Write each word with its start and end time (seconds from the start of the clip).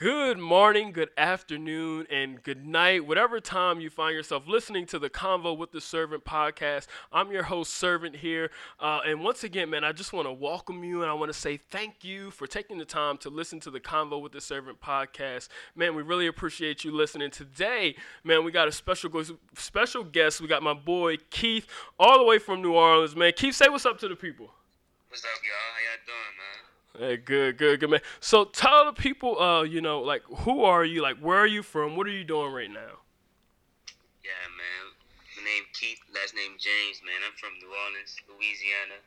Good 0.00 0.38
morning, 0.38 0.92
good 0.92 1.10
afternoon, 1.18 2.06
and 2.08 2.42
good 2.42 2.64
night, 2.66 3.06
whatever 3.06 3.38
time 3.38 3.82
you 3.82 3.90
find 3.90 4.16
yourself 4.16 4.48
listening 4.48 4.86
to 4.86 4.98
the 4.98 5.10
Convo 5.10 5.54
with 5.54 5.72
the 5.72 5.80
Servant 5.82 6.24
podcast. 6.24 6.86
I'm 7.12 7.30
your 7.30 7.42
host, 7.42 7.74
Servant, 7.74 8.16
here. 8.16 8.50
Uh, 8.78 9.00
and 9.06 9.22
once 9.22 9.44
again, 9.44 9.68
man, 9.68 9.84
I 9.84 9.92
just 9.92 10.14
want 10.14 10.26
to 10.26 10.32
welcome 10.32 10.82
you 10.84 11.02
and 11.02 11.10
I 11.10 11.12
want 11.12 11.30
to 11.30 11.38
say 11.38 11.58
thank 11.70 12.02
you 12.02 12.30
for 12.30 12.46
taking 12.46 12.78
the 12.78 12.86
time 12.86 13.18
to 13.18 13.28
listen 13.28 13.60
to 13.60 13.70
the 13.70 13.78
Convo 13.78 14.22
with 14.22 14.32
the 14.32 14.40
Servant 14.40 14.80
podcast. 14.80 15.48
Man, 15.76 15.94
we 15.94 16.00
really 16.00 16.28
appreciate 16.28 16.82
you 16.82 16.96
listening. 16.96 17.30
Today, 17.30 17.94
man, 18.24 18.42
we 18.42 18.52
got 18.52 18.68
a 18.68 18.72
special, 18.72 19.10
special 19.54 20.02
guest. 20.02 20.40
We 20.40 20.48
got 20.48 20.62
my 20.62 20.72
boy, 20.72 21.18
Keith, 21.28 21.66
all 21.98 22.16
the 22.16 22.24
way 22.24 22.38
from 22.38 22.62
New 22.62 22.72
Orleans, 22.72 23.14
man. 23.14 23.34
Keith, 23.36 23.54
say 23.54 23.68
what's 23.68 23.84
up 23.84 23.98
to 23.98 24.08
the 24.08 24.16
people. 24.16 24.50
What's 25.10 25.24
up, 25.24 25.42
y'all? 25.44 25.74
How 25.74 25.80
y'all 25.82 26.06
doing, 26.06 26.36
man? 26.38 26.69
Hey, 26.98 27.22
good, 27.22 27.54
good, 27.54 27.78
good, 27.78 27.90
man. 27.90 28.02
So 28.18 28.50
tell 28.50 28.90
the 28.90 28.92
people, 28.92 29.38
uh, 29.38 29.62
you 29.62 29.78
know, 29.80 30.02
like, 30.02 30.26
who 30.42 30.66
are 30.66 30.82
you? 30.82 31.02
Like, 31.02 31.22
where 31.22 31.38
are 31.38 31.46
you 31.46 31.62
from? 31.62 31.94
What 31.94 32.10
are 32.10 32.14
you 32.14 32.26
doing 32.26 32.50
right 32.50 32.70
now? 32.70 32.98
Yeah, 34.26 34.42
man. 34.58 34.84
My 35.38 35.46
name 35.46 35.70
Keith. 35.70 36.02
Last 36.10 36.34
name 36.34 36.58
James, 36.58 36.98
man. 37.06 37.22
I'm 37.22 37.32
from 37.38 37.54
New 37.62 37.70
Orleans, 37.70 38.18
Louisiana. 38.26 38.98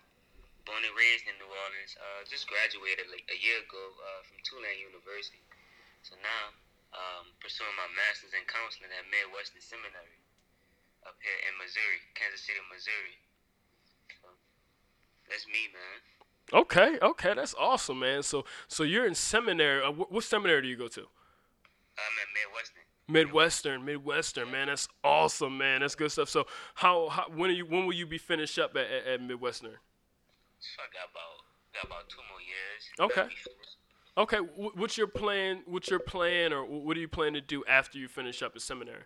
Born 0.64 0.80
and 0.80 0.96
raised 0.96 1.28
in 1.28 1.36
New 1.44 1.52
Orleans. 1.52 1.92
Uh, 2.00 2.24
just 2.24 2.48
graduated 2.48 3.12
like 3.12 3.28
a 3.28 3.38
year 3.44 3.60
ago 3.68 3.84
uh, 4.00 4.24
from 4.24 4.40
Tulane 4.48 4.80
University. 4.80 5.44
So 6.08 6.16
now, 6.24 6.56
um, 6.96 7.36
pursuing 7.44 7.76
my 7.76 7.92
master's 8.00 8.32
in 8.32 8.48
counseling 8.48 8.96
at 8.96 9.04
Midwestern 9.12 9.60
Seminary 9.60 10.24
up 11.04 11.20
here 11.20 11.40
in 11.52 11.54
Missouri, 11.60 12.00
Kansas 12.16 12.48
City, 12.48 12.64
Missouri. 12.72 13.20
So, 14.24 14.32
that's 15.28 15.44
me, 15.52 15.68
man. 15.76 16.23
Okay, 16.52 16.98
okay, 17.02 17.34
that's 17.34 17.56
awesome, 17.60 18.00
man. 18.00 18.22
So, 18.24 18.46
so 18.68 18.84
you're 18.84 19.06
in 19.08 19.16
seminary. 19.16 19.84
Uh, 19.84 19.92
what, 19.92 20.12
what 20.12 20.24
seminary 20.24 20.62
do 20.64 20.68
you 20.68 20.76
go 20.76 20.88
to? 20.88 21.02
I'm 21.02 22.14
at 22.22 22.28
Midwestern. 22.34 22.84
Midwestern, 23.08 23.86
Midwestern, 23.86 24.52
man. 24.52 24.68
That's 24.68 24.88
awesome, 25.04 25.58
man. 25.58 25.82
That's 25.82 25.96
good 25.96 26.12
stuff. 26.12 26.30
So, 26.30 26.46
how, 26.76 27.10
how 27.10 27.26
when 27.36 27.50
are 27.50 27.54
you 27.54 27.66
when 27.66 27.86
will 27.86 27.94
you 27.94 28.06
be 28.06 28.18
finished 28.18 28.58
up 28.60 28.76
at, 28.76 28.86
at, 28.90 29.08
at 29.08 29.22
Midwestern? 29.22 29.78
So 30.60 30.80
I 30.80 30.88
got 30.96 31.12
about 31.12 31.44
got 31.76 31.84
about 31.86 32.10
two 32.10 32.24
more 32.32 32.40
years. 32.40 32.82
Okay. 33.00 33.28
Okay. 34.16 34.38
What's 34.80 34.98
your 34.98 35.08
plan? 35.08 35.64
What's 35.66 35.90
your 35.90 36.00
plan, 36.00 36.54
or 36.54 36.64
what 36.64 36.94
do 36.94 37.02
you 37.02 37.08
plan 37.08 37.34
to 37.34 37.42
do 37.42 37.64
after 37.68 37.98
you 37.98 38.08
finish 38.08 38.42
up 38.42 38.56
at 38.56 38.62
seminary? 38.62 39.04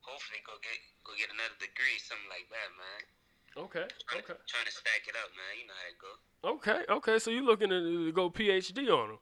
Hopefully, 0.00 0.40
go 0.46 0.52
get 0.62 0.78
go 1.04 1.12
get 1.18 1.28
another 1.34 1.58
degree, 1.58 1.98
something 1.98 2.28
like 2.28 2.46
that, 2.50 2.70
man. 2.78 3.19
Okay. 3.60 3.84
Trying, 4.08 4.24
okay. 4.24 4.40
Trying 4.48 4.64
to 4.64 4.72
stack 4.72 5.04
it 5.04 5.14
up, 5.20 5.28
man. 5.36 5.52
You 5.60 5.66
know 5.68 5.76
how 5.76 5.92
it 5.92 6.00
go. 6.00 6.12
Okay, 6.56 6.80
okay. 6.96 7.18
So 7.18 7.30
you 7.30 7.44
looking 7.44 7.68
to 7.68 8.10
go 8.12 8.30
PhD 8.30 8.88
on 8.88 9.08
them? 9.12 9.20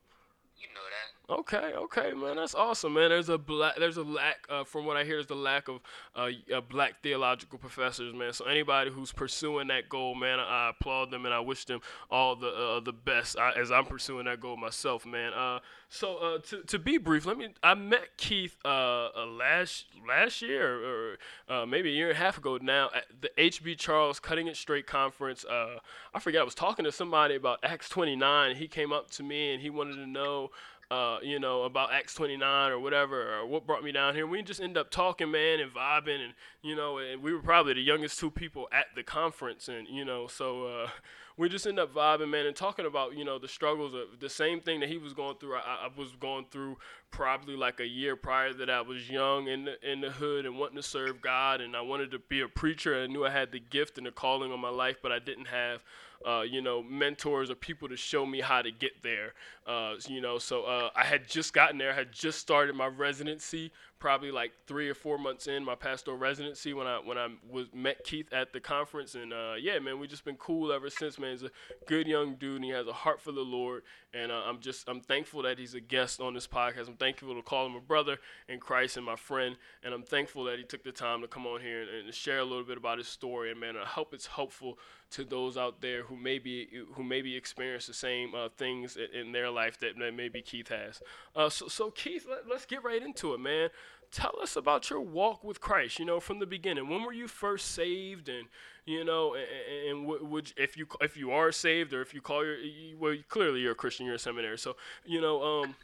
You 0.54 0.70
know 0.70 0.86
that. 0.86 1.17
Okay, 1.30 1.74
okay, 1.76 2.12
man, 2.12 2.36
that's 2.36 2.54
awesome, 2.54 2.94
man. 2.94 3.10
There's 3.10 3.28
a 3.28 3.36
black, 3.36 3.76
there's 3.76 3.98
a 3.98 4.02
lack, 4.02 4.46
uh, 4.48 4.64
from 4.64 4.86
what 4.86 4.96
I 4.96 5.04
hear, 5.04 5.18
is 5.18 5.26
the 5.26 5.34
lack 5.34 5.68
of 5.68 5.80
uh, 6.16 6.30
uh, 6.54 6.62
black 6.62 7.02
theological 7.02 7.58
professors, 7.58 8.14
man. 8.14 8.32
So 8.32 8.46
anybody 8.46 8.90
who's 8.90 9.12
pursuing 9.12 9.68
that 9.68 9.90
goal, 9.90 10.14
man, 10.14 10.40
I 10.40 10.70
applaud 10.70 11.10
them 11.10 11.26
and 11.26 11.34
I 11.34 11.40
wish 11.40 11.66
them 11.66 11.80
all 12.10 12.34
the 12.34 12.48
uh, 12.48 12.80
the 12.80 12.94
best 12.94 13.38
I, 13.38 13.52
as 13.52 13.70
I'm 13.70 13.84
pursuing 13.84 14.24
that 14.24 14.40
goal 14.40 14.56
myself, 14.56 15.04
man. 15.04 15.34
Uh, 15.34 15.58
so 15.90 16.16
uh, 16.16 16.38
to, 16.48 16.62
to 16.62 16.78
be 16.78 16.96
brief, 16.96 17.26
let 17.26 17.36
me. 17.36 17.48
I 17.62 17.74
met 17.74 18.16
Keith 18.16 18.56
last 18.64 19.84
last 20.08 20.40
year 20.40 21.12
or 21.50 21.66
maybe 21.66 21.90
a 21.90 21.92
year 21.92 22.08
and 22.08 22.16
a 22.16 22.20
half 22.20 22.38
ago 22.38 22.58
now 22.62 22.88
at 22.96 23.04
the 23.20 23.30
HB 23.36 23.76
Charles 23.78 24.18
Cutting 24.18 24.46
It 24.46 24.56
Straight 24.56 24.86
conference. 24.86 25.44
I 25.50 26.20
forget. 26.20 26.40
I 26.40 26.44
was 26.44 26.54
talking 26.54 26.86
to 26.86 26.92
somebody 26.92 27.34
about 27.34 27.58
Acts 27.62 27.90
29. 27.90 28.56
He 28.56 28.66
came 28.66 28.94
up 28.94 29.10
to 29.10 29.22
me 29.22 29.52
and 29.52 29.60
he 29.60 29.68
wanted 29.68 29.96
to 29.96 30.06
know 30.06 30.50
uh, 30.90 31.18
you 31.22 31.38
know, 31.38 31.64
about 31.64 31.92
Acts 31.92 32.14
29 32.14 32.72
or 32.72 32.78
whatever, 32.78 33.34
or 33.34 33.46
what 33.46 33.66
brought 33.66 33.84
me 33.84 33.92
down 33.92 34.14
here. 34.14 34.26
We 34.26 34.42
just 34.42 34.60
end 34.60 34.78
up 34.78 34.90
talking, 34.90 35.30
man, 35.30 35.60
and 35.60 35.70
vibing, 35.70 36.24
and 36.24 36.32
you 36.62 36.74
know, 36.74 36.98
and 36.98 37.22
we 37.22 37.32
were 37.32 37.42
probably 37.42 37.74
the 37.74 37.82
youngest 37.82 38.18
two 38.18 38.30
people 38.30 38.68
at 38.72 38.86
the 38.94 39.02
conference, 39.02 39.68
and 39.68 39.86
you 39.86 40.04
know, 40.04 40.28
so 40.28 40.66
uh, 40.66 40.88
we 41.36 41.50
just 41.50 41.66
end 41.66 41.78
up 41.78 41.94
vibing, 41.94 42.30
man, 42.30 42.46
and 42.46 42.56
talking 42.56 42.86
about 42.86 43.14
you 43.14 43.24
know 43.24 43.38
the 43.38 43.48
struggles 43.48 43.92
of 43.92 44.18
the 44.18 44.30
same 44.30 44.60
thing 44.60 44.80
that 44.80 44.88
he 44.88 44.96
was 44.96 45.12
going 45.12 45.36
through. 45.36 45.56
I, 45.56 45.86
I 45.86 45.90
was 45.94 46.12
going 46.18 46.46
through 46.50 46.78
probably 47.10 47.54
like 47.54 47.80
a 47.80 47.86
year 47.86 48.16
prior 48.16 48.54
that 48.54 48.70
I 48.70 48.80
was 48.80 49.10
young 49.10 49.46
in 49.46 49.66
the 49.66 49.92
in 49.92 50.00
the 50.00 50.10
hood 50.10 50.46
and 50.46 50.58
wanting 50.58 50.76
to 50.76 50.82
serve 50.82 51.20
God, 51.20 51.60
and 51.60 51.76
I 51.76 51.82
wanted 51.82 52.12
to 52.12 52.18
be 52.18 52.40
a 52.40 52.48
preacher. 52.48 52.98
I 52.98 53.08
knew 53.08 53.26
I 53.26 53.30
had 53.30 53.52
the 53.52 53.60
gift 53.60 53.98
and 53.98 54.06
the 54.06 54.10
calling 54.10 54.52
on 54.52 54.60
my 54.60 54.70
life, 54.70 54.96
but 55.02 55.12
I 55.12 55.18
didn't 55.18 55.48
have 55.48 55.84
uh, 56.26 56.42
you 56.42 56.60
know, 56.60 56.82
mentors 56.82 57.50
or 57.50 57.54
people 57.54 57.88
to 57.88 57.96
show 57.96 58.26
me 58.26 58.40
how 58.40 58.62
to 58.62 58.70
get 58.70 59.02
there. 59.02 59.34
Uh, 59.66 59.94
you 60.06 60.20
know, 60.20 60.38
so 60.38 60.62
uh, 60.64 60.90
I 60.96 61.04
had 61.04 61.28
just 61.28 61.52
gotten 61.52 61.78
there. 61.78 61.92
Had 61.92 62.12
just 62.12 62.38
started 62.38 62.74
my 62.74 62.86
residency 62.86 63.70
probably 63.98 64.30
like 64.30 64.52
three 64.66 64.88
or 64.88 64.94
four 64.94 65.18
months 65.18 65.46
in 65.46 65.64
my 65.64 65.74
pastoral 65.74 66.16
residency 66.16 66.72
when 66.72 66.86
I 66.86 66.98
when 66.98 67.18
I 67.18 67.28
was 67.48 67.66
met 67.74 68.04
Keith 68.04 68.32
at 68.32 68.52
the 68.52 68.60
conference, 68.60 69.14
and 69.14 69.32
uh, 69.32 69.54
yeah, 69.60 69.78
man, 69.78 69.98
we've 69.98 70.10
just 70.10 70.24
been 70.24 70.36
cool 70.36 70.72
ever 70.72 70.90
since. 70.90 71.18
Man, 71.18 71.32
he's 71.32 71.42
a 71.42 71.50
good 71.86 72.06
young 72.06 72.36
dude, 72.36 72.56
and 72.56 72.64
he 72.64 72.70
has 72.70 72.86
a 72.86 72.92
heart 72.92 73.20
for 73.20 73.32
the 73.32 73.40
Lord, 73.40 73.82
and 74.14 74.30
uh, 74.30 74.42
I'm 74.46 74.60
just 74.60 74.88
I'm 74.88 75.00
thankful 75.00 75.42
that 75.42 75.58
he's 75.58 75.74
a 75.74 75.80
guest 75.80 76.20
on 76.20 76.34
this 76.34 76.46
podcast. 76.46 76.88
I'm 76.88 76.96
thankful 76.96 77.34
to 77.34 77.42
call 77.42 77.66
him 77.66 77.74
a 77.74 77.80
brother 77.80 78.18
in 78.48 78.60
Christ 78.60 78.96
and 78.96 79.04
my 79.04 79.16
friend, 79.16 79.56
and 79.82 79.92
I'm 79.92 80.04
thankful 80.04 80.44
that 80.44 80.58
he 80.58 80.64
took 80.64 80.84
the 80.84 80.92
time 80.92 81.20
to 81.22 81.28
come 81.28 81.46
on 81.46 81.60
here 81.60 81.82
and, 81.82 81.90
and 82.06 82.14
share 82.14 82.38
a 82.38 82.44
little 82.44 82.64
bit 82.64 82.78
about 82.78 82.98
his 82.98 83.08
story. 83.08 83.50
And 83.50 83.60
man, 83.60 83.76
I 83.76 83.86
hope 83.86 84.14
it's 84.14 84.26
helpful 84.26 84.78
to 85.10 85.24
those 85.24 85.56
out 85.56 85.80
there 85.80 86.02
who 86.02 86.16
maybe 86.16 86.68
who 86.94 87.02
maybe 87.02 87.34
experience 87.34 87.86
the 87.86 87.94
same 87.94 88.34
uh, 88.34 88.48
things 88.56 88.96
in, 88.96 89.18
in, 89.18 89.32
their 89.32 89.50
life 89.50 89.78
that, 89.80 89.98
that 89.98 90.14
maybe 90.14 90.42
Keith 90.42 90.68
has. 90.68 91.00
Uh, 91.34 91.48
so, 91.48 91.66
so 91.68 91.90
Keith, 91.90 92.26
let, 92.28 92.48
let's 92.48 92.66
get 92.66 92.84
right 92.84 93.02
into 93.02 93.32
it, 93.34 93.40
man 93.40 93.70
tell 94.10 94.34
us 94.42 94.56
about 94.56 94.90
your 94.90 95.00
walk 95.00 95.44
with 95.44 95.60
Christ. 95.60 95.98
You 95.98 96.04
know, 96.04 96.20
from 96.20 96.38
the 96.38 96.46
beginning. 96.46 96.88
When 96.88 97.02
were 97.02 97.12
you 97.12 97.28
first 97.28 97.72
saved, 97.72 98.28
and 98.28 98.48
you 98.86 99.04
know, 99.04 99.34
and, 99.34 100.06
and 100.06 100.06
would 100.06 100.52
if 100.56 100.76
you 100.76 100.86
if 101.00 101.16
you 101.16 101.30
are 101.30 101.52
saved, 101.52 101.92
or 101.92 102.00
if 102.00 102.14
you 102.14 102.20
call 102.20 102.44
your 102.44 102.56
well, 102.98 103.16
clearly 103.28 103.60
you're 103.60 103.72
a 103.72 103.76
Christian, 103.76 104.06
you're 104.06 104.16
a 104.16 104.18
seminary. 104.18 104.58
So 104.58 104.76
you 105.04 105.20
know, 105.20 105.42
um, 105.42 105.74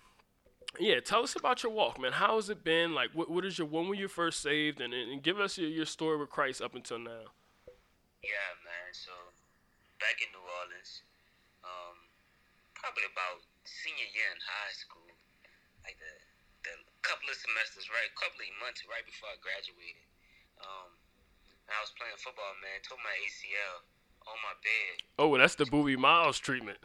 yeah, 0.81 1.01
tell 1.01 1.23
us 1.23 1.37
about 1.37 1.62
your 1.62 1.73
walk, 1.73 2.01
man. 2.01 2.12
How 2.12 2.37
has 2.37 2.51
it 2.51 2.65
been? 2.65 2.95
Like, 2.95 3.11
what 3.12 3.31
what 3.31 3.45
is 3.45 3.59
your 3.59 3.67
when 3.67 3.89
were 3.89 3.95
you 3.95 4.09
first 4.09 4.41
saved, 4.43 4.81
and 4.81 4.93
and 4.95 5.23
give 5.23 5.39
us 5.39 5.59
your, 5.59 5.69
your 5.69 5.87
story 5.87 6.17
with 6.17 6.31
Christ 6.31 6.62
up 6.62 6.75
until 6.75 6.99
now. 6.99 7.31
Yeah, 8.23 8.56
man. 8.65 8.91
So 8.93 9.12
back 10.01 10.19
in 10.25 10.33
New 10.33 10.41
Orleans, 10.41 11.03
um, 11.62 11.97
probably 12.75 13.05
about 13.12 13.45
senior 13.65 14.09
year 14.17 14.33
in 14.33 14.41
high 14.41 14.73
school, 14.73 15.12
like 15.85 16.01
the 16.01 16.09
the 16.09 16.24
couple 17.05 17.29
of 17.29 17.37
semesters, 17.37 17.93
right, 17.93 18.09
a 18.09 18.17
couple 18.17 18.41
of 18.41 18.49
months 18.65 18.81
right 18.89 19.05
before 19.05 19.29
I 19.29 19.37
graduated. 19.45 20.09
Um, 20.65 20.91
I 21.69 21.79
was 21.85 21.93
playing 21.97 22.17
football, 22.17 22.57
man. 22.65 22.81
Tore 22.85 23.01
my 23.05 23.13
ACL 23.25 23.85
on 24.25 24.37
my 24.41 24.57
bed. 24.65 24.95
Oh, 25.21 25.37
that's 25.37 25.57
the 25.57 25.69
Boobie 25.69 26.01
Miles 26.01 26.41
treatment. 26.41 26.81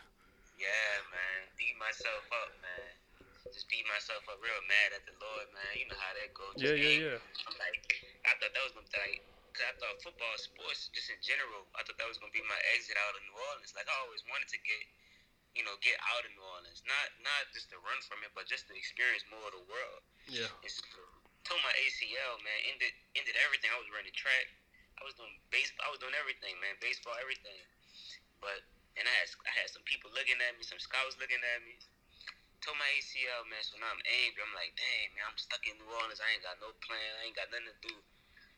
Yeah, 0.59 0.94
man. 1.07 1.40
Beat 1.56 1.80
myself 1.80 2.28
up, 2.35 2.52
man. 2.59 2.91
Just 3.47 3.72
beat 3.72 3.88
myself 3.88 4.22
up 4.28 4.38
real 4.44 4.62
mad 4.68 4.94
at 5.00 5.03
the 5.07 5.16
Lord, 5.18 5.47
man. 5.56 5.72
You 5.80 5.88
know 5.88 6.00
how 6.00 6.13
that 6.19 6.30
goes. 6.36 6.53
Just 6.59 6.75
yeah, 6.75 6.75
yeah, 6.75 7.16
yeah. 7.16 7.47
I'm 7.47 7.56
like, 7.57 7.80
I 8.28 8.36
thought 8.38 8.51
that 8.51 8.63
was 8.68 8.75
gonna 8.75 8.86
be 8.86 9.00
like, 9.00 9.24
cause 9.56 9.66
I 9.66 9.74
thought 9.80 9.97
football, 10.03 10.36
sports, 10.38 10.91
just 10.94 11.09
in 11.09 11.19
general, 11.24 11.66
I 11.74 11.81
thought 11.88 11.97
that 11.97 12.07
was 12.07 12.19
gonna 12.19 12.36
be 12.36 12.44
my 12.46 12.59
exit 12.75 13.00
out 13.00 13.16
of 13.16 13.24
New 13.25 13.36
Orleans. 13.36 13.74
Like 13.74 13.88
I 13.90 13.96
always 14.06 14.22
wanted 14.30 14.51
to 14.51 14.59
get 14.62 14.84
you 15.57 15.65
know, 15.65 15.75
get 15.81 15.97
out 16.13 16.23
of 16.25 16.31
New 16.33 16.45
Orleans. 16.45 16.81
Not 16.85 17.07
not 17.25 17.49
just 17.53 17.69
to 17.73 17.77
run 17.81 17.99
from 18.05 18.21
it, 18.21 18.31
but 18.37 18.45
just 18.45 18.69
to 18.69 18.73
experience 18.77 19.25
more 19.29 19.41
of 19.49 19.53
the 19.53 19.65
world. 19.65 20.01
Yeah. 20.29 20.49
It's, 20.61 20.77
told 21.47 21.61
my 21.65 21.73
ACL, 21.81 22.37
man, 22.45 22.59
ended 22.69 22.93
ended 23.17 23.35
everything. 23.41 23.73
I 23.73 23.79
was 23.81 23.89
running 23.89 24.13
track. 24.13 24.45
I 24.99 25.07
was 25.07 25.15
doing 25.15 25.33
baseball. 25.49 25.88
I 25.88 25.89
was 25.89 26.01
doing 26.03 26.15
everything, 26.19 26.59
man. 26.59 26.75
Baseball, 26.83 27.15
everything. 27.17 27.63
But 28.43 28.61
and 28.99 29.07
I 29.07 29.13
had 29.23 29.29
I 29.47 29.51
had 29.63 29.69
some 29.71 29.85
people 29.88 30.11
looking 30.13 30.38
at 30.43 30.53
me, 30.59 30.63
some 30.67 30.81
scouts 30.81 31.17
looking 31.17 31.39
at 31.39 31.59
me. 31.65 31.79
Told 32.59 32.75
my 32.75 32.91
ACL, 32.99 33.47
man. 33.47 33.63
So 33.63 33.79
now 33.79 33.88
I'm 33.88 34.03
angry. 34.03 34.43
I'm 34.43 34.51
like, 34.51 34.75
dang, 34.75 35.15
man, 35.15 35.31
I'm 35.31 35.39
stuck 35.39 35.63
in 35.63 35.79
New 35.79 35.88
Orleans. 35.88 36.19
I 36.19 36.27
ain't 36.35 36.44
got 36.44 36.59
no 36.59 36.75
plan. 36.83 37.12
I 37.24 37.31
ain't 37.31 37.38
got 37.39 37.47
nothing 37.56 37.71
to 37.71 37.77
do. 37.79 37.95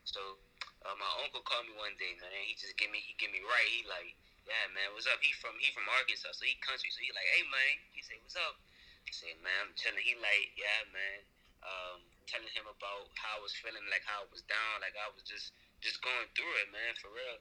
So 0.02 0.42
uh, 0.82 0.98
my 0.98 1.06
uncle 1.22 1.46
called 1.46 1.70
me 1.70 1.78
one 1.78 1.94
day, 2.02 2.18
man. 2.18 2.34
He 2.42 2.58
just 2.58 2.74
give 2.74 2.90
me 2.90 2.98
he 2.98 3.14
give 3.16 3.30
me 3.30 3.40
right. 3.46 3.68
He 3.70 3.86
like 3.86 4.18
yeah, 4.46 4.66
man, 4.74 4.90
what's 4.94 5.06
up? 5.06 5.22
He 5.22 5.30
from 5.38 5.54
he 5.62 5.70
from 5.70 5.86
Arkansas, 5.86 6.34
so 6.34 6.42
he 6.42 6.58
country. 6.62 6.90
So 6.90 6.98
he 7.02 7.14
like, 7.14 7.28
hey 7.38 7.46
man, 7.46 7.72
he 7.94 8.02
said, 8.02 8.18
what's 8.22 8.38
up? 8.38 8.58
I 9.06 9.10
said, 9.14 9.34
man, 9.42 9.70
I'm 9.70 9.74
telling. 9.78 10.02
He 10.02 10.18
like, 10.18 10.54
yeah, 10.58 10.82
man. 10.90 11.18
Um, 11.62 12.02
telling 12.26 12.50
him 12.50 12.66
about 12.66 13.06
how 13.14 13.38
I 13.38 13.40
was 13.42 13.54
feeling, 13.54 13.86
like 13.86 14.02
how 14.02 14.26
I 14.26 14.28
was 14.34 14.42
down, 14.50 14.82
like 14.82 14.98
I 14.98 15.10
was 15.14 15.22
just 15.22 15.54
just 15.78 16.02
going 16.02 16.26
through 16.34 16.54
it, 16.62 16.70
man, 16.70 16.94
for 16.98 17.10
real. 17.10 17.38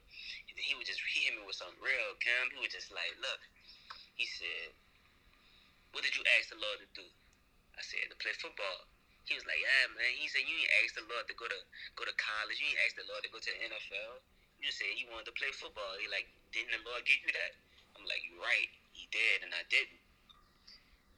And 0.49 0.57
he 0.57 0.73
would 0.77 0.85
just 0.85 1.01
he 1.05 1.25
hit 1.25 1.37
me 1.37 1.45
with 1.45 1.57
some 1.57 1.73
real, 1.81 2.09
Cam. 2.21 2.53
He 2.53 2.61
was 2.61 2.73
just 2.73 2.93
like, 2.93 3.13
look, 3.21 3.41
he 4.17 4.25
said, 4.29 4.73
what 5.93 6.05
did 6.05 6.13
you 6.13 6.21
ask 6.37 6.53
the 6.53 6.61
Lord 6.61 6.81
to 6.81 6.89
do? 6.93 7.05
I 7.77 7.81
said, 7.81 8.13
to 8.13 8.17
play 8.21 8.33
football. 8.37 8.85
He 9.25 9.37
was 9.37 9.45
like, 9.45 9.61
yeah, 9.61 9.85
man. 9.93 10.11
He 10.17 10.29
said, 10.29 10.45
you 10.45 10.53
ain't 10.53 10.73
asked 10.81 10.97
the 10.97 11.05
Lord 11.05 11.25
to 11.29 11.35
go 11.37 11.45
to 11.45 11.59
go 11.97 12.05
to 12.05 12.15
college. 12.17 12.57
You 12.57 12.69
ain't 12.73 12.81
asked 12.85 12.97
the 12.97 13.07
Lord 13.09 13.21
to 13.25 13.29
go 13.29 13.41
to 13.41 13.49
the 13.49 13.59
NFL. 13.69 14.21
You 14.61 14.71
said 14.73 14.93
you 14.97 15.09
wanted 15.11 15.29
to 15.29 15.35
play 15.37 15.51
football. 15.53 15.97
He 16.01 16.07
like, 16.09 16.29
didn't 16.53 16.73
the 16.77 16.83
Lord 16.87 17.03
give 17.05 17.21
you 17.25 17.33
that? 17.33 17.53
I'm 17.97 18.05
like, 18.07 18.21
you're 18.29 18.41
right. 18.41 18.69
He 18.93 19.09
did, 19.11 19.43
and 19.45 19.51
I 19.53 19.63
didn't. 19.69 19.97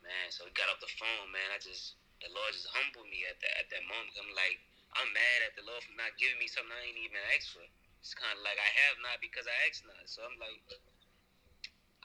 man. 0.04 0.30
So 0.34 0.46
we 0.48 0.54
got 0.56 0.70
off 0.72 0.82
the 0.84 0.92
phone, 1.00 1.30
man. 1.34 1.50
I 1.56 1.60
just 1.62 1.98
the 2.24 2.32
Lord 2.34 2.52
just 2.56 2.70
humbled 2.72 3.08
me 3.12 3.24
at 3.30 3.40
that 3.44 3.56
at 3.64 3.68
that 3.74 3.84
moment. 3.88 4.16
I'm 4.20 4.32
like, 4.36 4.60
I'm 5.00 5.10
mad 5.14 5.40
at 5.48 5.56
the 5.60 5.66
Lord 5.68 5.84
for 5.86 5.96
not 6.00 6.16
giving 6.20 6.40
me 6.40 6.48
something 6.50 6.74
I 6.74 6.84
ain't 6.90 7.02
even 7.02 7.20
asked 7.36 7.54
for. 7.56 7.66
It's 8.02 8.16
kind 8.16 8.36
of 8.38 8.44
like 8.46 8.60
I 8.60 8.70
have 8.88 8.98
not 9.04 9.20
because 9.24 9.48
I 9.48 9.56
asked 9.68 9.86
not. 9.88 10.04
So 10.08 10.24
I'm 10.26 10.38
like, 10.40 10.60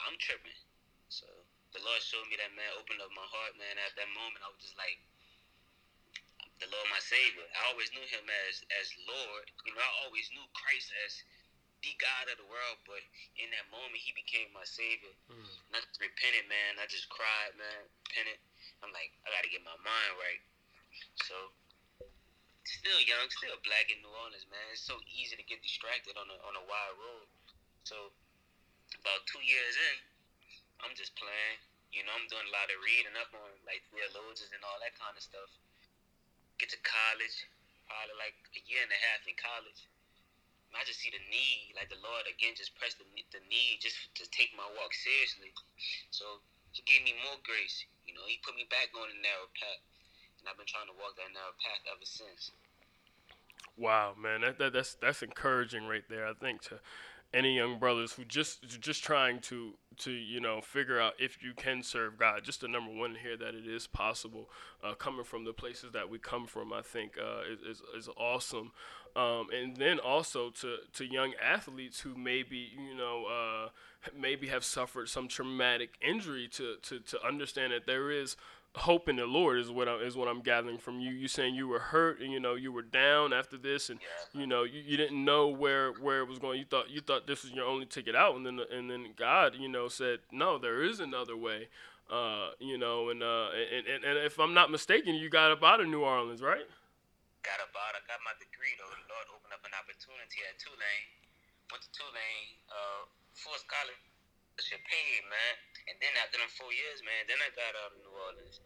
I'm 0.07 0.17
tripping. 0.21 0.57
So 1.11 1.27
the 1.75 1.83
Lord 1.85 2.01
showed 2.03 2.27
me 2.31 2.39
that 2.41 2.53
man, 2.57 2.71
opened 2.79 3.03
up 3.03 3.13
my 3.15 3.27
heart, 3.29 3.55
man. 3.59 3.77
At 3.83 3.95
that 3.99 4.11
moment, 4.17 4.43
I 4.45 4.51
was 4.53 4.61
just 4.63 4.79
like, 4.79 4.99
the 6.59 6.69
Lord, 6.75 6.87
my 6.91 7.03
Savior. 7.03 7.47
I 7.55 7.71
always 7.71 7.91
knew 7.95 8.03
Him 8.03 8.27
as 8.49 8.63
as 8.83 8.91
Lord. 9.07 9.47
You 9.63 9.75
know, 9.75 9.83
I 9.83 9.93
always 10.07 10.27
knew 10.35 10.43
Christ 10.55 10.91
as 11.07 11.23
the 11.87 11.95
God 12.03 12.27
of 12.35 12.37
the 12.43 12.49
world. 12.51 12.79
But 12.83 13.03
in 13.39 13.51
that 13.55 13.67
moment, 13.71 14.03
He 14.03 14.11
became 14.15 14.51
my 14.51 14.67
Savior. 14.67 15.15
Mm. 15.31 15.47
And 15.71 15.73
I 15.79 15.81
just 15.87 16.03
repented, 16.03 16.47
man. 16.51 16.83
I 16.83 16.87
just 16.91 17.07
cried, 17.11 17.55
man. 17.55 17.87
Repented. 18.11 18.39
I'm 18.83 18.91
like, 18.91 19.15
I 19.27 19.31
got 19.35 19.43
to 19.47 19.51
get 19.51 19.63
my 19.63 19.79
mind 19.83 20.13
right. 20.19 20.43
So 21.27 21.55
still 22.67 23.01
young, 23.07 23.27
still 23.31 23.57
black 23.63 23.89
in 23.89 24.03
New 24.03 24.13
Orleans, 24.13 24.47
man. 24.51 24.67
It's 24.75 24.85
so 24.85 24.99
easy 25.09 25.39
to 25.39 25.47
get 25.47 25.63
distracted 25.63 26.19
on 26.19 26.27
a 26.27 26.37
on 26.43 26.59
a 26.59 26.65
wide 26.67 26.97
road. 26.99 27.27
So 27.87 28.11
about 28.99 29.25
two 29.31 29.41
years 29.47 29.75
in, 29.79 29.97
I'm 30.83 30.95
just 30.99 31.15
playing. 31.15 31.59
You 31.89 32.05
know, 32.05 32.13
I'm 32.13 32.29
doing 32.29 32.45
a 32.45 32.53
lot 32.53 32.69
of 32.69 32.77
reading 32.85 33.17
up 33.17 33.33
on 33.33 33.49
like 33.65 33.81
theologians 33.89 34.53
and 34.53 34.61
all 34.67 34.77
that 34.85 34.93
kind 35.01 35.17
of 35.17 35.25
stuff. 35.25 35.49
Get 36.59 36.75
to 36.75 36.81
college, 36.83 37.47
probably 37.87 38.19
like 38.19 38.37
a 38.59 38.63
year 38.67 38.83
and 38.83 38.91
a 38.91 39.01
half 39.11 39.23
in 39.27 39.39
college. 39.39 39.87
I 40.77 40.85
just 40.85 41.01
see 41.01 41.11
the 41.11 41.23
need, 41.33 41.75
like 41.75 41.89
the 41.89 41.99
Lord 42.05 42.29
again 42.29 42.53
just 42.55 42.77
pressed 42.77 43.01
the, 43.01 43.09
the 43.33 43.43
need 43.49 43.81
just 43.81 43.97
to 44.21 44.29
take 44.29 44.53
my 44.53 44.69
walk 44.77 44.93
seriously. 44.93 45.51
So 46.13 46.45
He 46.77 46.85
gave 46.85 47.03
me 47.03 47.17
more 47.25 47.41
grace. 47.43 47.83
You 48.05 48.13
know, 48.13 48.23
He 48.29 48.39
put 48.45 48.55
me 48.55 48.69
back 48.69 48.93
on 48.93 49.09
the 49.09 49.19
narrow 49.19 49.49
path 49.57 49.83
and 50.41 50.47
I've 50.47 50.59
been 50.59 50.71
trying 50.71 50.87
to 50.87 50.97
walk 50.97 51.19
that 51.19 51.31
narrow 51.35 51.55
path 51.59 51.83
ever 51.91 52.07
since. 52.07 52.51
Wow, 53.77 54.15
man, 54.19 54.43
that, 54.43 54.59
that 54.59 54.73
that's 54.73 54.95
that's 54.95 55.23
encouraging 55.23 55.87
right 55.87 56.03
there. 56.09 56.27
I 56.27 56.35
think 56.35 56.63
to 56.71 56.81
any 57.35 57.57
young 57.57 57.79
brothers 57.79 58.13
who 58.13 58.25
just 58.25 58.67
just 58.81 59.05
trying 59.05 59.41
to 59.41 59.75
to 59.99 60.11
you 60.11 60.41
know 60.41 60.61
figure 60.61 61.01
out 61.01 61.15
if 61.19 61.43
you 61.43 61.53
can 61.55 61.83
serve 61.83 62.19
God. 62.19 62.43
Just 62.43 62.63
the 62.63 62.69
number 62.69 62.93
one 62.93 63.17
here 63.23 63.37
that 63.37 63.55
it 63.55 63.67
is 63.67 63.87
possible, 63.87 64.49
uh, 64.83 64.95
coming 64.95 65.25
from 65.25 65.45
the 65.45 65.53
places 65.53 65.93
that 65.93 66.09
we 66.09 66.19
come 66.19 66.47
from. 66.47 66.73
I 66.73 66.83
think 66.83 67.19
uh, 67.19 67.43
is, 67.69 67.83
is, 67.97 68.09
awesome, 68.17 68.73
um, 69.15 69.49
and 69.53 69.77
then 69.77 69.99
also 69.99 70.51
to 70.51 70.77
to 70.95 71.05
young 71.05 71.35
athletes 71.43 72.01
who 72.01 72.15
maybe 72.17 72.71
you 72.79 72.97
know 72.97 73.27
uh, 73.27 73.69
maybe 74.17 74.49
have 74.49 74.65
suffered 74.65 75.09
some 75.09 75.29
traumatic 75.29 75.95
injury 76.01 76.49
to 76.53 76.77
to 76.83 77.01
to 77.01 77.27
understand 77.27 77.73
that 77.73 77.87
there 77.87 78.11
is 78.11 78.37
hope 78.79 79.09
in 79.09 79.17
the 79.17 79.27
Lord 79.27 79.59
is 79.59 79.71
what 79.71 79.89
I, 79.89 79.97
is 79.97 80.17
what 80.17 80.29
I'm 80.29 80.41
gathering 80.41 80.79
from 80.79 81.01
you. 81.01 81.11
You 81.11 81.29
saying 81.29 81.55
you 81.55 81.69
were 81.69 81.79
hurt 81.79 82.21
and 82.21 82.33
you 82.33 82.41
know 82.41 82.55
you 82.55 82.73
were 82.73 82.83
down 82.83 83.33
after 83.33 83.59
this, 83.59 83.91
and 83.91 84.01
you 84.33 84.47
know 84.47 84.63
you, 84.65 84.81
you 84.81 84.97
didn't 84.97 85.23
know 85.23 85.49
where 85.49 85.93
where 85.93 86.21
it 86.21 86.29
was 86.29 86.39
going. 86.39 86.59
You 86.59 86.65
thought 86.65 86.91
you 86.91 87.01
thought 87.01 87.27
this 87.27 87.45
was 87.45 87.53
your 87.53 87.67
only 87.67 87.87
ticket 87.87 88.17
out, 88.17 88.37
and 88.37 88.47
then 88.47 88.61
and 88.73 88.91
then 88.91 89.15
God, 89.17 89.55
you 89.59 89.69
know, 89.69 89.89
said 89.89 90.21
no, 90.33 90.59
there 90.59 90.83
is 90.83 91.01
another 91.01 91.37
way. 91.37 91.69
Uh, 92.09 92.57
you 92.57 92.81
know, 92.81 93.13
and, 93.13 93.21
uh, 93.23 93.53
and 93.53 93.85
and 93.85 94.01
and 94.01 94.17
if 94.25 94.41
I'm 94.41 94.55
not 94.57 94.73
mistaken, 94.73 95.15
you 95.15 95.29
got 95.29 95.53
up 95.53 95.63
out 95.63 95.85
of 95.85 95.89
New 95.93 96.01
Orleans, 96.01 96.41
right? 96.41 96.65
Got 97.45 97.61
up 97.61 97.69
out. 97.77 97.93
I 97.93 98.01
got 98.09 98.17
my 98.25 98.33
degree 98.41 98.73
though. 98.81 98.89
The 98.89 99.05
Lord 99.13 99.29
opened 99.37 99.53
up 99.53 99.61
an 99.61 99.77
opportunity 99.77 100.41
at 100.49 100.57
Tulane. 100.57 101.09
Went 101.69 101.85
to 101.85 101.93
Tulane, 101.93 102.49
uh, 102.73 103.05
full 103.37 103.61
scholarship 103.61 104.81
paid, 104.89 105.21
man. 105.29 105.55
And 105.93 105.97
then 106.01 106.17
after 106.25 106.41
them 106.41 106.49
four 106.57 106.73
years, 106.73 107.05
man, 107.05 107.29
then 107.29 107.37
I 107.45 107.53
got 107.53 107.77
out 107.77 107.93
of 107.93 108.01
New 108.01 108.13
Orleans. 108.13 108.57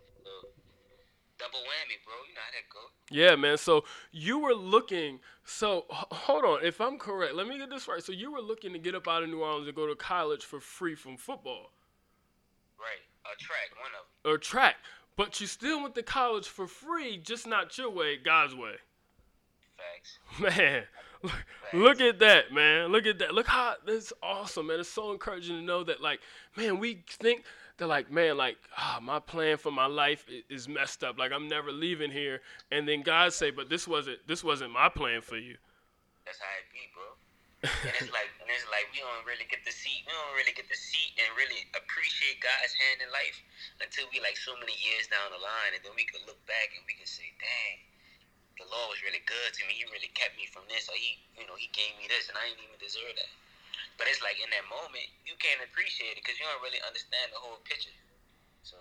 Double 1.38 1.58
whammy, 1.58 1.98
bro. 2.04 2.14
You 2.28 2.34
know 2.34 2.40
how 2.40 2.52
that 2.52 2.68
go. 2.72 2.80
Yeah, 3.10 3.34
man. 3.36 3.58
So 3.58 3.84
you 4.12 4.38
were 4.38 4.54
looking. 4.54 5.18
So 5.44 5.86
hold 5.90 6.44
on, 6.44 6.64
if 6.64 6.80
I'm 6.80 6.98
correct, 6.98 7.34
let 7.34 7.48
me 7.48 7.58
get 7.58 7.68
this 7.68 7.88
right. 7.88 8.02
So 8.02 8.12
you 8.12 8.32
were 8.32 8.40
looking 8.40 8.72
to 8.74 8.78
get 8.78 8.94
up 8.94 9.08
out 9.08 9.24
of 9.24 9.28
New 9.28 9.42
Orleans 9.42 9.66
and 9.66 9.74
go 9.74 9.88
to 9.88 9.96
college 9.96 10.44
for 10.44 10.60
free 10.60 10.94
from 10.94 11.16
football. 11.16 11.72
Right, 12.78 13.02
a 13.24 13.36
track, 13.42 13.70
one 13.76 13.90
of 13.98 14.06
them. 14.22 14.32
Or 14.32 14.38
track, 14.38 14.76
but 15.16 15.40
you 15.40 15.48
still 15.48 15.82
went 15.82 15.94
to 15.96 16.02
college 16.02 16.46
for 16.46 16.66
free, 16.66 17.18
just 17.18 17.46
not 17.46 17.76
your 17.76 17.90
way, 17.90 18.16
God's 18.16 18.54
way. 18.54 18.74
Facts. 19.76 20.18
Man, 20.58 20.84
look, 21.22 21.44
look 21.72 22.00
at 22.00 22.18
that, 22.20 22.52
man. 22.52 22.92
Look 22.92 23.06
at 23.06 23.18
that. 23.18 23.34
Look 23.34 23.48
how 23.48 23.74
that's 23.84 24.12
awesome, 24.22 24.68
man. 24.68 24.80
It's 24.80 24.88
so 24.88 25.12
encouraging 25.12 25.56
to 25.56 25.62
know 25.62 25.82
that, 25.84 26.00
like, 26.00 26.20
man, 26.56 26.78
we 26.78 27.02
think 27.08 27.44
they're 27.82 27.90
like, 27.90 28.14
man, 28.14 28.38
like, 28.38 28.62
ah, 28.78 29.02
my 29.02 29.18
plan 29.18 29.58
for 29.58 29.74
my 29.74 29.90
life 29.90 30.22
is 30.46 30.70
messed 30.70 31.02
up. 31.02 31.18
Like, 31.18 31.34
I'm 31.34 31.50
never 31.50 31.74
leaving 31.74 32.14
here. 32.14 32.38
And 32.70 32.86
then 32.86 33.02
God 33.02 33.34
say, 33.34 33.50
but 33.50 33.66
this 33.66 33.90
wasn't 33.90 34.22
this 34.30 34.46
wasn't 34.46 34.70
my 34.70 34.86
plan 34.86 35.18
for 35.18 35.34
you. 35.34 35.58
That's 36.22 36.38
how 36.38 36.54
it 36.62 36.70
be, 36.70 36.86
bro. 36.94 37.10
and 37.66 37.94
it's 37.98 38.14
like, 38.14 38.30
and 38.38 38.46
it's 38.46 38.70
like 38.70 38.86
we 38.94 39.02
don't 39.02 39.26
really 39.26 39.50
get 39.50 39.66
to 39.66 39.74
see, 39.74 40.06
we 40.06 40.14
don't 40.14 40.38
really 40.38 40.54
get 40.54 40.70
to 40.70 40.78
see 40.78 41.10
and 41.18 41.26
really 41.34 41.66
appreciate 41.74 42.38
God's 42.38 42.70
hand 42.70 43.02
in 43.02 43.10
life 43.10 43.42
until 43.82 44.06
we 44.14 44.22
like 44.22 44.38
so 44.38 44.54
many 44.62 44.78
years 44.78 45.10
down 45.10 45.34
the 45.34 45.42
line, 45.42 45.74
and 45.74 45.82
then 45.82 45.98
we 45.98 46.06
can 46.06 46.22
look 46.30 46.38
back 46.46 46.70
and 46.78 46.86
we 46.86 46.94
can 46.94 47.10
say, 47.10 47.26
dang, 47.42 47.82
the 48.62 48.66
Lord 48.70 48.94
was 48.94 49.02
really 49.02 49.26
good 49.26 49.50
to 49.58 49.62
me. 49.66 49.74
He 49.74 49.90
really 49.90 50.14
kept 50.14 50.38
me 50.38 50.46
from 50.46 50.70
this, 50.70 50.86
or 50.86 50.94
he, 50.94 51.18
you 51.34 51.50
know, 51.50 51.58
he 51.58 51.66
gave 51.74 51.98
me 51.98 52.06
this, 52.06 52.30
and 52.30 52.38
I 52.38 52.46
didn't 52.46 52.62
even 52.62 52.78
deserve 52.78 53.18
that. 53.18 53.41
But 53.98 54.08
it's 54.08 54.22
like 54.22 54.38
in 54.42 54.50
that 54.50 54.66
moment, 54.68 55.06
you 55.24 55.34
can't 55.38 55.60
appreciate 55.64 56.16
it 56.16 56.24
because 56.24 56.38
you 56.40 56.46
don't 56.48 56.62
really 56.64 56.82
understand 56.84 57.32
the 57.32 57.40
whole 57.40 57.60
picture. 57.64 57.94
So. 58.62 58.76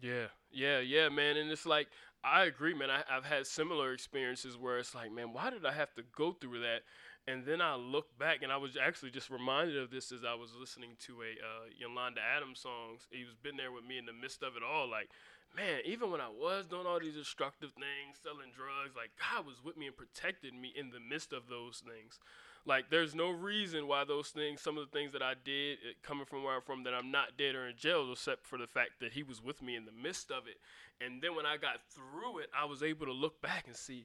Yeah, 0.00 0.32
yeah, 0.48 0.80
yeah, 0.80 1.12
man, 1.12 1.36
and 1.36 1.52
it's 1.52 1.68
like 1.68 1.88
I 2.22 2.44
agree, 2.44 2.74
man. 2.74 2.90
I, 2.90 3.02
have 3.08 3.24
had 3.24 3.46
similar 3.46 3.92
experiences 3.92 4.56
where 4.56 4.78
it's 4.78 4.94
like, 4.94 5.10
man, 5.10 5.32
why 5.32 5.48
did 5.48 5.64
I 5.64 5.72
have 5.72 5.94
to 5.94 6.02
go 6.14 6.32
through 6.32 6.60
that? 6.60 6.82
And 7.26 7.44
then 7.44 7.60
I 7.60 7.76
look 7.76 8.18
back, 8.18 8.42
and 8.42 8.52
I 8.52 8.56
was 8.56 8.76
actually 8.76 9.10
just 9.10 9.30
reminded 9.30 9.76
of 9.78 9.90
this 9.90 10.12
as 10.12 10.24
I 10.24 10.34
was 10.34 10.50
listening 10.58 10.96
to 11.06 11.22
a 11.22 11.32
uh, 11.40 11.64
Yolanda 11.78 12.20
Adams 12.20 12.60
song. 12.60 12.98
He 13.10 13.24
was 13.24 13.34
been 13.36 13.56
there 13.56 13.72
with 13.72 13.84
me 13.84 13.96
in 13.96 14.04
the 14.04 14.12
midst 14.12 14.42
of 14.42 14.56
it 14.56 14.62
all. 14.62 14.88
Like, 14.88 15.08
man, 15.56 15.80
even 15.84 16.10
when 16.10 16.20
I 16.20 16.28
was 16.28 16.66
doing 16.66 16.86
all 16.86 17.00
these 17.00 17.16
destructive 17.16 17.72
things, 17.72 18.20
selling 18.22 18.52
drugs, 18.52 18.96
like 18.96 19.12
God 19.16 19.46
was 19.46 19.64
with 19.64 19.76
me 19.76 19.86
and 19.86 19.96
protected 19.96 20.52
me 20.52 20.72
in 20.76 20.90
the 20.90 21.00
midst 21.00 21.32
of 21.32 21.48
those 21.48 21.80
things. 21.80 22.20
Like 22.66 22.90
there's 22.90 23.14
no 23.14 23.30
reason 23.30 23.86
why 23.86 24.04
those 24.04 24.28
things, 24.28 24.60
some 24.60 24.76
of 24.76 24.90
the 24.90 24.96
things 24.96 25.12
that 25.12 25.22
I 25.22 25.34
did, 25.44 25.78
it, 25.82 26.02
coming 26.02 26.26
from 26.26 26.44
where 26.44 26.54
I'm 26.54 26.62
from, 26.62 26.84
that 26.84 26.94
I'm 26.94 27.10
not 27.10 27.36
dead 27.38 27.54
or 27.54 27.66
in 27.68 27.76
jail, 27.76 28.10
except 28.12 28.46
for 28.46 28.58
the 28.58 28.66
fact 28.66 29.00
that 29.00 29.12
He 29.12 29.22
was 29.22 29.42
with 29.42 29.62
me 29.62 29.76
in 29.76 29.84
the 29.86 29.92
midst 29.92 30.30
of 30.30 30.46
it. 30.46 30.58
And 31.04 31.22
then 31.22 31.34
when 31.34 31.46
I 31.46 31.56
got 31.56 31.80
through 31.90 32.40
it, 32.40 32.50
I 32.56 32.66
was 32.66 32.82
able 32.82 33.06
to 33.06 33.12
look 33.12 33.40
back 33.40 33.64
and 33.66 33.76
see, 33.76 34.04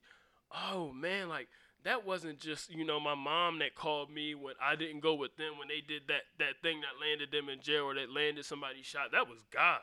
oh 0.52 0.92
man, 0.94 1.28
like 1.28 1.50
that 1.84 2.06
wasn't 2.06 2.40
just 2.40 2.72
you 2.72 2.84
know 2.84 3.00
my 3.00 3.16
mom 3.16 3.60
that 3.60 3.76
called 3.76 4.10
me 4.10 4.36
when 4.36 4.56
I 4.62 4.76
didn't 4.76 5.02
go 5.02 5.14
with 5.14 5.38
them 5.38 5.58
when 5.58 5.68
they 5.68 5.82
did 5.86 6.04
that 6.08 6.24
that 6.40 6.62
thing 6.62 6.82
that 6.82 7.00
landed 7.00 7.32
them 7.32 7.50
in 7.50 7.62
jail 7.62 7.84
or 7.84 7.94
that 7.96 8.10
landed 8.10 8.46
somebody 8.46 8.82
shot. 8.82 9.12
That 9.12 9.28
was 9.28 9.40
God. 9.52 9.82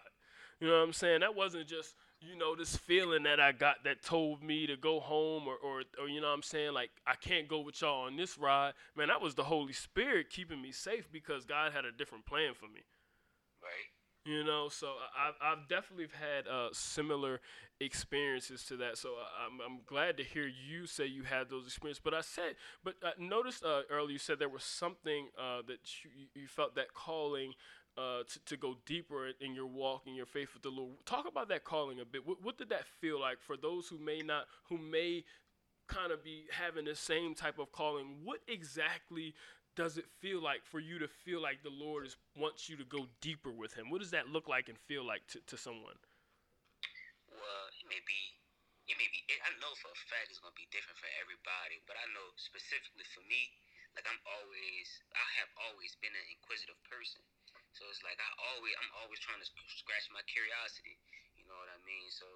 You 0.61 0.69
know 0.69 0.79
what 0.79 0.85
I'm 0.85 0.93
saying? 0.93 1.21
That 1.21 1.35
wasn't 1.35 1.67
just 1.67 1.95
you 2.23 2.37
know, 2.37 2.55
this 2.55 2.77
feeling 2.77 3.25
that 3.25 3.41
I 3.41 3.53
got 3.53 3.85
that 3.85 4.03
told 4.03 4.43
me 4.43 4.67
to 4.67 4.77
go 4.77 5.01
home 5.01 5.47
or, 5.47 5.57
or, 5.57 5.83
or, 6.01 6.09
you 6.09 6.21
know 6.21 6.29
what 6.29 6.35
I'm 6.35 6.43
saying? 6.43 6.73
Like, 6.73 6.91
I 7.07 7.15
can't 7.15 7.49
go 7.49 7.61
with 7.61 7.81
y'all 7.81 8.07
on 8.07 8.17
this 8.17 8.39
ride. 8.39 8.75
Man, 8.97 9.09
that 9.09 9.21
was 9.21 9.35
the 9.35 9.45
Holy 9.45 9.73
Spirit 9.73 10.31
keeping 10.31 10.63
me 10.63 10.73
safe 10.73 11.11
because 11.13 11.45
God 11.45 11.73
had 11.73 11.85
a 11.85 11.93
different 11.93 12.27
plan 12.27 12.55
for 12.55 12.67
me. 12.67 12.83
Right. 13.63 14.33
You 14.33 14.45
know, 14.45 14.69
so 14.69 14.95
I've, 15.19 15.35
I've 15.43 15.69
definitely 15.69 16.07
had 16.13 16.47
uh, 16.47 16.69
similar 16.73 17.41
experiences 17.81 18.65
to 18.67 18.77
that. 18.77 18.97
So 18.97 19.15
I'm, 19.45 19.61
I'm 19.61 19.81
glad 19.85 20.17
to 20.19 20.23
hear 20.23 20.47
you 20.47 20.87
say 20.87 21.07
you 21.07 21.25
had 21.25 21.51
those 21.51 21.67
experiences. 21.67 22.01
But 22.03 22.15
I 22.15 22.21
said, 22.21 22.55
but 22.85 22.95
I 23.03 23.11
noticed 23.19 23.65
uh, 23.65 23.83
earlier 23.91 24.13
you 24.13 24.19
said 24.19 24.39
there 24.39 24.49
was 24.49 24.63
something 24.63 25.29
uh, 25.37 25.63
that 25.67 25.81
you, 26.05 26.11
you 26.35 26.47
felt 26.47 26.77
that 26.77 26.95
calling 26.95 27.55
uh, 27.99 28.23
to, 28.29 28.45
to 28.47 28.57
go 28.57 28.77
deeper 28.87 29.29
in 29.41 29.55
your 29.55 29.67
walk 29.67 30.03
and 30.07 30.17
your 30.17 30.27
faith 30.27 30.49
with 30.55 30.63
the 30.63 30.71
Lord. 30.71 30.93
Talk 31.05 31.29
about 31.29 31.49
that 31.49 31.65
calling 31.65 32.01
a 32.01 32.05
bit. 32.05 32.27
What, 32.27 32.43
what 32.43 32.59
did 32.59 32.71
that 32.71 32.87
feel 33.01 33.21
like 33.21 33.41
for 33.41 33.57
those 33.57 33.89
who 33.89 33.99
may 33.99 34.21
not, 34.21 34.47
who 34.69 34.79
may 34.79 35.25
kind 35.89 36.13
of 36.13 36.25
be 36.25 36.45
having 36.51 36.85
the 36.85 36.97
same 36.97 37.35
type 37.35 37.59
of 37.59 37.73
calling? 37.73 38.25
What 38.25 38.41
exactly 38.49 39.35
does 39.77 39.97
it 39.97 40.05
feel 40.21 40.41
like 40.41 40.65
for 40.65 40.81
you 40.81 40.99
to 41.01 41.09
feel 41.09 41.41
like 41.41 41.65
the 41.65 41.73
Lord 41.73 42.05
is 42.05 42.17
wants 42.37 42.69
you 42.69 42.77
to 42.77 42.85
go 42.85 43.09
deeper 43.21 43.53
with 43.53 43.73
Him? 43.73 43.89
What 43.89 44.01
does 44.01 44.13
that 44.13 44.29
look 44.29 44.49
like 44.49 44.69
and 44.69 44.77
feel 44.77 45.05
like 45.05 45.25
to, 45.33 45.41
to 45.49 45.57
someone? 45.57 45.97
Well, 47.33 47.65
it 47.81 47.87
may 47.89 48.01
be, 48.05 48.21
it 48.89 48.97
may 49.01 49.09
be. 49.09 49.21
I 49.33 49.53
know 49.61 49.73
for 49.81 49.89
a 49.89 50.01
fact 50.13 50.29
it's 50.29 50.41
going 50.41 50.53
to 50.53 50.61
be 50.61 50.69
different 50.69 51.01
for 51.01 51.09
everybody, 51.21 51.81
but 51.89 51.97
I 51.97 52.05
know 52.13 52.27
specifically 52.37 53.09
for 53.17 53.25
me, 53.25 53.49
like 53.97 54.05
I'm 54.09 54.21
always, 54.25 54.89
I 55.13 55.29
have 55.41 55.53
always 55.69 55.97
been 56.01 56.13
an 56.13 56.27
inquisitive 56.33 56.81
person. 56.89 57.22
Like 58.05 58.19
I 58.19 58.31
always, 58.53 58.75
I'm 58.79 58.93
always 59.03 59.19
trying 59.23 59.41
to 59.41 59.49
scratch 59.49 60.07
my 60.13 60.23
curiosity. 60.27 60.99
You 61.39 61.47
know 61.49 61.57
what 61.59 61.71
I 61.71 61.79
mean? 61.87 62.07
So 62.11 62.27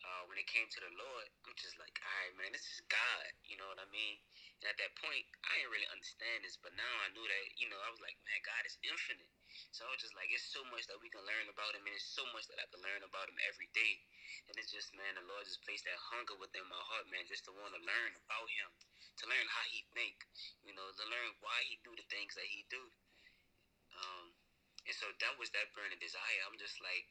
uh, 0.00 0.22
when 0.30 0.40
it 0.40 0.48
came 0.48 0.64
to 0.64 0.80
the 0.80 0.92
Lord, 0.96 1.26
I'm 1.44 1.56
just 1.60 1.76
like, 1.76 1.92
all 2.00 2.16
right, 2.24 2.34
man, 2.40 2.50
this 2.56 2.64
is 2.64 2.80
God. 2.88 3.26
You 3.44 3.60
know 3.60 3.68
what 3.68 3.80
I 3.82 3.88
mean? 3.92 4.16
And 4.60 4.68
at 4.68 4.76
that 4.80 4.92
point, 5.00 5.24
I 5.44 5.56
didn't 5.56 5.72
really 5.72 5.88
understand 5.88 6.44
this, 6.44 6.56
but 6.60 6.72
now 6.76 6.94
I 7.04 7.08
knew 7.16 7.24
that, 7.24 7.44
you 7.56 7.68
know, 7.72 7.80
I 7.80 7.88
was 7.88 8.00
like, 8.00 8.16
man, 8.28 8.40
God 8.44 8.62
is 8.68 8.76
infinite. 8.84 9.32
So 9.72 9.88
I 9.88 9.92
was 9.92 10.00
just 10.04 10.12
like, 10.16 10.28
it's 10.32 10.44
so 10.44 10.60
much 10.68 10.84
that 10.88 11.00
we 11.00 11.08
can 11.08 11.24
learn 11.24 11.48
about 11.48 11.72
him, 11.72 11.84
and 11.84 11.96
it's 11.96 12.06
so 12.12 12.24
much 12.36 12.44
that 12.52 12.60
I 12.60 12.68
can 12.68 12.84
learn 12.84 13.00
about 13.04 13.28
him 13.28 13.40
every 13.48 13.72
day. 13.72 14.04
And 14.48 14.54
it's 14.60 14.72
just, 14.72 14.92
man, 14.96 15.16
the 15.16 15.24
Lord 15.24 15.48
just 15.48 15.64
placed 15.64 15.88
that 15.88 15.96
hunger 15.96 16.36
within 16.36 16.64
my 16.68 16.80
heart, 16.92 17.08
man, 17.08 17.24
just 17.24 17.48
to 17.48 17.52
want 17.56 17.72
to 17.72 17.82
learn 17.82 18.12
about 18.24 18.48
him, 18.52 18.68
to 19.20 19.24
learn 19.28 19.46
how 19.48 19.64
he 19.68 19.84
think, 19.96 20.16
you 20.64 20.76
know, 20.76 20.86
to 20.92 21.04
learn 21.08 21.30
why 21.40 21.56
he 21.68 21.80
do 21.84 21.92
the 21.96 22.06
things 22.12 22.36
that 22.36 22.48
he 22.48 22.64
do. 22.68 22.84
Um, 23.96 24.29
and 24.86 24.96
so 24.96 25.06
that 25.20 25.34
was 25.36 25.52
that 25.52 25.72
burning 25.76 26.00
desire. 26.00 26.40
I'm 26.48 26.56
just 26.56 26.80
like, 26.80 27.06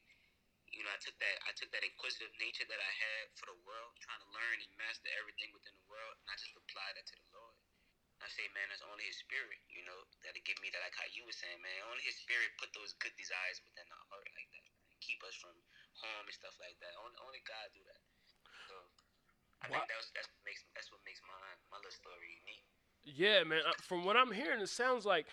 you 0.70 0.86
know, 0.86 0.92
I 0.94 1.00
took 1.02 1.18
that 1.22 1.36
I 1.46 1.52
took 1.58 1.70
that 1.74 1.86
inquisitive 1.86 2.34
nature 2.38 2.66
that 2.70 2.82
I 2.82 2.94
had 2.94 3.24
for 3.38 3.50
the 3.50 3.58
world, 3.66 3.94
trying 4.02 4.22
to 4.22 4.30
learn 4.34 4.58
and 4.62 4.72
master 4.78 5.10
everything 5.18 5.54
within 5.54 5.74
the 5.74 5.88
world, 5.90 6.14
and 6.22 6.28
I 6.30 6.36
just 6.38 6.54
applied 6.54 6.96
that 6.98 7.06
to 7.10 7.18
the 7.18 7.30
Lord. 7.34 7.58
I 8.20 8.28
say, 8.28 8.52
man, 8.52 8.68
that's 8.68 8.84
only 8.84 9.08
His 9.08 9.16
Spirit, 9.16 9.64
you 9.72 9.88
know, 9.88 9.96
that'll 10.20 10.44
give 10.44 10.60
me 10.60 10.68
that. 10.76 10.84
Like 10.84 10.98
how 11.00 11.08
you 11.16 11.24
were 11.24 11.36
saying, 11.36 11.56
man, 11.64 11.88
only 11.88 12.04
His 12.04 12.20
Spirit 12.20 12.52
put 12.60 12.68
those 12.76 12.92
good 13.00 13.16
desires 13.16 13.64
within 13.64 13.88
our 13.88 14.06
heart 14.12 14.28
like 14.36 14.50
that, 14.52 14.68
keep 15.00 15.24
us 15.24 15.40
from 15.40 15.56
harm 16.04 16.28
and 16.28 16.36
stuff 16.36 16.56
like 16.60 16.76
that. 16.84 16.92
Only, 17.00 17.16
only 17.24 17.42
God 17.48 17.72
do 17.72 17.80
that. 17.88 18.04
So 18.68 18.76
I 19.64 19.72
wow. 19.72 19.80
think 19.80 19.88
that's 19.88 20.12
that's 20.12 20.28
what 20.28 20.44
makes 20.44 20.62
that's 20.76 20.92
what 20.92 21.02
makes 21.08 21.24
my 21.24 21.40
my 21.72 21.80
little 21.80 21.96
story 21.96 22.44
unique. 22.44 22.68
Yeah, 23.08 23.48
man. 23.48 23.64
Uh, 23.64 23.76
from 23.80 24.04
what 24.04 24.20
I'm 24.20 24.36
hearing, 24.36 24.60
it 24.60 24.70
sounds 24.70 25.08
like 25.08 25.28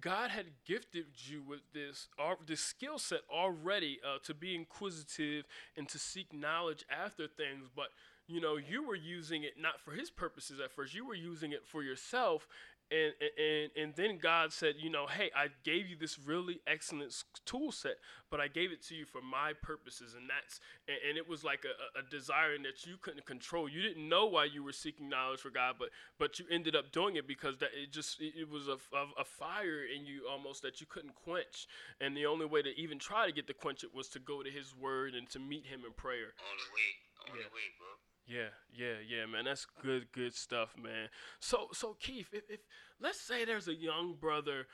God 0.00 0.30
had 0.30 0.46
gifted 0.66 1.06
you 1.26 1.42
with 1.42 1.60
this 1.72 2.08
uh, 2.18 2.34
this 2.46 2.60
skill 2.60 2.98
set 2.98 3.20
already 3.30 4.00
uh, 4.06 4.18
to 4.24 4.34
be 4.34 4.54
inquisitive 4.54 5.44
and 5.76 5.88
to 5.88 5.98
seek 5.98 6.32
knowledge 6.32 6.84
after 6.90 7.26
things, 7.28 7.68
but 7.74 7.88
you 8.26 8.40
know 8.40 8.56
you 8.56 8.86
were 8.86 8.94
using 8.96 9.42
it 9.42 9.54
not 9.60 9.80
for 9.80 9.92
His 9.92 10.10
purposes 10.10 10.60
at 10.60 10.72
first. 10.72 10.94
You 10.94 11.06
were 11.06 11.14
using 11.14 11.52
it 11.52 11.66
for 11.66 11.82
yourself, 11.82 12.48
and 12.92 13.12
and 13.38 13.70
and 13.76 13.94
then 13.96 14.18
God 14.18 14.52
said, 14.52 14.74
you 14.78 14.90
know, 14.90 15.06
hey, 15.06 15.30
I 15.34 15.48
gave 15.64 15.88
you 15.88 15.96
this 15.96 16.18
really 16.18 16.60
excellent 16.66 17.14
tool 17.46 17.72
set, 17.72 17.96
but 18.30 18.40
I 18.40 18.48
gave 18.48 18.72
it 18.72 18.82
to 18.88 18.94
you 18.94 19.06
for 19.06 19.20
my 19.22 19.52
purposes, 19.62 20.14
and 20.14 20.28
that's 20.28 20.60
and, 20.86 20.98
and 21.08 21.18
it 21.18 21.28
was 21.28 21.42
like 21.42 21.64
a, 21.64 21.98
a 21.98 22.02
desire 22.10 22.56
that 22.58 22.86
you 22.86 22.96
couldn't 23.00 23.24
control. 23.24 23.68
You 23.68 23.82
didn't 23.82 24.08
know 24.08 24.26
why 24.26 24.44
you 24.44 24.62
were 24.62 24.72
seeking 24.72 25.08
knowledge 25.08 25.40
for 25.40 25.50
God, 25.50 25.76
but 25.78 25.88
but 26.18 26.38
you 26.38 26.44
ended 26.50 26.76
up 26.76 26.92
doing 26.92 27.16
it 27.16 27.26
because 27.26 27.56
that 27.58 27.70
it 27.74 27.90
just 27.90 28.20
it, 28.20 28.48
was 28.48 28.68
a, 28.68 28.76
a, 28.94 29.20
a 29.20 29.24
fire 29.24 29.84
in 29.84 30.04
you 30.04 30.28
almost 30.30 30.62
that 30.62 30.80
you 30.80 30.86
couldn't 30.86 31.14
quench, 31.14 31.66
and 32.00 32.16
the 32.16 32.26
only 32.26 32.46
way 32.46 32.62
to 32.62 32.78
even 32.78 32.98
try 32.98 33.26
to 33.26 33.32
get 33.32 33.46
to 33.46 33.54
quench 33.54 33.84
it 33.84 33.94
was 33.94 34.08
to 34.08 34.18
go 34.18 34.42
to 34.42 34.50
His 34.50 34.74
Word 34.76 35.14
and 35.14 35.28
to 35.30 35.38
meet 35.38 35.66
Him 35.66 35.82
in 35.86 35.92
prayer. 35.92 36.34
Only 36.38 36.68
way, 36.74 37.30
only 37.30 37.40
yeah. 37.40 37.54
way, 37.54 37.66
bro. 37.78 38.11
Yeah, 38.26 38.48
yeah, 38.72 38.94
yeah, 39.06 39.26
man. 39.26 39.44
That's 39.44 39.66
good, 39.82 40.06
good 40.12 40.34
stuff, 40.34 40.74
man. 40.80 41.08
So, 41.40 41.68
so 41.72 41.96
Keith, 42.00 42.28
if, 42.32 42.44
if 42.48 42.60
let's 43.00 43.20
say 43.20 43.44
there's 43.44 43.68
a 43.68 43.74
young 43.74 44.14
brother 44.18 44.66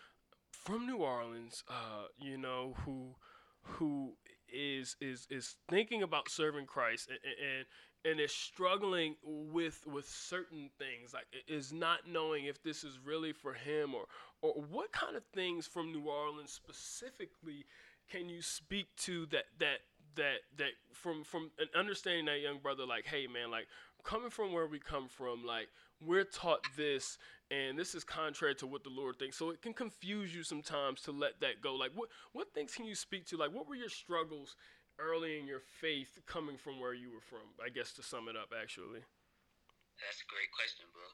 from 0.52 0.86
New 0.86 0.98
Orleans, 0.98 1.64
uh, 1.68 2.06
you 2.18 2.38
know, 2.38 2.74
who 2.84 3.14
who 3.62 4.14
is 4.52 4.96
is 5.00 5.26
is 5.30 5.56
thinking 5.68 6.02
about 6.02 6.30
serving 6.30 6.66
Christ 6.66 7.08
and 7.10 7.18
and, 7.24 7.66
and 8.12 8.20
is 8.20 8.32
struggling 8.32 9.16
with 9.22 9.80
with 9.86 10.08
certain 10.08 10.70
things, 10.78 11.14
like 11.14 11.26
is 11.48 11.72
not 11.72 12.00
knowing 12.08 12.46
if 12.46 12.62
this 12.62 12.84
is 12.84 12.98
really 13.04 13.32
for 13.32 13.54
him 13.54 13.94
or 13.94 14.06
or 14.42 14.52
what 14.70 14.92
kind 14.92 15.16
of 15.16 15.24
things 15.34 15.66
from 15.66 15.92
New 15.92 16.08
Orleans 16.08 16.52
specifically 16.52 17.64
can 18.10 18.28
you 18.28 18.42
speak 18.42 18.88
to 18.96 19.26
that 19.26 19.44
that 19.58 19.78
that 20.16 20.38
that 20.56 20.72
from 20.92 21.24
from 21.24 21.50
understanding 21.76 22.26
that 22.26 22.40
young 22.40 22.58
brother 22.58 22.84
like 22.86 23.06
hey 23.06 23.26
man 23.26 23.50
like 23.50 23.66
coming 24.04 24.30
from 24.30 24.52
where 24.52 24.66
we 24.66 24.78
come 24.78 25.08
from 25.08 25.44
like 25.44 25.68
we're 26.00 26.24
taught 26.24 26.62
this 26.76 27.18
and 27.50 27.78
this 27.78 27.94
is 27.94 28.04
contrary 28.04 28.54
to 28.54 28.66
what 28.66 28.84
the 28.84 28.90
lord 28.92 29.18
thinks. 29.18 29.36
So 29.36 29.50
it 29.50 29.62
can 29.62 29.72
confuse 29.72 30.34
you 30.34 30.42
sometimes 30.42 31.00
to 31.02 31.12
let 31.12 31.40
that 31.40 31.60
go. 31.60 31.74
Like 31.74 31.92
what 31.94 32.08
what 32.32 32.52
things 32.54 32.74
can 32.74 32.86
you 32.86 32.94
speak 32.94 33.26
to? 33.28 33.36
Like 33.36 33.52
what 33.52 33.68
were 33.68 33.74
your 33.74 33.90
struggles 33.90 34.56
early 34.98 35.38
in 35.38 35.46
your 35.46 35.62
faith 35.80 36.20
coming 36.26 36.56
from 36.56 36.80
where 36.80 36.94
you 36.94 37.10
were 37.10 37.24
from? 37.24 37.56
I 37.64 37.68
guess 37.68 37.92
to 37.94 38.02
sum 38.02 38.28
it 38.28 38.36
up 38.36 38.52
actually. 38.54 39.02
That's 39.98 40.20
a 40.22 40.28
great 40.30 40.52
question 40.54 40.86
bro. 40.94 41.08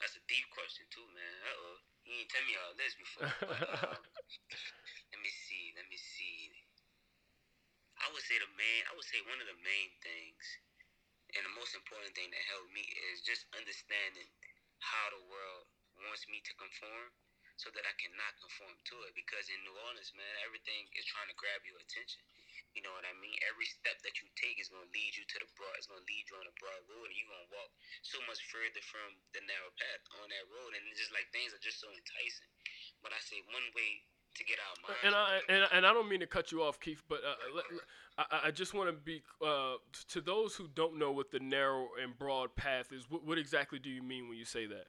That's 0.00 0.14
a 0.14 0.24
deep 0.28 0.46
question 0.52 0.84
too 0.92 1.06
man. 1.12 1.34
Uh-oh. 1.44 1.76
You 2.04 2.12
didn't 2.20 2.30
tell 2.36 2.44
me 2.44 2.54
all 2.60 2.74
this 2.76 2.92
before 3.00 3.32
but, 3.48 3.60
um, 3.88 3.96
let 5.12 5.20
me 5.24 5.32
see 5.32 5.72
let 5.74 5.88
me 5.88 5.96
see 5.96 6.52
I 8.04 8.12
would 8.12 8.24
say 8.28 8.36
the 8.36 8.52
main, 8.52 8.80
I 8.86 8.92
would 8.92 9.08
say 9.08 9.24
one 9.24 9.40
of 9.40 9.48
the 9.48 9.56
main 9.64 9.88
things, 10.04 10.44
and 11.32 11.42
the 11.48 11.56
most 11.56 11.72
important 11.72 12.12
thing 12.12 12.28
that 12.28 12.44
helped 12.52 12.70
me 12.76 12.84
is 13.10 13.24
just 13.24 13.48
understanding 13.56 14.28
how 14.84 15.08
the 15.16 15.24
world 15.24 15.64
wants 16.04 16.28
me 16.28 16.44
to 16.44 16.52
conform, 16.60 17.08
so 17.56 17.70
that 17.72 17.86
I 17.86 17.94
cannot 17.96 18.34
conform 18.42 18.74
to 18.92 18.96
it. 19.08 19.14
Because 19.16 19.46
in 19.48 19.62
New 19.62 19.72
Orleans, 19.88 20.12
man, 20.18 20.34
everything 20.44 20.90
is 20.98 21.06
trying 21.06 21.30
to 21.30 21.38
grab 21.38 21.62
your 21.64 21.78
attention. 21.80 22.20
You 22.74 22.82
know 22.82 22.90
what 22.90 23.06
I 23.06 23.14
mean? 23.22 23.38
Every 23.46 23.70
step 23.70 24.02
that 24.02 24.18
you 24.18 24.26
take 24.34 24.58
is 24.58 24.66
going 24.66 24.82
to 24.82 24.90
lead 24.90 25.14
you 25.14 25.22
to 25.22 25.38
the 25.38 25.48
broad. 25.54 25.78
It's 25.78 25.86
going 25.86 26.02
to 26.02 26.10
lead 26.10 26.26
you 26.26 26.34
on 26.42 26.50
a 26.50 26.56
broad 26.58 26.82
road, 26.90 27.06
and 27.06 27.14
you're 27.14 27.30
going 27.30 27.46
to 27.46 27.54
walk 27.54 27.70
so 28.02 28.18
much 28.26 28.42
further 28.50 28.82
from 28.82 29.14
the 29.30 29.42
narrow 29.46 29.70
path 29.78 30.02
on 30.18 30.26
that 30.34 30.50
road. 30.50 30.74
And 30.74 30.82
it's 30.90 30.98
just 30.98 31.14
like 31.14 31.30
things 31.30 31.54
are 31.54 31.62
just 31.62 31.78
so 31.78 31.86
enticing. 31.94 32.50
But 32.98 33.14
I 33.14 33.22
say 33.22 33.38
one 33.54 33.70
way 33.78 34.02
to 34.34 34.44
get 34.44 34.58
out. 34.58 34.76
And 35.06 35.14
I 35.14 35.40
and, 35.48 35.62
and 35.72 35.82
I 35.86 35.92
don't 35.92 36.08
mean 36.08 36.20
to 36.20 36.26
cut 36.26 36.50
you 36.52 36.62
off, 36.62 36.80
Keith, 36.80 37.02
but 37.08 37.22
uh, 37.22 37.38
let, 37.54 37.64
I, 38.18 38.48
I 38.48 38.50
just 38.50 38.74
want 38.74 38.90
to 38.90 38.96
be 38.96 39.22
uh, 39.42 39.78
to 40.10 40.20
those 40.20 40.54
who 40.54 40.66
don't 40.74 40.98
know 40.98 41.10
what 41.10 41.30
the 41.30 41.40
narrow 41.40 41.94
and 42.02 42.14
broad 42.18 42.54
path 42.54 42.92
is. 42.92 43.06
What, 43.10 43.24
what 43.24 43.38
exactly 43.38 43.78
do 43.78 43.90
you 43.90 44.02
mean 44.02 44.28
when 44.28 44.38
you 44.38 44.46
say 44.46 44.66
that? 44.66 44.86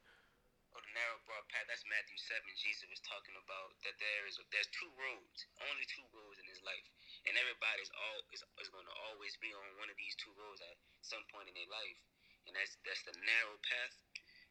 Oh, 0.74 0.82
the 0.82 0.92
narrow 0.92 1.18
broad 1.24 1.46
path. 1.48 1.66
That's 1.70 1.86
Matthew 1.86 2.18
seven. 2.18 2.50
Jesus 2.58 2.86
was 2.90 3.02
talking 3.02 3.34
about 3.38 3.74
that 3.86 3.96
there 4.02 4.22
is 4.26 4.36
there's 4.50 4.68
two 4.74 4.90
roads, 4.98 5.38
only 5.62 5.86
two 5.88 6.04
roads 6.12 6.38
in 6.42 6.46
his 6.50 6.60
life, 6.66 6.86
and 7.26 7.34
everybody's 7.38 7.90
all 7.94 8.18
is, 8.34 8.42
is 8.60 8.68
going 8.68 8.86
to 8.86 8.96
always 9.10 9.38
be 9.38 9.54
on 9.54 9.66
one 9.80 9.88
of 9.88 9.96
these 9.96 10.14
two 10.18 10.34
roads 10.36 10.60
at 10.60 10.76
some 11.06 11.22
point 11.30 11.48
in 11.48 11.54
their 11.56 11.70
life, 11.70 11.98
and 12.50 12.52
that's 12.54 12.76
that's 12.82 13.02
the 13.06 13.14
narrow 13.24 13.56
path 13.62 13.94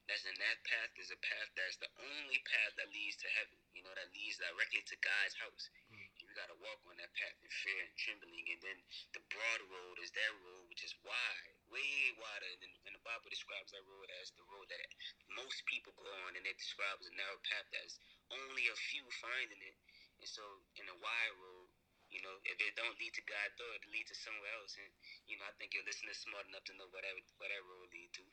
that's 0.06 0.26
in 0.30 0.38
that 0.38 0.62
path 0.62 0.94
is 1.02 1.10
a 1.10 1.18
path 1.18 1.50
that's 1.58 1.82
the 1.82 1.90
only 1.98 2.40
path 2.46 2.74
that 2.78 2.94
leads 2.94 3.18
to 3.22 3.30
heaven, 3.34 3.58
you 3.74 3.82
know, 3.82 3.94
that 3.98 4.14
leads 4.14 4.38
directly 4.38 4.86
to 4.86 4.96
God's 5.02 5.36
house. 5.42 5.66
Mm. 5.90 6.06
You 6.22 6.30
got 6.38 6.54
to 6.54 6.58
walk 6.62 6.78
on 6.86 6.98
that 7.02 7.10
path 7.18 7.38
in 7.42 7.50
fear 7.50 7.82
and 7.82 7.96
trembling. 7.98 8.46
And 8.54 8.62
then 8.62 8.78
the 9.18 9.24
broad 9.34 9.62
road 9.66 9.98
is 10.06 10.14
that 10.14 10.32
road, 10.46 10.70
which 10.70 10.86
is 10.86 10.94
wide, 11.02 11.54
way 11.74 12.14
wider. 12.22 12.54
And, 12.62 12.74
and 12.86 12.94
the 12.94 13.02
Bible 13.02 13.34
describes 13.34 13.74
that 13.74 13.86
road 13.90 14.10
as 14.22 14.30
the 14.38 14.46
road 14.46 14.70
that 14.70 14.90
most 15.34 15.66
people 15.66 15.98
go 15.98 16.06
on, 16.30 16.38
and 16.38 16.46
it 16.46 16.58
describes 16.62 17.10
a 17.10 17.14
narrow 17.18 17.42
path 17.50 17.66
that's 17.74 17.98
only 18.30 18.70
a 18.70 18.78
few 18.94 19.06
finding 19.22 19.62
it. 19.66 19.78
And 20.22 20.30
so, 20.30 20.46
in 20.78 20.86
a 20.86 20.98
wide 21.02 21.36
road, 21.42 21.68
you 22.14 22.22
know, 22.22 22.38
if 22.46 22.56
it 22.62 22.78
don't 22.78 22.96
lead 23.02 23.12
to 23.18 23.26
God, 23.26 23.50
though, 23.58 23.74
it 23.76 23.84
leads 23.90 24.14
to 24.14 24.18
somewhere 24.18 24.54
else. 24.62 24.78
And, 24.78 24.88
you 25.28 25.36
know, 25.36 25.48
I 25.50 25.54
think 25.58 25.74
your 25.74 25.84
listeners 25.84 26.22
smart 26.22 26.48
enough 26.48 26.64
to 26.70 26.78
know 26.78 26.88
whatever, 26.94 27.20
whatever 27.42 27.66
road 27.66 27.90
lead 27.92 28.14
to. 28.22 28.26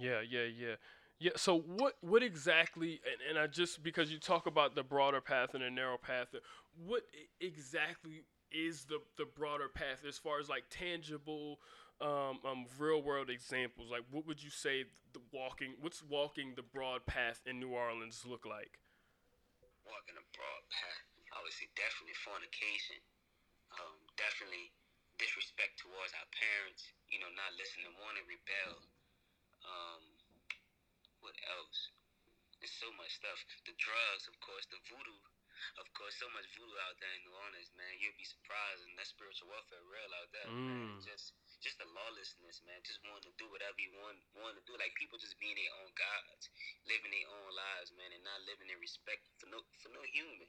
Yeah, 0.00 0.20
yeah, 0.28 0.44
yeah. 0.44 0.74
Yeah, 1.18 1.32
so 1.36 1.60
what 1.60 1.96
what 2.00 2.22
exactly 2.22 3.00
and, 3.04 3.20
and 3.28 3.38
I 3.38 3.46
just 3.46 3.82
because 3.82 4.10
you 4.10 4.18
talk 4.18 4.46
about 4.46 4.74
the 4.74 4.82
broader 4.82 5.20
path 5.20 5.52
and 5.52 5.62
the 5.62 5.68
narrow 5.68 5.98
path, 5.98 6.28
what 6.86 7.02
exactly 7.40 8.24
is 8.50 8.86
the 8.88 9.00
the 9.18 9.26
broader 9.26 9.68
path 9.68 10.00
as 10.08 10.16
far 10.16 10.40
as 10.40 10.48
like 10.48 10.64
tangible 10.70 11.60
um, 12.00 12.40
um, 12.48 12.64
real 12.78 13.02
world 13.02 13.28
examples? 13.28 13.90
Like 13.92 14.08
what 14.10 14.26
would 14.26 14.42
you 14.42 14.48
say 14.48 14.84
the 15.12 15.20
walking 15.30 15.76
what's 15.84 16.02
walking 16.02 16.54
the 16.56 16.64
broad 16.64 17.04
path 17.04 17.42
in 17.44 17.60
New 17.60 17.76
Orleans 17.76 18.24
look 18.24 18.46
like? 18.48 18.80
Walking 19.84 20.16
a 20.16 20.24
broad 20.32 20.64
path. 20.72 21.04
Say 21.50 21.66
definitely 21.76 22.14
fornication. 22.14 22.96
Um, 23.74 23.98
definitely 24.16 24.70
disrespect 25.18 25.82
towards 25.82 26.14
our 26.14 26.28
parents, 26.32 26.86
you 27.10 27.18
know, 27.18 27.28
not 27.34 27.52
listening, 27.58 27.90
wanting 27.98 28.22
to 28.24 28.30
rebel 28.30 28.80
um, 29.64 30.02
what 31.20 31.36
else? 31.58 31.92
There's 32.60 32.76
so 32.76 32.92
much 33.00 33.12
stuff. 33.16 33.40
The 33.64 33.76
drugs, 33.80 34.28
of 34.28 34.36
course, 34.44 34.68
the 34.68 34.80
voodoo. 34.88 35.20
Of 35.76 35.88
course, 35.92 36.16
so 36.16 36.28
much 36.32 36.48
voodoo 36.56 36.72
out 36.88 36.96
there 37.00 37.12
in 37.12 37.20
New 37.24 37.36
Orleans, 37.36 37.72
man. 37.76 37.92
You'd 38.00 38.16
be 38.16 38.24
surprised, 38.24 38.80
and 38.84 38.96
that 38.96 39.08
spiritual 39.08 39.52
warfare 39.52 39.84
real 39.84 40.12
out 40.16 40.30
there, 40.32 40.48
mm. 40.48 40.56
man. 40.56 41.04
Just, 41.04 41.36
just 41.60 41.76
the 41.76 41.88
lawlessness, 41.92 42.64
man. 42.64 42.80
Just 42.80 43.04
wanting 43.04 43.28
to 43.28 43.34
do 43.36 43.48
whatever 43.52 43.76
you 43.76 43.92
want, 44.00 44.16
want 44.40 44.56
to 44.56 44.64
do. 44.64 44.76
Like 44.80 44.96
people 44.96 45.20
just 45.20 45.36
being 45.36 45.56
their 45.56 45.72
own 45.84 45.92
gods, 45.92 46.48
living 46.88 47.12
their 47.12 47.28
own 47.28 47.52
lives, 47.52 47.92
man, 47.96 48.08
and 48.12 48.24
not 48.24 48.40
living 48.48 48.72
in 48.72 48.80
respect 48.80 49.24
for 49.36 49.52
no, 49.52 49.60
for 49.84 49.92
no 49.92 50.00
human. 50.08 50.48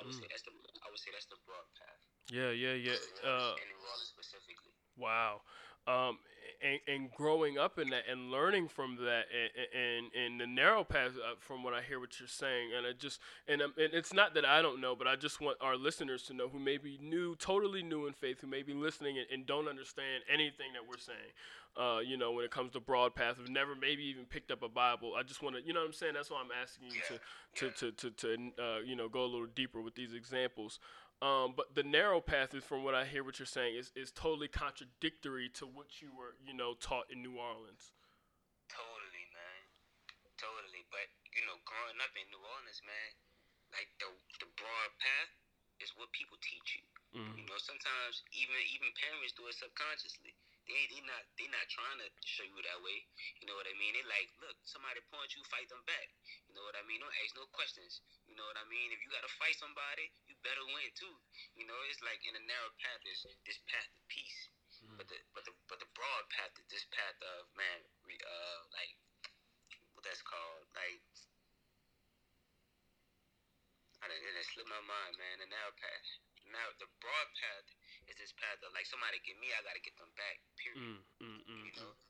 I 0.00 0.04
would 0.04 0.16
mm. 0.16 0.20
say 0.20 0.28
that's 0.32 0.44
the, 0.48 0.52
I 0.84 0.88
would 0.88 1.00
say 1.00 1.12
that's 1.12 1.28
the 1.28 1.40
broad 1.44 1.68
path. 1.76 2.02
Yeah, 2.32 2.52
yeah, 2.52 2.76
yeah. 2.76 2.96
Uh, 3.24 3.56
in 3.56 3.68
New 3.68 3.80
Orleans 3.84 4.12
specifically. 4.12 4.72
Wow. 4.96 5.44
Um, 5.86 6.18
and, 6.60 6.80
and 6.88 7.10
growing 7.12 7.56
up 7.56 7.78
in 7.78 7.90
that 7.90 8.02
and 8.10 8.30
learning 8.30 8.68
from 8.68 8.96
that 8.96 9.24
and, 9.30 10.10
and, 10.12 10.24
and 10.24 10.40
the 10.40 10.46
narrow 10.46 10.82
path 10.82 11.12
uh, 11.16 11.34
from 11.38 11.62
what 11.62 11.72
I 11.72 11.82
hear 11.82 12.00
what 12.00 12.18
you're 12.18 12.28
saying. 12.28 12.70
And 12.76 12.86
I 12.86 12.92
just 12.98 13.20
and, 13.46 13.62
and 13.62 13.72
it's 13.76 14.12
not 14.12 14.34
that 14.34 14.44
I 14.44 14.60
don't 14.60 14.80
know 14.80 14.96
but 14.96 15.06
I 15.06 15.16
just 15.16 15.40
want 15.40 15.56
our 15.60 15.76
listeners 15.76 16.24
to 16.24 16.34
know 16.34 16.48
who 16.48 16.58
may 16.58 16.76
be 16.76 16.98
new 17.00 17.36
totally 17.36 17.82
new 17.82 18.06
in 18.06 18.12
faith 18.12 18.40
who 18.40 18.48
may 18.48 18.62
be 18.62 18.74
listening 18.74 19.18
and, 19.18 19.26
and 19.32 19.46
don't 19.46 19.68
understand 19.68 20.24
anything 20.32 20.72
that 20.74 20.82
we're 20.88 20.98
saying 20.98 21.32
uh, 21.78 22.00
you 22.00 22.16
know 22.16 22.32
when 22.32 22.44
it 22.44 22.50
comes 22.50 22.72
to 22.72 22.80
broad 22.80 23.14
path 23.14 23.36
have 23.38 23.48
never 23.48 23.74
maybe 23.74 24.02
even 24.04 24.24
picked 24.24 24.50
up 24.50 24.62
a 24.62 24.68
Bible. 24.68 25.12
I 25.16 25.22
just 25.22 25.42
want 25.42 25.56
to 25.56 25.62
you 25.64 25.72
know 25.72 25.80
what 25.80 25.86
I'm 25.86 25.92
saying? 25.92 26.14
That's 26.14 26.30
why 26.30 26.38
I'm 26.40 26.50
asking 26.60 26.88
you 26.90 27.00
to 27.08 27.70
to 27.70 27.92
to 27.92 28.10
to, 28.10 28.10
to 28.10 28.50
uh, 28.58 28.78
you 28.84 28.96
know 28.96 29.08
go 29.08 29.22
a 29.22 29.30
little 29.30 29.46
deeper 29.54 29.80
with 29.80 29.94
these 29.94 30.12
examples 30.12 30.80
um, 31.18 31.54
but 31.58 31.74
the 31.74 31.82
narrow 31.82 32.22
path 32.22 32.54
is, 32.54 32.62
from 32.62 32.86
what 32.86 32.94
I 32.94 33.02
hear, 33.02 33.26
what 33.26 33.42
you're 33.42 33.50
saying 33.50 33.74
is 33.74 33.90
is 33.98 34.14
totally 34.14 34.46
contradictory 34.46 35.50
to 35.58 35.66
what 35.66 35.98
you 35.98 36.14
were, 36.14 36.38
you 36.38 36.54
know, 36.54 36.78
taught 36.78 37.10
in 37.10 37.26
New 37.26 37.42
Orleans. 37.42 37.90
Totally, 38.70 39.26
man. 39.34 39.62
Totally. 40.38 40.86
But 40.94 41.10
you 41.34 41.42
know, 41.50 41.58
growing 41.66 41.98
up 41.98 42.14
in 42.14 42.22
New 42.30 42.38
Orleans, 42.38 42.82
man, 42.86 43.10
like 43.74 43.90
the 43.98 44.06
the 44.38 44.48
broad 44.54 44.90
path 45.02 45.32
is 45.82 45.90
what 45.98 46.10
people 46.14 46.38
teach 46.38 46.78
you. 46.78 46.84
Mm-hmm. 47.18 47.34
You 47.40 47.44
know, 47.50 47.58
sometimes 47.58 48.22
even 48.30 48.54
even 48.70 48.94
parents 48.94 49.34
do 49.34 49.48
it 49.50 49.58
subconsciously. 49.58 50.38
They 50.68 50.84
they 50.92 51.00
not 51.02 51.24
they 51.40 51.48
not 51.48 51.64
trying 51.72 51.98
to 52.04 52.08
show 52.22 52.44
you 52.44 52.60
that 52.60 52.78
way. 52.84 53.00
You 53.40 53.48
know 53.48 53.56
what 53.56 53.64
I 53.64 53.72
mean? 53.80 53.96
They 53.96 54.04
like, 54.04 54.28
look, 54.44 54.54
somebody 54.68 55.00
point 55.08 55.32
you, 55.32 55.40
fight 55.48 55.66
them 55.72 55.80
back. 55.88 56.12
You 56.46 56.52
know 56.52 56.62
what 56.68 56.76
I 56.76 56.84
mean? 56.84 57.00
Don't 57.00 57.18
ask 57.24 57.32
no 57.34 57.48
questions. 57.56 58.04
You 58.28 58.36
know 58.36 58.44
what 58.44 58.60
I 58.60 58.68
mean? 58.68 58.92
If 58.92 59.00
you 59.00 59.08
gotta 59.08 59.32
fight 59.40 59.56
somebody, 59.56 60.12
better 60.44 60.64
win 60.74 60.90
too. 60.94 61.14
You 61.58 61.66
know, 61.66 61.78
it's 61.90 62.02
like 62.02 62.22
in 62.26 62.34
a 62.36 62.44
narrow 62.44 62.72
path 62.78 63.02
is 63.06 63.26
this 63.44 63.60
path 63.66 63.90
of 63.90 64.02
peace. 64.10 64.40
Mm-hmm. 64.78 64.96
But 64.98 65.06
the 65.10 65.18
but 65.34 65.42
the 65.42 65.54
but 65.66 65.78
the 65.82 65.90
broad 65.96 66.24
path 66.30 66.54
is 66.58 66.68
this 66.70 66.86
path 66.94 67.18
of 67.18 67.50
man, 67.58 67.80
uh, 67.82 68.60
like 68.70 68.94
what 69.98 70.06
that's 70.06 70.22
called, 70.22 70.70
like 70.78 71.02
I 73.98 74.06
didn't, 74.06 74.38
it 74.38 74.46
slipped 74.54 74.70
my 74.70 74.78
mind, 74.86 75.18
man. 75.18 75.42
The 75.42 75.50
narrow 75.50 75.74
path. 75.74 76.06
Now 76.48 76.70
the 76.78 76.88
broad 77.02 77.28
path 77.34 77.66
is 78.06 78.16
this 78.16 78.32
path 78.38 78.62
of 78.62 78.70
like 78.72 78.86
somebody 78.86 79.18
get 79.26 79.36
me, 79.42 79.50
I 79.52 79.60
gotta 79.66 79.82
get 79.82 79.98
them 79.98 80.14
back. 80.14 80.38
Period. 80.56 80.78
Mm, 80.78 81.02
mm, 81.18 81.26
mm? 81.26 81.37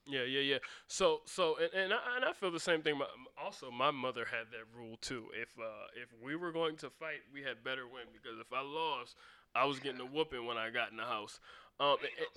Yeah, 0.08 0.24
yeah, 0.24 0.40
yeah. 0.40 0.58
So, 0.86 1.20
so, 1.26 1.56
and 1.60 1.68
and 1.74 1.92
I, 1.92 1.98
and 2.16 2.24
I 2.24 2.32
feel 2.32 2.50
the 2.50 2.58
same 2.58 2.80
thing. 2.80 2.98
Also, 3.36 3.70
my 3.70 3.90
mother 3.90 4.24
had 4.24 4.48
that 4.52 4.64
rule 4.74 4.96
too. 5.02 5.28
If 5.36 5.50
uh, 5.60 5.92
if 5.94 6.08
we 6.22 6.34
were 6.34 6.50
going 6.50 6.76
to 6.78 6.88
fight, 6.88 7.20
we 7.32 7.42
had 7.42 7.62
better 7.62 7.84
win 7.86 8.08
because 8.12 8.40
if 8.40 8.50
I 8.50 8.62
lost, 8.62 9.16
I 9.54 9.66
was 9.66 9.78
getting 9.78 10.00
a 10.00 10.06
whooping 10.06 10.46
when 10.46 10.56
I 10.56 10.70
got 10.70 10.90
in 10.90 10.96
the 10.96 11.04
house. 11.04 11.40
Um, 11.78 12.00
and 12.00 12.08
and 12.16 12.28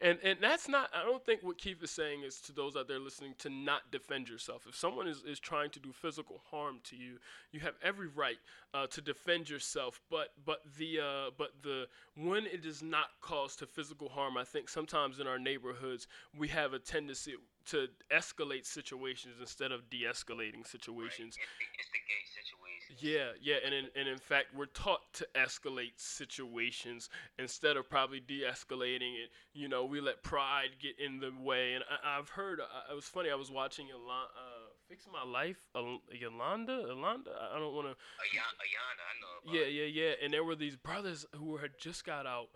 that's 0.40 0.68
not. 0.68 0.90
I 0.94 1.04
don't 1.04 1.24
think 1.24 1.42
what 1.42 1.58
Keith 1.58 1.82
is 1.82 1.90
saying 1.90 2.22
is 2.22 2.40
to 2.42 2.52
those 2.52 2.76
out 2.76 2.88
there 2.88 2.98
listening 2.98 3.34
to 3.38 3.50
not 3.50 3.90
defend 3.90 4.28
yourself. 4.28 4.66
If 4.68 4.76
someone 4.76 5.06
is, 5.08 5.22
is 5.26 5.38
trying 5.38 5.70
to 5.70 5.80
do 5.80 5.92
physical 5.92 6.40
harm 6.50 6.80
to 6.84 6.96
you, 6.96 7.18
you 7.52 7.60
have 7.60 7.74
every 7.82 8.08
right 8.08 8.38
uh, 8.74 8.86
to 8.88 9.00
defend 9.00 9.48
yourself. 9.48 10.00
But 10.10 10.32
but 10.44 10.62
the 10.78 11.00
uh, 11.00 11.30
but 11.36 11.52
the 11.62 11.86
when 12.16 12.46
it 12.46 12.64
is 12.64 12.82
not 12.82 13.06
caused 13.20 13.58
to 13.60 13.66
physical 13.66 14.08
harm, 14.08 14.36
I 14.36 14.44
think 14.44 14.68
sometimes 14.68 15.20
in 15.20 15.26
our 15.26 15.38
neighborhoods 15.38 16.06
we 16.36 16.48
have 16.48 16.72
a 16.72 16.78
tendency 16.78 17.34
to 17.66 17.88
escalate 18.10 18.64
situations 18.64 19.34
instead 19.40 19.72
of 19.72 19.90
de-escalating 19.90 20.66
situations. 20.66 21.36
Right. 21.36 21.68
situations. 22.32 22.57
Yeah, 22.98 23.32
yeah, 23.40 23.56
and 23.64 23.74
in, 23.74 23.86
and 23.94 24.08
in 24.08 24.18
fact, 24.18 24.46
we're 24.56 24.66
taught 24.66 25.12
to 25.14 25.26
escalate 25.34 25.92
situations 25.96 27.10
instead 27.38 27.76
of 27.76 27.88
probably 27.88 28.20
de-escalating 28.20 29.14
it. 29.14 29.30
You 29.52 29.68
know, 29.68 29.84
we 29.84 30.00
let 30.00 30.22
pride 30.22 30.70
get 30.80 30.98
in 30.98 31.20
the 31.20 31.32
way, 31.42 31.74
and 31.74 31.84
I, 32.04 32.16
have 32.16 32.30
heard. 32.30 32.60
Uh, 32.60 32.92
it 32.92 32.94
was 32.94 33.04
funny. 33.04 33.30
I 33.30 33.34
was 33.34 33.50
watching 33.50 33.88
Yolanda, 33.88 34.30
uh, 34.34 34.70
"Fix 34.88 35.06
My 35.12 35.30
Life," 35.30 35.58
Yolanda, 35.74 36.84
Yolanda. 36.88 37.50
I 37.54 37.58
don't 37.58 37.74
want 37.74 37.88
to. 37.88 37.92
Iyanla, 37.92 38.64
I 38.64 39.20
know. 39.20 39.50
About. 39.50 39.54
yeah, 39.54 39.66
yeah, 39.66 39.84
yeah. 39.84 40.12
And 40.22 40.32
there 40.32 40.44
were 40.44 40.56
these 40.56 40.76
brothers 40.76 41.26
who 41.36 41.58
had 41.58 41.72
just 41.78 42.04
got 42.04 42.26
out 42.26 42.48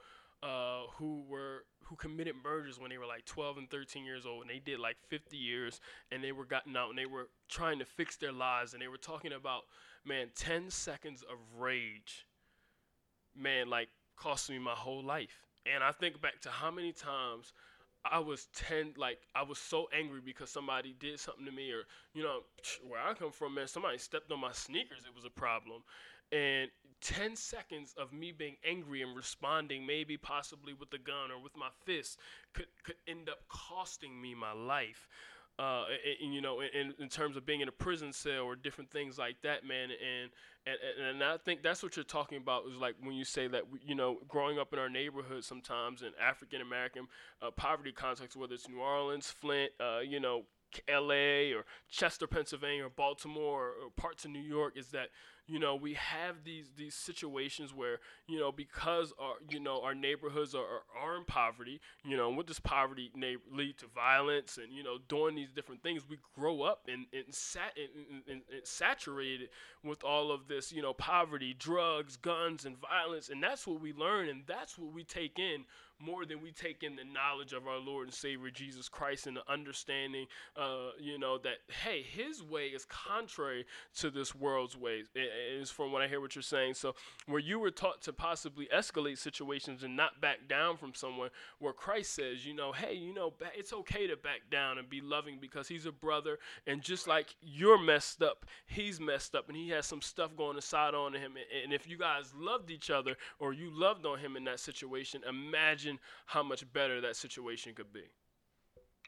uh, 0.42 0.82
who 0.96 1.22
were 1.28 1.64
who 1.84 1.96
committed 1.96 2.34
murders 2.42 2.78
when 2.78 2.90
they 2.90 2.98
were 2.98 3.06
like 3.06 3.24
12 3.26 3.58
and 3.58 3.70
13 3.70 4.04
years 4.04 4.24
old 4.24 4.42
and 4.42 4.50
they 4.50 4.58
did 4.58 4.78
like 4.78 4.96
50 5.08 5.36
years 5.36 5.80
and 6.10 6.22
they 6.22 6.32
were 6.32 6.44
gotten 6.44 6.76
out 6.76 6.88
and 6.88 6.98
they 6.98 7.06
were 7.06 7.28
trying 7.48 7.78
to 7.78 7.84
fix 7.84 8.16
their 8.16 8.32
lives 8.32 8.72
and 8.72 8.80
they 8.80 8.88
were 8.88 8.96
talking 8.96 9.32
about 9.32 9.62
man 10.04 10.28
10 10.34 10.70
seconds 10.70 11.22
of 11.22 11.38
rage 11.58 12.26
man 13.36 13.68
like 13.68 13.88
cost 14.16 14.50
me 14.50 14.58
my 14.58 14.74
whole 14.74 15.02
life 15.02 15.46
and 15.72 15.82
i 15.82 15.90
think 15.92 16.20
back 16.20 16.40
to 16.40 16.50
how 16.50 16.70
many 16.70 16.92
times 16.92 17.52
I 18.04 18.18
was 18.18 18.48
ten, 18.52 18.94
like 18.96 19.20
I 19.32 19.44
was 19.44 19.58
so 19.58 19.88
angry 19.96 20.20
because 20.24 20.50
somebody 20.50 20.92
did 20.98 21.20
something 21.20 21.46
to 21.46 21.52
me, 21.52 21.70
or 21.70 21.82
you 22.14 22.24
know, 22.24 22.40
where 22.88 23.00
I 23.00 23.14
come 23.14 23.30
from, 23.30 23.54
man, 23.54 23.68
somebody 23.68 23.96
stepped 23.96 24.32
on 24.32 24.40
my 24.40 24.50
sneakers. 24.50 25.04
It 25.06 25.14
was 25.14 25.24
a 25.24 25.30
problem, 25.30 25.84
and 26.32 26.70
10 27.02 27.36
seconds 27.36 27.94
of 27.98 28.12
me 28.12 28.32
being 28.32 28.56
angry 28.64 29.02
and 29.02 29.14
responding 29.14 29.84
maybe 29.84 30.16
possibly 30.16 30.72
with 30.72 30.92
a 30.94 30.98
gun 30.98 31.30
or 31.30 31.42
with 31.42 31.56
my 31.56 31.68
fist 31.84 32.18
could, 32.54 32.66
could 32.84 32.96
end 33.06 33.28
up 33.28 33.40
costing 33.48 34.20
me 34.20 34.34
my 34.34 34.52
life 34.52 35.08
uh, 35.58 35.84
and, 36.22 36.34
you 36.34 36.40
know, 36.40 36.60
in, 36.60 36.94
in 36.98 37.08
terms 37.08 37.36
of 37.36 37.44
being 37.44 37.60
in 37.60 37.68
a 37.68 37.72
prison 37.72 38.12
cell 38.12 38.42
or 38.42 38.56
different 38.56 38.90
things 38.90 39.18
like 39.18 39.36
that, 39.42 39.64
man. 39.64 39.90
And, 39.90 40.30
and, 40.66 41.06
and 41.06 41.24
I 41.24 41.36
think 41.36 41.62
that's 41.62 41.82
what 41.82 41.96
you're 41.96 42.04
talking 42.04 42.38
about 42.38 42.64
is 42.70 42.78
like 42.78 42.94
when 43.02 43.14
you 43.14 43.24
say 43.24 43.48
that, 43.48 43.64
you 43.84 43.94
know, 43.94 44.18
growing 44.28 44.58
up 44.58 44.72
in 44.72 44.78
our 44.78 44.88
neighborhood 44.88 45.44
sometimes 45.44 46.02
in 46.02 46.12
African 46.20 46.60
American 46.60 47.06
uh, 47.42 47.50
poverty 47.50 47.92
context, 47.92 48.36
whether 48.36 48.54
it's 48.54 48.68
New 48.68 48.80
Orleans, 48.80 49.30
Flint, 49.30 49.72
uh, 49.78 50.00
you 50.00 50.20
know, 50.20 50.44
LA 50.88 51.54
or 51.54 51.64
Chester, 51.90 52.26
Pennsylvania, 52.26 52.86
or 52.86 52.90
Baltimore, 52.90 53.74
or 53.82 53.90
parts 53.96 54.24
of 54.24 54.30
New 54.30 54.40
York, 54.40 54.76
is 54.76 54.88
that 54.88 55.08
you 55.46 55.58
know 55.58 55.74
we 55.74 55.94
have 55.94 56.44
these 56.44 56.70
these 56.76 56.94
situations 56.94 57.74
where 57.74 57.98
you 58.26 58.38
know 58.38 58.52
because 58.52 59.12
our 59.20 59.34
you 59.50 59.60
know 59.60 59.82
our 59.82 59.94
neighborhoods 59.94 60.54
are, 60.54 60.60
are, 60.60 60.82
are 61.12 61.16
in 61.16 61.24
poverty 61.24 61.80
you 62.04 62.16
know 62.16 62.30
what 62.30 62.46
does 62.46 62.60
poverty 62.60 63.10
na- 63.14 63.36
lead 63.50 63.78
to? 63.78 63.86
Violence 63.94 64.58
and 64.62 64.72
you 64.72 64.82
know 64.82 64.96
doing 65.08 65.34
these 65.34 65.50
different 65.52 65.82
things. 65.82 66.02
We 66.08 66.18
grow 66.34 66.62
up 66.62 66.88
and 66.88 67.06
and, 67.12 67.34
sat, 67.34 67.76
and, 67.76 68.22
and, 68.28 68.42
and 68.50 68.66
saturated 68.66 69.48
with 69.84 70.04
all 70.04 70.30
of 70.30 70.48
this 70.48 70.72
you 70.72 70.82
know 70.82 70.92
poverty 70.92 71.54
drugs 71.58 72.16
guns 72.16 72.64
and 72.64 72.76
violence 72.78 73.28
and 73.28 73.42
that's 73.42 73.66
what 73.66 73.80
we 73.80 73.92
learn 73.92 74.28
and 74.28 74.42
that's 74.46 74.78
what 74.78 74.92
we 74.92 75.04
take 75.04 75.38
in 75.38 75.64
more 76.02 76.24
than 76.24 76.42
we 76.42 76.50
take 76.50 76.82
in 76.82 76.96
the 76.96 77.04
knowledge 77.04 77.52
of 77.52 77.66
our 77.66 77.78
Lord 77.78 78.08
and 78.08 78.14
Savior 78.14 78.50
Jesus 78.50 78.88
Christ 78.88 79.26
and 79.26 79.36
the 79.36 79.50
understanding, 79.50 80.26
uh, 80.56 80.90
you 81.00 81.18
know, 81.18 81.38
that 81.38 81.58
hey, 81.84 82.02
His 82.02 82.42
way 82.42 82.66
is 82.66 82.84
contrary 82.86 83.64
to 83.98 84.10
this 84.10 84.34
world's 84.34 84.76
ways. 84.76 85.06
Is 85.14 85.70
from 85.70 85.92
what 85.92 86.02
I 86.02 86.08
hear 86.08 86.20
what 86.20 86.34
you're 86.34 86.42
saying. 86.42 86.74
So 86.74 86.94
where 87.26 87.40
you 87.40 87.58
were 87.58 87.70
taught 87.70 88.02
to 88.02 88.12
possibly 88.12 88.68
escalate 88.74 89.18
situations 89.18 89.82
and 89.82 89.96
not 89.96 90.20
back 90.20 90.48
down 90.48 90.76
from 90.76 90.94
someone, 90.94 91.30
where 91.58 91.72
Christ 91.72 92.14
says, 92.14 92.44
you 92.44 92.54
know, 92.54 92.72
hey, 92.72 92.94
you 92.94 93.14
know, 93.14 93.32
it's 93.56 93.72
okay 93.72 94.06
to 94.06 94.16
back 94.16 94.50
down 94.50 94.78
and 94.78 94.88
be 94.88 95.00
loving 95.00 95.38
because 95.40 95.68
He's 95.68 95.86
a 95.86 95.92
brother, 95.92 96.38
and 96.66 96.82
just 96.82 97.06
like 97.06 97.34
you're 97.40 97.82
messed 97.82 98.22
up, 98.22 98.44
He's 98.66 99.00
messed 99.00 99.34
up, 99.34 99.48
and 99.48 99.56
He 99.56 99.70
has 99.70 99.86
some 99.86 100.02
stuff 100.02 100.36
going 100.36 100.56
aside 100.58 100.94
on 100.94 101.12
him. 101.14 101.34
And 101.62 101.72
if 101.72 101.88
you 101.88 101.96
guys 101.96 102.32
loved 102.36 102.70
each 102.70 102.90
other 102.90 103.16
or 103.38 103.52
you 103.52 103.70
loved 103.72 104.06
on 104.06 104.18
Him 104.18 104.36
in 104.36 104.44
that 104.44 104.60
situation, 104.60 105.22
imagine 105.28 105.91
imagine 105.92 106.00
how 106.26 106.42
much 106.42 106.70
better 106.72 107.00
that 107.00 107.16
situation 107.16 107.74
could 107.74 107.92
be. 107.92 108.04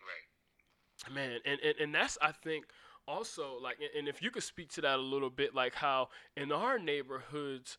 Right. 0.01 1.15
Man, 1.15 1.39
and, 1.45 1.61
and, 1.61 1.75
and 1.81 1.95
that's 1.95 2.19
I 2.23 2.33
think 2.33 2.67
also 3.07 3.59
like 3.61 3.77
and 3.97 4.09
if 4.09 4.23
you 4.23 4.31
could 4.31 4.43
speak 4.43 4.71
to 4.73 4.81
that 4.83 4.99
a 4.99 5.03
little 5.03 5.31
bit, 5.31 5.55
like 5.55 5.75
how 5.75 6.09
in 6.37 6.53
our 6.53 6.79
neighborhoods 6.79 7.77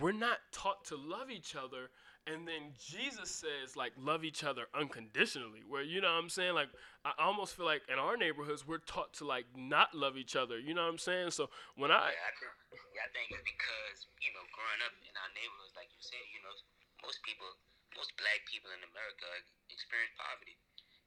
we're 0.00 0.12
not 0.12 0.38
taught 0.52 0.84
to 0.86 0.96
love 0.96 1.30
each 1.30 1.54
other 1.54 1.92
and 2.24 2.46
then 2.46 2.72
Jesus 2.78 3.28
says 3.28 3.76
like 3.76 3.92
love 3.98 4.24
each 4.24 4.44
other 4.44 4.70
unconditionally. 4.78 5.60
Where 5.68 5.82
you 5.82 6.00
know 6.00 6.14
what 6.14 6.22
I'm 6.22 6.30
saying? 6.30 6.54
Like 6.54 6.70
I 7.04 7.12
almost 7.18 7.58
feel 7.58 7.66
like 7.66 7.82
in 7.92 7.98
our 7.98 8.16
neighborhoods 8.16 8.64
we're 8.64 8.84
taught 8.86 9.12
to 9.20 9.26
like 9.26 9.44
not 9.56 9.92
love 9.92 10.16
each 10.16 10.36
other. 10.36 10.56
You 10.58 10.72
know 10.72 10.86
what 10.86 10.96
I'm 10.96 11.02
saying? 11.02 11.34
So 11.34 11.50
when 11.76 11.90
I 11.90 12.14
yeah, 12.14 12.30
I 12.30 12.32
think, 12.38 12.54
I 12.94 13.08
think 13.10 13.26
it's 13.36 13.42
because 13.44 14.06
you 14.22 14.30
know 14.32 14.44
growing 14.54 14.80
up 14.86 14.94
in 15.02 15.12
our 15.12 15.30
neighborhoods, 15.34 15.74
like 15.74 15.90
you 15.90 16.00
said, 16.00 16.22
you 16.30 16.40
know 16.46 16.54
most 17.02 17.18
people 17.26 17.50
most 17.96 18.12
black 18.16 18.40
people 18.48 18.72
in 18.72 18.82
America 18.84 19.28
experience 19.68 20.14
poverty. 20.16 20.56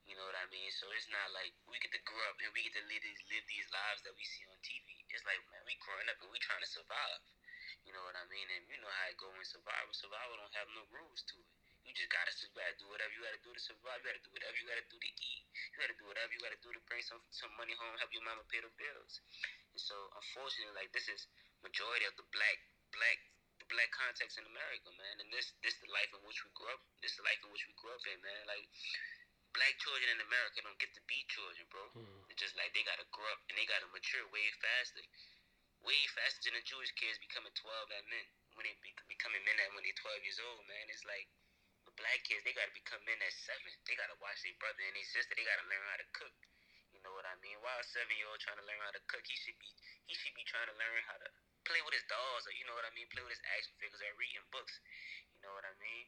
You 0.06 0.14
know 0.14 0.22
what 0.22 0.38
I 0.38 0.46
mean? 0.54 0.70
So 0.70 0.86
it's 0.94 1.10
not 1.10 1.34
like 1.34 1.50
we 1.66 1.82
get 1.82 1.90
to 1.90 2.02
grow 2.06 2.22
up 2.30 2.38
and 2.38 2.54
we 2.54 2.62
get 2.62 2.78
to 2.78 2.84
live 2.86 3.02
these 3.02 3.22
live 3.26 3.46
these 3.50 3.66
lives 3.74 4.06
that 4.06 4.14
we 4.14 4.22
see 4.22 4.46
on 4.46 4.58
TV. 4.62 5.02
It's 5.10 5.26
like 5.26 5.42
man, 5.50 5.66
we 5.66 5.74
growing 5.82 6.06
up 6.06 6.22
and 6.22 6.30
we 6.30 6.38
trying 6.38 6.62
to 6.62 6.70
survive. 6.70 7.22
You 7.82 7.90
know 7.90 8.02
what 8.06 8.14
I 8.14 8.22
mean? 8.30 8.46
And 8.54 8.62
you 8.70 8.78
know 8.78 8.90
how 8.90 9.10
it 9.10 9.18
go 9.18 9.30
in 9.34 9.42
survival. 9.42 9.90
Survival 9.90 10.38
don't 10.38 10.54
have 10.54 10.70
no 10.78 10.86
rules 10.94 11.26
to 11.26 11.36
it. 11.42 11.50
You 11.86 11.94
just 11.94 12.10
gotta 12.10 12.34
survive. 12.34 12.74
Do 12.82 12.90
whatever 12.90 13.14
you 13.14 13.22
gotta 13.22 13.42
do 13.42 13.54
to 13.54 13.62
survive. 13.62 14.02
You 14.02 14.10
gotta 14.10 14.22
do 14.26 14.34
whatever 14.34 14.54
you 14.58 14.66
gotta 14.66 14.86
do 14.90 14.98
to 14.98 15.10
eat. 15.22 15.42
You 15.74 15.76
gotta 15.82 15.98
do 15.98 16.06
whatever 16.06 16.30
you 16.34 16.42
gotta 16.42 16.62
do 16.62 16.70
to 16.70 16.82
bring 16.86 17.02
some 17.02 17.22
some 17.30 17.50
money 17.54 17.74
home, 17.78 17.94
help 17.98 18.10
your 18.14 18.26
mama 18.26 18.42
pay 18.46 18.62
the 18.62 18.70
bills. 18.78 19.22
And 19.74 19.82
so 19.82 19.94
unfortunately, 20.18 20.74
like 20.74 20.90
this 20.90 21.06
is 21.06 21.30
majority 21.62 22.06
of 22.06 22.14
the 22.18 22.26
black 22.34 22.58
black 22.90 23.18
the 23.66 23.74
black 23.74 23.90
context 23.90 24.38
in 24.38 24.46
America, 24.46 24.94
man. 24.94 25.18
And 25.18 25.28
this 25.34 25.50
this 25.66 25.74
the 25.82 25.90
life 25.90 26.14
in 26.14 26.22
which 26.22 26.38
we 26.46 26.54
grew 26.54 26.70
up. 26.70 26.78
This 27.02 27.18
the 27.18 27.26
life 27.26 27.42
in 27.42 27.50
which 27.50 27.66
we 27.66 27.74
grew 27.74 27.90
up 27.90 28.04
in, 28.06 28.22
man. 28.22 28.42
Like 28.46 28.62
black 29.50 29.74
children 29.82 30.06
in 30.14 30.22
America 30.22 30.62
don't 30.62 30.78
get 30.78 30.94
to 30.94 31.02
be 31.10 31.26
children, 31.26 31.66
bro. 31.66 31.82
Mm. 31.98 32.30
It's 32.30 32.38
just 32.38 32.54
like 32.54 32.70
they 32.78 32.86
gotta 32.86 33.02
grow 33.10 33.26
up 33.34 33.42
and 33.50 33.58
they 33.58 33.66
gotta 33.66 33.90
mature 33.90 34.22
way 34.30 34.46
faster, 34.62 35.02
way 35.82 35.98
faster 36.14 36.46
than 36.46 36.62
the 36.62 36.62
Jewish 36.62 36.94
kids 36.94 37.18
becoming 37.18 37.50
twelve 37.58 37.90
at 37.90 38.06
men 38.06 38.26
when 38.54 38.70
they 38.70 38.76
be, 38.78 38.94
becoming 39.10 39.42
men 39.42 39.58
at 39.58 39.74
when 39.74 39.82
they're 39.82 39.98
twelve 39.98 40.22
years 40.22 40.38
old, 40.38 40.62
man. 40.70 40.86
It's 40.86 41.02
like 41.02 41.26
the 41.90 41.94
black 41.98 42.22
kids 42.22 42.46
they 42.46 42.54
gotta 42.54 42.70
become 42.70 43.02
men 43.02 43.18
at 43.18 43.34
seven. 43.34 43.66
They 43.90 43.98
gotta 43.98 44.14
watch 44.22 44.46
their 44.46 44.54
brother 44.62 44.86
and 44.86 44.94
their 44.94 45.10
sister. 45.10 45.34
They 45.34 45.42
gotta 45.42 45.66
learn 45.66 45.82
how 45.90 45.98
to 45.98 46.08
cook. 46.14 46.36
You 46.94 47.02
know 47.02 47.12
what 47.18 47.26
I 47.26 47.34
mean? 47.42 47.58
Why 47.60 47.74
a 47.76 47.84
seven 47.84 48.14
year 48.14 48.30
old 48.30 48.40
trying 48.40 48.56
to 48.62 48.64
learn 48.64 48.80
how 48.80 48.94
to 48.94 49.02
cook? 49.10 49.26
He 49.26 49.34
should 49.34 49.58
be 49.58 49.68
he 50.06 50.14
should 50.14 50.36
be 50.38 50.46
trying 50.46 50.70
to 50.70 50.76
learn 50.78 51.02
how 51.04 51.18
to 51.18 51.28
play 51.66 51.82
with 51.84 51.94
his 51.94 52.06
dolls 52.08 52.46
or 52.46 52.54
you 52.54 52.64
know 52.66 52.74
what 52.78 52.86
I 52.86 52.92
mean, 52.96 53.06
play 53.10 53.22
with 53.26 53.34
his 53.34 53.44
action 53.54 53.74
figures 53.82 54.00
or 54.02 54.12
reading 54.16 54.46
books. 54.54 54.78
You 55.34 55.40
know 55.44 55.52
what 55.54 55.66
I 55.66 55.74
mean? 55.82 56.06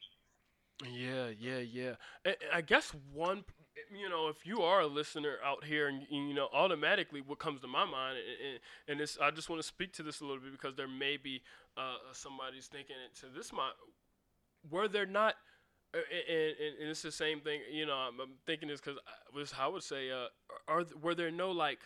Yeah, 0.87 1.27
yeah, 1.37 1.59
yeah. 1.59 1.93
I 2.53 2.61
guess 2.61 2.93
one, 3.13 3.43
you 3.91 4.07
know, 4.07 4.29
if 4.29 4.45
you 4.45 4.61
are 4.61 4.79
a 4.81 4.87
listener 4.87 5.35
out 5.43 5.65
here, 5.65 5.87
and 5.89 6.03
you 6.09 6.33
know, 6.33 6.47
automatically 6.53 7.21
what 7.21 7.37
comes 7.39 7.59
to 7.61 7.67
my 7.67 7.83
mind, 7.83 8.17
and, 8.17 8.59
and 8.87 8.99
this, 8.99 9.17
I 9.21 9.31
just 9.31 9.49
want 9.49 9.61
to 9.61 9.67
speak 9.67 9.91
to 9.93 10.03
this 10.03 10.21
a 10.21 10.23
little 10.23 10.39
bit 10.39 10.53
because 10.53 10.75
there 10.75 10.87
may 10.87 11.17
be 11.17 11.41
uh, 11.75 11.95
somebody's 12.13 12.67
thinking 12.67 12.95
it 13.05 13.17
to 13.19 13.25
this 13.35 13.51
mind. 13.51 13.73
Were 14.69 14.87
there 14.87 15.05
not, 15.05 15.35
and, 15.93 16.03
and, 16.29 16.55
and 16.81 16.89
it's 16.89 17.01
the 17.01 17.11
same 17.11 17.41
thing, 17.41 17.61
you 17.71 17.85
know, 17.85 17.95
I'm, 17.95 18.19
I'm 18.19 18.31
thinking 18.45 18.69
this 18.69 18.81
because 18.81 18.99
was 19.35 19.53
I 19.59 19.67
would 19.67 19.83
say, 19.83 20.11
uh, 20.11 20.27
are 20.67 20.85
were 21.01 21.15
there 21.15 21.31
no 21.31 21.51
like 21.51 21.79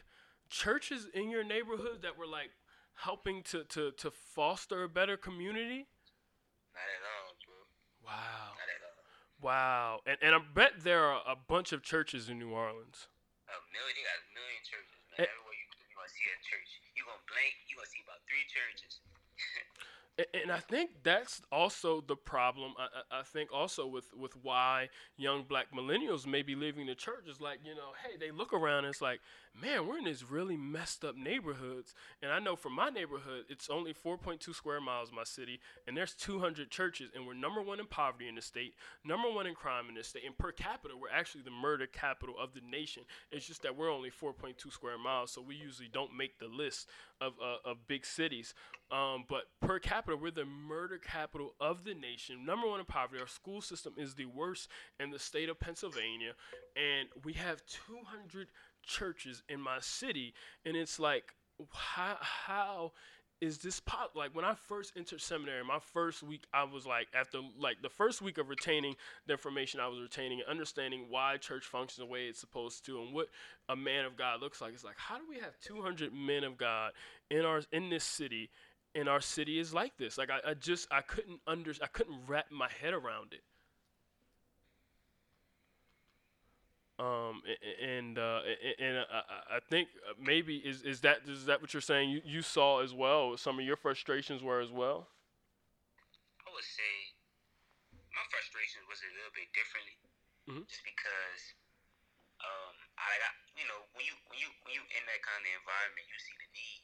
churches 0.49 1.07
in 1.13 1.29
your 1.29 1.43
neighborhood 1.43 2.01
that 2.03 2.17
were 2.17 2.27
like 2.27 2.51
helping 2.95 3.43
to 3.43 3.63
to 3.65 3.91
to 3.91 4.11
foster 4.11 4.83
a 4.83 4.89
better 4.89 5.17
community? 5.17 5.87
Not 6.73 6.89
at 6.89 7.03
all, 7.05 7.33
bro. 7.45 7.57
Wow. 8.05 8.57
Not 8.57 8.69
at 8.69 8.81
all. 8.81 8.93
Wow, 9.43 9.99
and 10.05 10.17
and 10.21 10.31
I 10.35 10.39
bet 10.39 10.83
there 10.83 11.03
are 11.03 11.21
a 11.27 11.35
bunch 11.35 11.73
of 11.73 11.83
churches 11.83 12.29
in 12.29 12.39
New 12.39 12.51
Orleans. 12.51 13.11
A 13.51 13.59
million, 13.75 13.93
they 13.99 14.07
got 14.07 14.19
a 14.23 14.31
million 14.31 14.61
churches, 14.63 14.99
man. 15.11 15.19
Eh. 15.19 15.27
Everywhere 15.27 15.55
you, 15.59 15.67
you're 15.83 15.99
gonna 15.99 16.07
see 16.07 16.25
a 16.31 16.39
church, 16.47 16.69
you 16.95 17.03
gonna 17.03 17.19
blink, 17.27 17.53
you 17.67 17.75
gonna 17.75 17.91
see 17.91 18.01
about 18.07 18.23
three 18.23 18.47
churches. 18.47 19.03
and 20.43 20.51
I 20.51 20.59
think 20.59 20.91
that's 21.03 21.41
also 21.51 22.01
the 22.01 22.15
problem. 22.15 22.73
I, 22.77 23.19
I, 23.19 23.23
think 23.23 23.51
also 23.51 23.87
with, 23.87 24.13
with 24.15 24.33
why 24.43 24.89
young 25.17 25.43
black 25.43 25.67
millennials 25.73 26.27
may 26.27 26.41
be 26.41 26.55
leaving 26.55 26.85
the 26.85 26.95
church 26.95 27.27
is 27.27 27.41
like, 27.41 27.59
you 27.65 27.73
know, 27.73 27.91
hey, 28.03 28.17
they 28.19 28.31
look 28.31 28.53
around 28.53 28.85
and 28.85 28.87
it's 28.87 29.01
like, 29.01 29.21
man, 29.59 29.87
we're 29.87 29.97
in 29.97 30.05
these 30.05 30.29
really 30.29 30.57
messed 30.57 31.05
up 31.05 31.15
neighborhoods. 31.15 31.93
And 32.21 32.31
I 32.31 32.39
know 32.39 32.55
from 32.55 32.73
my 32.73 32.89
neighborhood, 32.89 33.45
it's 33.49 33.69
only 33.69 33.93
4.2 33.93 34.53
square 34.53 34.81
miles, 34.81 35.11
my 35.11 35.23
city, 35.23 35.59
and 35.87 35.95
there's 35.95 36.13
200 36.13 36.69
churches, 36.69 37.11
and 37.15 37.27
we're 37.27 37.33
number 37.33 37.61
one 37.61 37.79
in 37.79 37.85
poverty 37.85 38.27
in 38.27 38.35
the 38.35 38.41
state, 38.41 38.73
number 39.03 39.29
one 39.29 39.45
in 39.45 39.53
crime 39.53 39.85
in 39.89 39.95
the 39.95 40.03
state, 40.03 40.23
and 40.25 40.37
per 40.37 40.51
capita, 40.51 40.95
we're 40.97 41.09
actually 41.09 41.43
the 41.43 41.51
murder 41.51 41.87
capital 41.87 42.35
of 42.41 42.53
the 42.53 42.61
nation. 42.61 43.03
It's 43.31 43.45
just 43.45 43.61
that 43.63 43.75
we're 43.75 43.91
only 43.91 44.09
4.2 44.09 44.71
square 44.71 44.97
miles, 44.97 45.31
so 45.31 45.41
we 45.41 45.55
usually 45.55 45.89
don't 45.91 46.15
make 46.15 46.39
the 46.39 46.47
list 46.47 46.89
of, 47.21 47.33
uh, 47.41 47.69
of 47.69 47.87
big 47.87 48.05
cities. 48.05 48.53
Um, 48.91 49.25
but 49.27 49.43
per 49.61 49.79
capita, 49.79 50.17
we're 50.17 50.31
the 50.31 50.45
murder 50.45 50.97
capital 50.97 51.55
of 51.59 51.83
the 51.83 51.93
nation. 51.93 52.45
Number 52.45 52.67
one 52.67 52.79
in 52.79 52.85
poverty. 52.85 53.19
Our 53.19 53.27
school 53.27 53.61
system 53.61 53.93
is 53.97 54.13
the 54.13 54.25
worst 54.25 54.67
in 54.99 55.09
the 55.09 55.19
state 55.19 55.49
of 55.49 55.59
Pennsylvania, 55.59 56.33
and 56.75 57.09
we 57.23 57.33
have 57.33 57.63
200 57.65 58.49
churches 58.83 59.43
in 59.49 59.59
my 59.59 59.79
city, 59.79 60.33
and 60.65 60.75
it's 60.75 60.99
like, 60.99 61.33
how, 61.71 62.17
how 62.19 62.91
is 63.43 63.57
this 63.57 63.81
pop 63.81 64.11
like 64.15 64.33
when 64.33 64.45
I 64.45 64.53
first 64.55 64.93
entered 64.95 65.19
seminary, 65.19 65.63
my 65.65 65.79
first 65.79 66.23
week 66.23 66.45
I 66.53 66.63
was 66.63 66.85
like 66.85 67.07
after 67.13 67.39
like 67.59 67.81
the 67.81 67.89
first 67.89 68.21
week 68.21 68.37
of 68.37 68.47
retaining 68.47 68.95
the 69.27 69.33
information 69.33 69.81
I 69.81 69.87
was 69.87 69.99
retaining 69.99 70.39
and 70.39 70.49
understanding 70.49 71.07
why 71.09 71.35
church 71.35 71.65
functions 71.65 71.97
the 71.97 72.05
way 72.05 72.27
it's 72.27 72.39
supposed 72.39 72.85
to 72.85 73.01
and 73.01 73.13
what 73.13 73.27
a 73.67 73.75
man 73.75 74.05
of 74.05 74.15
God 74.15 74.39
looks 74.39 74.61
like. 74.61 74.73
It's 74.73 74.85
like 74.85 74.97
how 74.97 75.17
do 75.17 75.23
we 75.29 75.35
have 75.39 75.59
200 75.59 76.13
men 76.13 76.45
of 76.45 76.55
God 76.57 76.93
in 77.29 77.41
our 77.41 77.61
in 77.73 77.89
this 77.89 78.05
city 78.05 78.49
and 78.95 79.09
our 79.09 79.19
city 79.19 79.59
is 79.59 79.73
like 79.73 79.97
this. 79.97 80.17
Like 80.17 80.29
I, 80.29 80.51
I 80.51 80.53
just 80.53 80.87
I 80.89 81.01
couldn't 81.01 81.41
under 81.45 81.73
I 81.81 81.87
couldn't 81.87 82.19
wrap 82.27 82.45
my 82.49 82.69
head 82.81 82.93
around 82.93 83.33
it. 83.33 83.41
Um 87.33 87.41
and 87.81 88.17
uh, 88.17 88.39
and 88.77 89.01
I, 89.09 89.57
I 89.57 89.59
think 89.69 89.89
maybe 90.21 90.57
is 90.57 90.83
is 90.83 91.01
that 91.01 91.25
is 91.27 91.45
that 91.45 91.61
what 91.61 91.73
you're 91.73 91.81
saying 91.81 92.09
you, 92.09 92.21
you 92.25 92.41
saw 92.41 92.81
as 92.81 92.93
well 92.93 93.35
some 93.37 93.57
of 93.57 93.65
your 93.65 93.77
frustrations 93.77 94.43
were 94.43 94.61
as 94.61 94.71
well. 94.71 95.07
I 96.45 96.49
would 96.53 96.63
say 96.63 96.93
my 98.13 98.21
frustrations 98.29 98.85
was 98.85 99.01
a 99.01 99.09
little 99.09 99.33
bit 99.33 99.49
differently, 99.57 99.97
mm-hmm. 100.45 100.65
just 100.69 100.85
because 100.85 101.41
um 102.45 102.75
I 103.01 103.17
got 103.17 103.33
you 103.57 103.65
know 103.65 103.81
when 103.97 104.05
you 104.05 104.15
when 104.29 104.37
you 104.37 104.49
when 104.61 104.71
you 104.77 104.83
in 104.85 105.03
that 105.09 105.21
kind 105.25 105.41
of 105.41 105.51
environment 105.57 106.05
you 106.05 106.17
see 106.21 106.37
the 106.37 106.49
need 106.53 106.81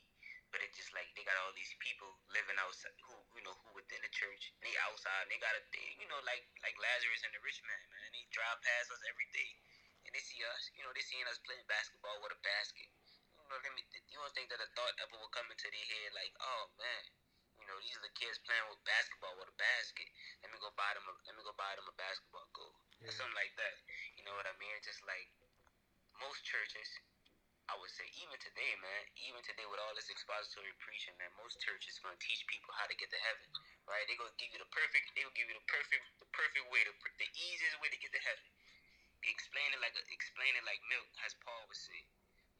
but 0.50 0.66
it's 0.66 0.78
just 0.78 0.90
like 0.98 1.06
they 1.14 1.22
got 1.26 1.38
all 1.46 1.54
these 1.54 1.70
people 1.78 2.10
living 2.34 2.58
outside 2.58 2.94
who 3.06 3.14
you 3.38 3.42
know 3.46 3.54
who 3.62 3.70
within 3.78 4.02
the 4.02 4.10
church. 4.10 4.50
They 4.66 4.74
outside 4.82 5.26
and 5.26 5.30
they 5.30 5.38
got 5.38 5.54
a 5.54 5.64
thing, 5.70 6.02
you 6.02 6.10
know, 6.10 6.18
like 6.26 6.42
like 6.66 6.74
Lazarus 6.82 7.22
and 7.26 7.34
the 7.34 7.42
rich 7.46 7.62
man, 7.62 7.82
man. 7.94 8.10
They 8.14 8.26
drive 8.34 8.58
past 8.66 8.90
us 8.90 9.02
every 9.06 9.30
day, 9.30 9.52
and 10.10 10.18
they 10.18 10.26
see 10.26 10.42
us. 10.42 10.74
You 10.74 10.82
know, 10.82 10.90
they 10.98 11.06
seeing 11.06 11.30
us 11.30 11.38
playing 11.46 11.62
basketball 11.70 12.18
with 12.26 12.34
a 12.34 12.42
basket. 12.42 12.90
You 13.38 13.46
know, 13.46 13.62
they, 13.62 13.70
you 14.10 14.18
don't 14.18 14.34
think 14.34 14.50
that 14.50 14.58
a 14.58 14.66
thought 14.74 14.98
ever 15.06 15.22
will 15.22 15.30
come 15.30 15.46
into 15.54 15.70
their 15.70 15.86
head 15.86 16.10
like, 16.18 16.34
oh 16.42 16.66
man, 16.82 17.04
you 17.62 17.66
know, 17.70 17.78
these 17.78 17.94
are 17.94 18.02
the 18.02 18.14
kids 18.18 18.42
playing 18.42 18.66
with 18.74 18.82
basketball 18.90 19.38
with 19.38 19.54
a 19.54 19.58
basket. 19.62 20.10
Let 20.42 20.50
me 20.50 20.58
go 20.58 20.74
buy 20.74 20.98
them. 20.98 21.06
A, 21.06 21.14
let 21.30 21.38
me 21.38 21.46
go 21.46 21.54
buy 21.54 21.78
them 21.78 21.86
a 21.86 21.94
basketball 21.94 22.50
goal 22.58 22.74
yeah. 22.98 23.06
or 23.06 23.14
something 23.14 23.38
like 23.38 23.54
that. 23.62 23.76
You 24.18 24.26
know 24.26 24.34
what 24.34 24.50
I 24.50 24.58
mean? 24.58 24.74
Just 24.82 25.06
like 25.06 25.30
most 26.18 26.42
churches 26.42 26.90
I 27.70 27.78
would 27.78 27.94
say 27.94 28.10
even 28.18 28.34
today, 28.42 28.74
man, 28.82 29.04
even 29.30 29.46
today 29.46 29.62
with 29.70 29.78
all 29.78 29.94
this 29.94 30.10
expository 30.10 30.74
preaching, 30.82 31.14
man, 31.22 31.30
most 31.38 31.62
churches 31.62 32.02
gonna 32.02 32.18
teach 32.18 32.42
people 32.50 32.74
how 32.74 32.90
to 32.90 32.98
get 32.98 33.14
to 33.14 33.22
heaven, 33.22 33.46
right? 33.86 34.02
They 34.10 34.18
gonna 34.18 34.34
give 34.42 34.50
you 34.50 34.58
the 34.58 34.72
perfect, 34.74 35.14
they 35.14 35.22
gonna 35.22 35.38
give 35.38 35.46
you 35.46 35.54
the 35.54 35.70
perfect, 35.70 36.02
the 36.18 36.26
perfect 36.34 36.66
way, 36.74 36.82
the, 36.90 36.98
the 36.98 37.30
easiest 37.30 37.78
way 37.78 37.94
to 37.94 38.00
get 38.02 38.10
to 38.10 38.22
heaven. 38.26 38.50
Explain 39.26 39.68
it 39.76 39.82
like 39.84 39.96
explain 40.10 40.54
it 40.56 40.64
like 40.64 40.80
milk, 40.88 41.08
as 41.28 41.36
Paul 41.44 41.60
would 41.68 41.76
say, 41.76 42.08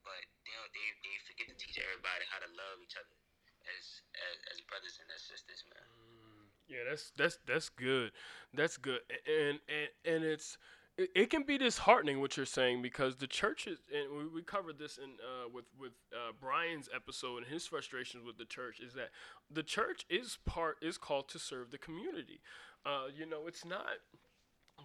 but 0.04 0.20
they 0.44 0.56
they 0.76 0.88
they 1.02 1.16
forget 1.24 1.48
to 1.48 1.56
teach 1.56 1.80
everybody 1.80 2.28
how 2.28 2.44
to 2.44 2.50
love 2.52 2.84
each 2.84 3.00
other 3.00 3.16
as 3.64 4.04
as, 4.16 4.36
as 4.56 4.58
brothers 4.68 5.00
and 5.00 5.08
as 5.12 5.24
sisters, 5.24 5.64
man. 5.72 5.88
Mm, 5.88 6.44
yeah, 6.68 6.84
that's 6.84 7.16
that's 7.16 7.40
that's 7.48 7.70
good. 7.72 8.12
That's 8.52 8.76
good, 8.76 9.02
and 9.08 9.64
and 9.72 9.90
and 10.04 10.22
it's 10.28 10.60
it, 11.16 11.30
can 11.30 11.44
be 11.44 11.58
disheartening 11.58 12.20
what 12.20 12.36
you're 12.36 12.46
saying 12.46 12.82
because 12.82 13.18
the 13.18 13.28
church 13.28 13.68
is, 13.68 13.80
and 13.94 14.18
we, 14.18 14.28
we 14.28 14.42
covered 14.42 14.78
this 14.78 14.98
in 14.98 15.12
uh, 15.24 15.48
with 15.54 15.66
with 15.80 15.94
uh, 16.14 16.34
Brian's 16.40 16.90
episode 16.94 17.44
and 17.44 17.48
his 17.48 17.66
frustrations 17.66 18.26
with 18.26 18.38
the 18.38 18.46
church 18.46 18.80
is 18.80 18.94
that 18.94 19.10
the 19.50 19.64
church 19.64 20.06
is 20.10 20.38
part 20.46 20.78
is 20.82 20.98
called 20.98 21.30
to 21.30 21.40
serve 21.40 21.72
the 21.72 21.78
community. 21.78 22.42
Uh, 22.86 23.06
you 23.16 23.26
know, 23.26 23.48
it's 23.48 23.66
not 23.66 23.86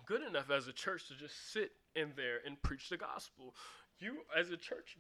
good 0.06 0.22
enough 0.22 0.50
as 0.50 0.68
a 0.68 0.72
church 0.72 1.08
to 1.08 1.14
just 1.14 1.52
sit 1.52 1.72
in 1.94 2.12
there 2.16 2.38
and 2.46 2.60
preach 2.62 2.88
the 2.88 2.96
gospel. 2.96 3.54
You, 3.98 4.18
as 4.36 4.50
a 4.50 4.56
church, 4.56 4.96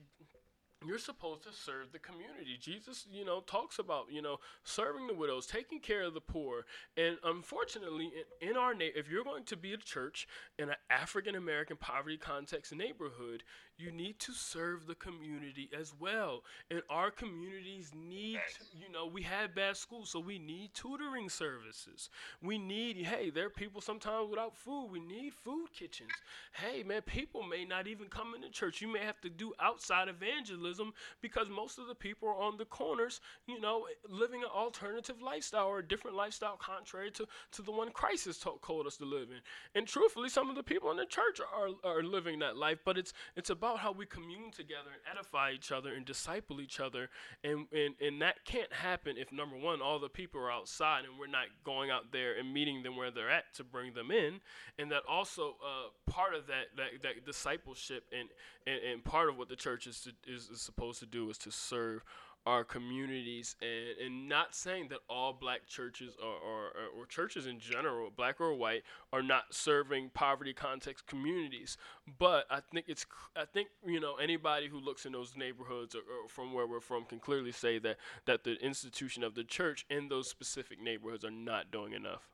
you're 0.86 0.98
supposed 0.98 1.42
to 1.44 1.52
serve 1.52 1.92
the 1.92 1.98
community. 1.98 2.58
Jesus, 2.60 3.06
you 3.10 3.24
know, 3.24 3.40
talks 3.40 3.78
about, 3.78 4.06
you 4.10 4.20
know, 4.20 4.38
serving 4.64 5.06
the 5.06 5.14
widows, 5.14 5.46
taking 5.46 5.80
care 5.80 6.02
of 6.02 6.14
the 6.14 6.20
poor. 6.20 6.66
And 6.96 7.16
unfortunately, 7.24 8.10
in, 8.40 8.56
our 8.56 8.74
na- 8.74 8.84
if 8.94 9.08
you're 9.08 9.24
going 9.24 9.44
to 9.44 9.56
be 9.56 9.72
a 9.72 9.78
church 9.78 10.28
in 10.58 10.68
an 10.68 10.76
African 10.90 11.34
American 11.34 11.76
poverty 11.76 12.16
context 12.16 12.74
neighborhood, 12.74 13.44
you 13.76 13.90
need 13.90 14.18
to 14.20 14.32
serve 14.32 14.86
the 14.86 14.94
community 14.94 15.68
as 15.78 15.92
well. 15.98 16.42
And 16.70 16.82
our 16.88 17.10
communities 17.10 17.92
need, 17.94 18.38
you 18.72 18.92
know, 18.92 19.06
we 19.06 19.22
have 19.22 19.54
bad 19.54 19.76
schools, 19.76 20.10
so 20.10 20.20
we 20.20 20.38
need 20.38 20.74
tutoring 20.74 21.28
services. 21.28 22.10
We 22.42 22.58
need, 22.58 22.98
hey, 22.98 23.30
there 23.30 23.46
are 23.46 23.50
people 23.50 23.80
sometimes 23.80 24.30
without 24.30 24.56
food. 24.56 24.88
We 24.90 25.00
need 25.00 25.34
food 25.34 25.68
kitchens. 25.76 26.12
Hey, 26.52 26.82
man, 26.82 27.02
people 27.02 27.42
may 27.42 27.64
not 27.64 27.86
even 27.86 28.06
come 28.06 28.34
into 28.34 28.48
church. 28.50 28.80
You 28.80 28.92
may 28.92 29.00
have 29.00 29.20
to 29.22 29.30
do 29.30 29.52
outside 29.60 30.08
evangelism 30.08 30.92
because 31.20 31.48
most 31.48 31.78
of 31.78 31.88
the 31.88 31.94
people 31.94 32.28
are 32.28 32.40
on 32.40 32.56
the 32.56 32.64
corners, 32.64 33.20
you 33.46 33.60
know, 33.60 33.86
living 34.08 34.42
an 34.42 34.50
alternative 34.54 35.20
lifestyle 35.20 35.66
or 35.66 35.80
a 35.80 35.86
different 35.86 36.16
lifestyle 36.16 36.56
contrary 36.56 37.10
to, 37.12 37.26
to 37.52 37.62
the 37.62 37.72
one 37.72 37.90
Christ 37.90 38.26
has 38.26 38.38
told 38.38 38.86
us 38.86 38.96
to 38.98 39.04
live 39.04 39.28
in. 39.30 39.40
And 39.74 39.86
truthfully, 39.86 40.28
some 40.28 40.48
of 40.48 40.56
the 40.56 40.62
people 40.62 40.90
in 40.90 40.96
the 40.96 41.06
church 41.06 41.40
are, 41.40 41.68
are 41.82 42.02
living 42.02 42.38
that 42.38 42.56
life, 42.56 42.78
but 42.84 42.98
it's 42.98 43.12
it's 43.36 43.50
about 43.50 43.63
about 43.64 43.78
how 43.78 43.92
we 43.92 44.04
commune 44.04 44.50
together 44.50 44.90
and 44.92 45.00
edify 45.10 45.50
each 45.50 45.72
other 45.72 45.94
and 45.94 46.04
disciple 46.04 46.60
each 46.60 46.80
other. 46.80 47.08
And, 47.42 47.66
and, 47.72 47.94
and 47.98 48.20
that 48.20 48.44
can't 48.44 48.70
happen 48.70 49.16
if, 49.16 49.32
number 49.32 49.56
one, 49.56 49.80
all 49.80 49.98
the 49.98 50.10
people 50.10 50.38
are 50.42 50.52
outside 50.52 51.04
and 51.06 51.18
we're 51.18 51.28
not 51.28 51.46
going 51.64 51.90
out 51.90 52.12
there 52.12 52.38
and 52.38 52.52
meeting 52.52 52.82
them 52.82 52.94
where 52.94 53.10
they're 53.10 53.30
at 53.30 53.54
to 53.54 53.64
bring 53.64 53.94
them 53.94 54.10
in. 54.10 54.40
And 54.78 54.90
that 54.90 55.02
also 55.08 55.56
uh, 55.64 56.10
part 56.10 56.34
of 56.34 56.46
that, 56.48 56.76
that, 56.76 57.02
that 57.02 57.24
discipleship 57.24 58.04
and, 58.12 58.28
and, 58.66 58.84
and 58.84 59.02
part 59.02 59.30
of 59.30 59.38
what 59.38 59.48
the 59.48 59.56
church 59.56 59.86
is, 59.86 60.00
to, 60.02 60.12
is, 60.30 60.50
is 60.50 60.60
supposed 60.60 61.00
to 61.00 61.06
do 61.06 61.30
is 61.30 61.38
to 61.38 61.50
serve 61.50 62.04
our 62.46 62.62
communities 62.62 63.56
and, 63.62 64.06
and 64.06 64.28
not 64.28 64.54
saying 64.54 64.88
that 64.88 64.98
all 65.08 65.32
black 65.32 65.66
churches 65.66 66.14
or, 66.22 66.28
or, 66.28 67.00
or 67.00 67.06
churches 67.06 67.46
in 67.46 67.58
general, 67.58 68.10
black 68.14 68.40
or 68.40 68.54
white, 68.54 68.82
are 69.12 69.22
not 69.22 69.44
serving 69.54 70.10
poverty 70.12 70.52
context 70.52 71.06
communities. 71.06 71.76
But 72.18 72.46
I 72.50 72.60
think 72.60 72.86
it's 72.88 73.06
I 73.34 73.44
think 73.46 73.68
you 73.86 74.00
know 74.00 74.16
anybody 74.16 74.68
who 74.68 74.78
looks 74.78 75.06
in 75.06 75.12
those 75.12 75.34
neighborhoods 75.36 75.94
or, 75.94 76.00
or 76.00 76.28
from 76.28 76.52
where 76.52 76.66
we're 76.66 76.80
from 76.80 77.04
can 77.04 77.18
clearly 77.18 77.52
say 77.52 77.78
that 77.78 77.96
that 78.26 78.44
the 78.44 78.54
institution 78.56 79.24
of 79.24 79.34
the 79.34 79.44
church 79.44 79.86
in 79.88 80.08
those 80.08 80.28
specific 80.28 80.80
neighborhoods 80.82 81.24
are 81.24 81.30
not 81.30 81.70
doing 81.70 81.92
enough. 81.92 82.28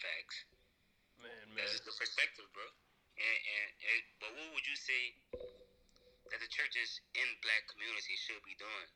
Facts. 0.00 0.44
Man, 1.20 1.28
man. 1.54 1.64
That's 1.68 1.84
the 1.84 1.92
perspective, 1.92 2.48
bro. 2.56 2.64
And, 3.20 3.38
and, 3.44 3.68
and 3.84 4.00
but 4.16 4.30
what 4.32 4.48
would 4.56 4.64
you 4.64 4.76
say 4.76 5.12
that 6.30 6.40
the 6.40 6.50
churches 6.50 7.02
in 7.18 7.28
black 7.42 7.66
communities 7.70 8.22
should 8.22 8.42
be 8.46 8.54
doing. 8.58 8.88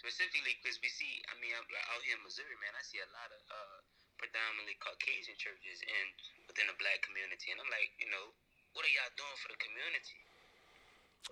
Specifically, 0.00 0.56
because 0.60 0.80
we 0.80 0.88
see, 0.88 1.20
I 1.28 1.36
mean, 1.36 1.52
I'm, 1.52 1.68
out 1.92 2.00
here 2.00 2.16
in 2.16 2.24
Missouri, 2.24 2.56
man, 2.56 2.72
I 2.72 2.80
see 2.80 3.04
a 3.04 3.10
lot 3.12 3.28
of 3.28 3.42
uh, 3.52 3.78
predominantly 4.16 4.80
Caucasian 4.80 5.36
churches 5.36 5.84
in 5.84 6.06
within 6.48 6.68
the 6.72 6.76
black 6.80 7.04
community, 7.04 7.52
and 7.52 7.60
I'm 7.60 7.68
like, 7.68 7.92
you 8.00 8.08
know, 8.08 8.32
what 8.72 8.88
are 8.88 8.92
y'all 8.96 9.12
doing 9.20 9.38
for 9.44 9.52
the 9.52 9.60
community? 9.60 10.24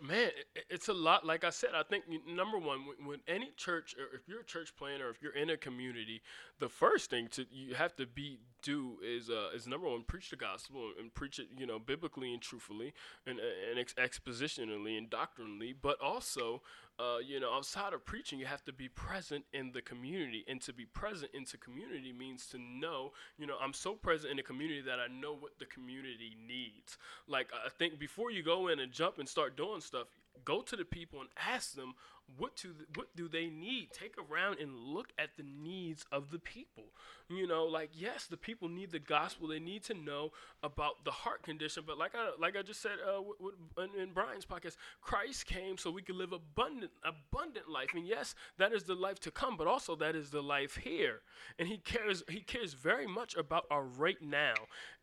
Man, 0.00 0.30
it's 0.70 0.88
a 0.88 0.92
lot. 0.92 1.26
Like 1.26 1.44
I 1.44 1.50
said, 1.50 1.70
I 1.74 1.82
think 1.82 2.04
number 2.26 2.58
one, 2.58 2.84
when, 3.04 3.20
any 3.26 3.52
church, 3.56 3.96
or 3.98 4.14
if 4.14 4.28
you're 4.28 4.40
a 4.40 4.44
church 4.44 4.76
planter, 4.76 5.08
or 5.08 5.10
if 5.10 5.20
you're 5.20 5.34
in 5.34 5.50
a 5.50 5.56
community, 5.56 6.22
the 6.60 6.68
first 6.68 7.10
thing 7.10 7.26
to 7.28 7.46
you 7.50 7.74
have 7.74 7.96
to 7.96 8.06
be 8.06 8.38
do 8.62 8.98
is 9.02 9.28
uh, 9.28 9.48
is 9.54 9.66
number 9.66 9.88
one, 9.88 10.04
preach 10.04 10.30
the 10.30 10.36
gospel 10.36 10.92
and 11.00 11.12
preach 11.14 11.38
it, 11.38 11.48
you 11.56 11.66
know, 11.66 11.78
biblically 11.78 12.32
and 12.32 12.40
truthfully, 12.40 12.92
and 13.26 13.40
and 13.40 13.78
ex- 13.78 13.94
expositionally 13.94 14.96
and 14.96 15.10
doctrinally. 15.10 15.74
But 15.80 16.00
also, 16.00 16.62
uh, 16.98 17.18
you 17.18 17.38
know, 17.38 17.52
outside 17.52 17.92
of 17.92 18.04
preaching, 18.04 18.38
you 18.38 18.46
have 18.46 18.64
to 18.64 18.72
be 18.72 18.88
present 18.88 19.44
in 19.52 19.70
the 19.72 19.80
community, 19.80 20.44
and 20.48 20.60
to 20.62 20.72
be 20.72 20.84
present 20.84 21.30
into 21.32 21.56
community 21.56 22.12
means 22.12 22.46
to 22.46 22.58
know, 22.58 23.12
you 23.38 23.46
know, 23.46 23.56
I'm 23.62 23.72
so 23.72 23.94
present 23.94 24.30
in 24.32 24.36
the 24.36 24.42
community 24.42 24.80
that 24.82 24.98
I 24.98 25.06
know 25.06 25.34
what 25.34 25.58
the 25.58 25.66
community 25.66 26.36
needs. 26.46 26.98
Like 27.28 27.50
I 27.54 27.68
think 27.68 27.98
before 27.98 28.30
you 28.30 28.42
go 28.42 28.68
in 28.68 28.80
and 28.80 28.90
jump 28.90 29.18
and 29.18 29.28
start 29.28 29.56
doing 29.56 29.80
stuff, 29.80 30.08
go 30.44 30.62
to 30.62 30.76
the 30.76 30.84
people 30.84 31.20
and 31.20 31.28
ask 31.36 31.74
them 31.74 31.94
what 32.36 32.56
to 32.56 32.74
what 32.94 33.14
do 33.16 33.28
they 33.28 33.46
need? 33.46 33.88
Take 33.92 34.14
around 34.18 34.58
and 34.60 34.74
look 34.76 35.08
at 35.18 35.30
the 35.36 35.44
needs 35.44 36.04
of 36.12 36.30
the 36.30 36.38
people. 36.38 36.84
You 37.30 37.46
know 37.46 37.64
like 37.64 37.90
yes 37.94 38.26
the 38.26 38.36
people 38.36 38.68
need 38.68 38.90
the 38.90 38.98
gospel. 38.98 39.48
They 39.48 39.58
need 39.58 39.82
to 39.84 39.94
know 39.94 40.32
about 40.62 41.04
the 41.04 41.10
heart 41.10 41.42
condition. 41.42 41.84
But 41.86 41.96
like 41.98 42.14
i 42.14 42.30
like 42.38 42.56
i 42.56 42.62
just 42.62 42.82
said 42.82 42.98
uh, 43.06 43.82
in, 43.82 44.00
in 44.00 44.12
brian's 44.12 44.44
podcast 44.44 44.76
christ 45.00 45.46
came 45.46 45.78
so 45.78 45.90
we 45.90 46.02
could 46.02 46.16
live 46.16 46.32
abundant 46.32 46.90
abundant 47.02 47.68
life. 47.70 47.90
And 47.94 48.06
yes 48.06 48.34
that 48.58 48.72
is 48.72 48.84
the 48.84 48.94
life 48.94 49.20
to 49.20 49.30
come 49.30 49.56
but 49.56 49.66
also 49.66 49.96
that 49.96 50.14
is 50.14 50.30
the 50.30 50.42
life 50.42 50.76
here. 50.76 51.20
And 51.58 51.68
he 51.68 51.78
cares 51.78 52.22
he 52.28 52.40
cares 52.40 52.74
very 52.74 53.06
much 53.06 53.36
about 53.36 53.64
our 53.70 53.84
right 53.84 54.20
now 54.20 54.54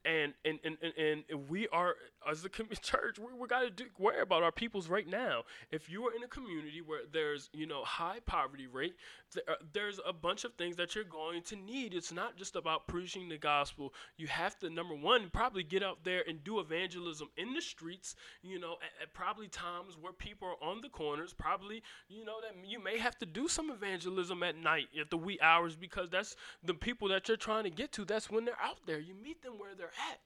and 0.06 0.34
and 0.46 0.60
and, 0.64 1.24
and, 1.30 1.50
we 1.50 1.68
are 1.70 1.96
as 2.30 2.46
a 2.46 2.50
church 2.82 3.20
we, 3.20 3.28
we 3.40 3.48
got 3.48 3.78
to 3.78 3.86
worry 4.00 4.22
about 4.22 4.44
our 4.44 4.52
peoples 4.52 4.88
right 4.88 5.08
now. 5.08 5.44
If 5.72 5.90
you 5.90 6.06
are 6.08 6.16
in 6.16 6.24
a 6.24 6.28
community 6.28 6.82
where 6.86 7.02
there's 7.12 7.50
you 7.54 7.66
know 7.66 7.84
high 7.84 8.20
poverty 8.26 8.68
rate 8.68 8.96
uh, 9.38 9.54
there's 9.74 10.00
a 10.06 10.14
bunch 10.14 10.46
of 10.46 10.54
things 10.54 10.76
that 10.78 10.96
you're 10.96 11.04
going 11.04 11.42
to 11.44 11.56
need. 11.56 11.94
It's 11.94 12.12
not 12.12 12.38
just 12.38 12.56
about 12.56 12.88
preaching 12.88 13.28
the 13.28 13.38
gospel. 13.38 13.94
You 14.18 14.28
have 14.28 14.58
to 14.60 14.70
number 14.70 14.96
one 14.96 15.30
probably 15.34 15.64
get 15.64 15.84
out 15.84 16.04
there 16.04 16.24
and 16.28 16.44
do 16.44 16.60
evangelism 16.60 17.30
in 17.38 17.54
the 17.54 17.62
streets 17.62 18.16
you 18.42 18.60
know 18.60 18.74
at, 18.74 19.04
at 19.04 19.14
probably 19.14 19.48
times 19.48 19.98
where 20.00 20.14
people 20.14 20.48
are 20.48 20.68
on 20.68 20.82
the 20.82 20.90
corners. 20.90 21.34
Probably 21.34 21.82
you 22.08 22.24
know 22.24 22.38
that 22.42 22.56
you 22.68 22.82
may 22.82 22.98
have 22.98 23.18
to 23.20 23.26
do 23.26 23.48
some 23.48 23.70
evangelism 23.70 24.44
at 24.44 24.56
night 24.56 24.88
at 25.00 25.10
the 25.10 25.18
wee 25.18 25.40
hours 25.42 25.76
because 25.76 26.10
that's 26.10 26.36
the 26.64 26.74
people 26.74 27.08
that 27.10 27.28
you're 27.28 27.38
trying 27.38 27.64
to 27.64 27.70
get 27.70 27.92
to 27.94 28.06
that's 28.06 28.30
when 28.30 28.46
they're 28.46 28.62
out 28.62 28.80
there. 28.86 29.00
You 29.00 29.14
meet 29.16 29.42
them 29.42 29.54
where 29.58 29.76
they're 29.76 29.92
at 30.12 30.20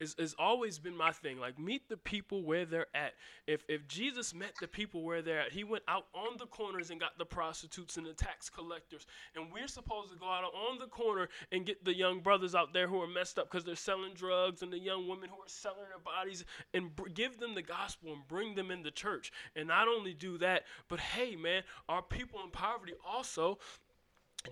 is 0.00 0.14
has 0.18 0.34
always 0.38 0.78
been 0.78 0.96
my 0.96 1.12
thing. 1.12 1.38
Like 1.38 1.58
meet 1.58 1.88
the 1.88 1.96
people 1.96 2.42
where 2.42 2.64
they're 2.64 2.86
at. 2.94 3.14
If 3.46 3.64
if 3.68 3.86
Jesus 3.88 4.34
met 4.34 4.52
the 4.60 4.68
people 4.68 5.02
where 5.02 5.22
they're 5.22 5.40
at, 5.40 5.52
he 5.52 5.64
went 5.64 5.84
out 5.88 6.06
on 6.14 6.36
the 6.38 6.46
corners 6.46 6.90
and 6.90 7.00
got 7.00 7.18
the 7.18 7.24
prostitutes 7.24 7.96
and 7.96 8.06
the 8.06 8.12
tax 8.12 8.48
collectors. 8.48 9.06
And 9.34 9.52
we're 9.52 9.68
supposed 9.68 10.12
to 10.12 10.18
go 10.18 10.26
out 10.26 10.44
on 10.44 10.78
the 10.78 10.86
corner 10.86 11.28
and 11.52 11.66
get 11.66 11.84
the 11.84 11.94
young 11.94 12.20
brothers 12.20 12.54
out 12.54 12.72
there 12.72 12.86
who 12.86 13.00
are 13.00 13.08
messed 13.08 13.38
up 13.38 13.50
because 13.50 13.64
they're 13.64 13.76
selling 13.76 14.14
drugs 14.14 14.62
and 14.62 14.72
the 14.72 14.78
young 14.78 15.08
women 15.08 15.28
who 15.28 15.36
are 15.36 15.48
selling 15.48 15.88
their 15.88 15.98
bodies 15.98 16.44
and 16.74 16.94
br- 16.94 17.08
give 17.08 17.38
them 17.38 17.54
the 17.54 17.62
gospel 17.62 18.12
and 18.12 18.26
bring 18.28 18.54
them 18.54 18.70
in 18.70 18.82
the 18.82 18.90
church. 18.90 19.32
And 19.56 19.68
not 19.68 19.88
only 19.88 20.14
do 20.14 20.38
that, 20.38 20.64
but 20.88 21.00
hey, 21.00 21.36
man, 21.36 21.62
our 21.88 22.02
people 22.02 22.40
in 22.44 22.50
poverty 22.50 22.94
also 23.06 23.58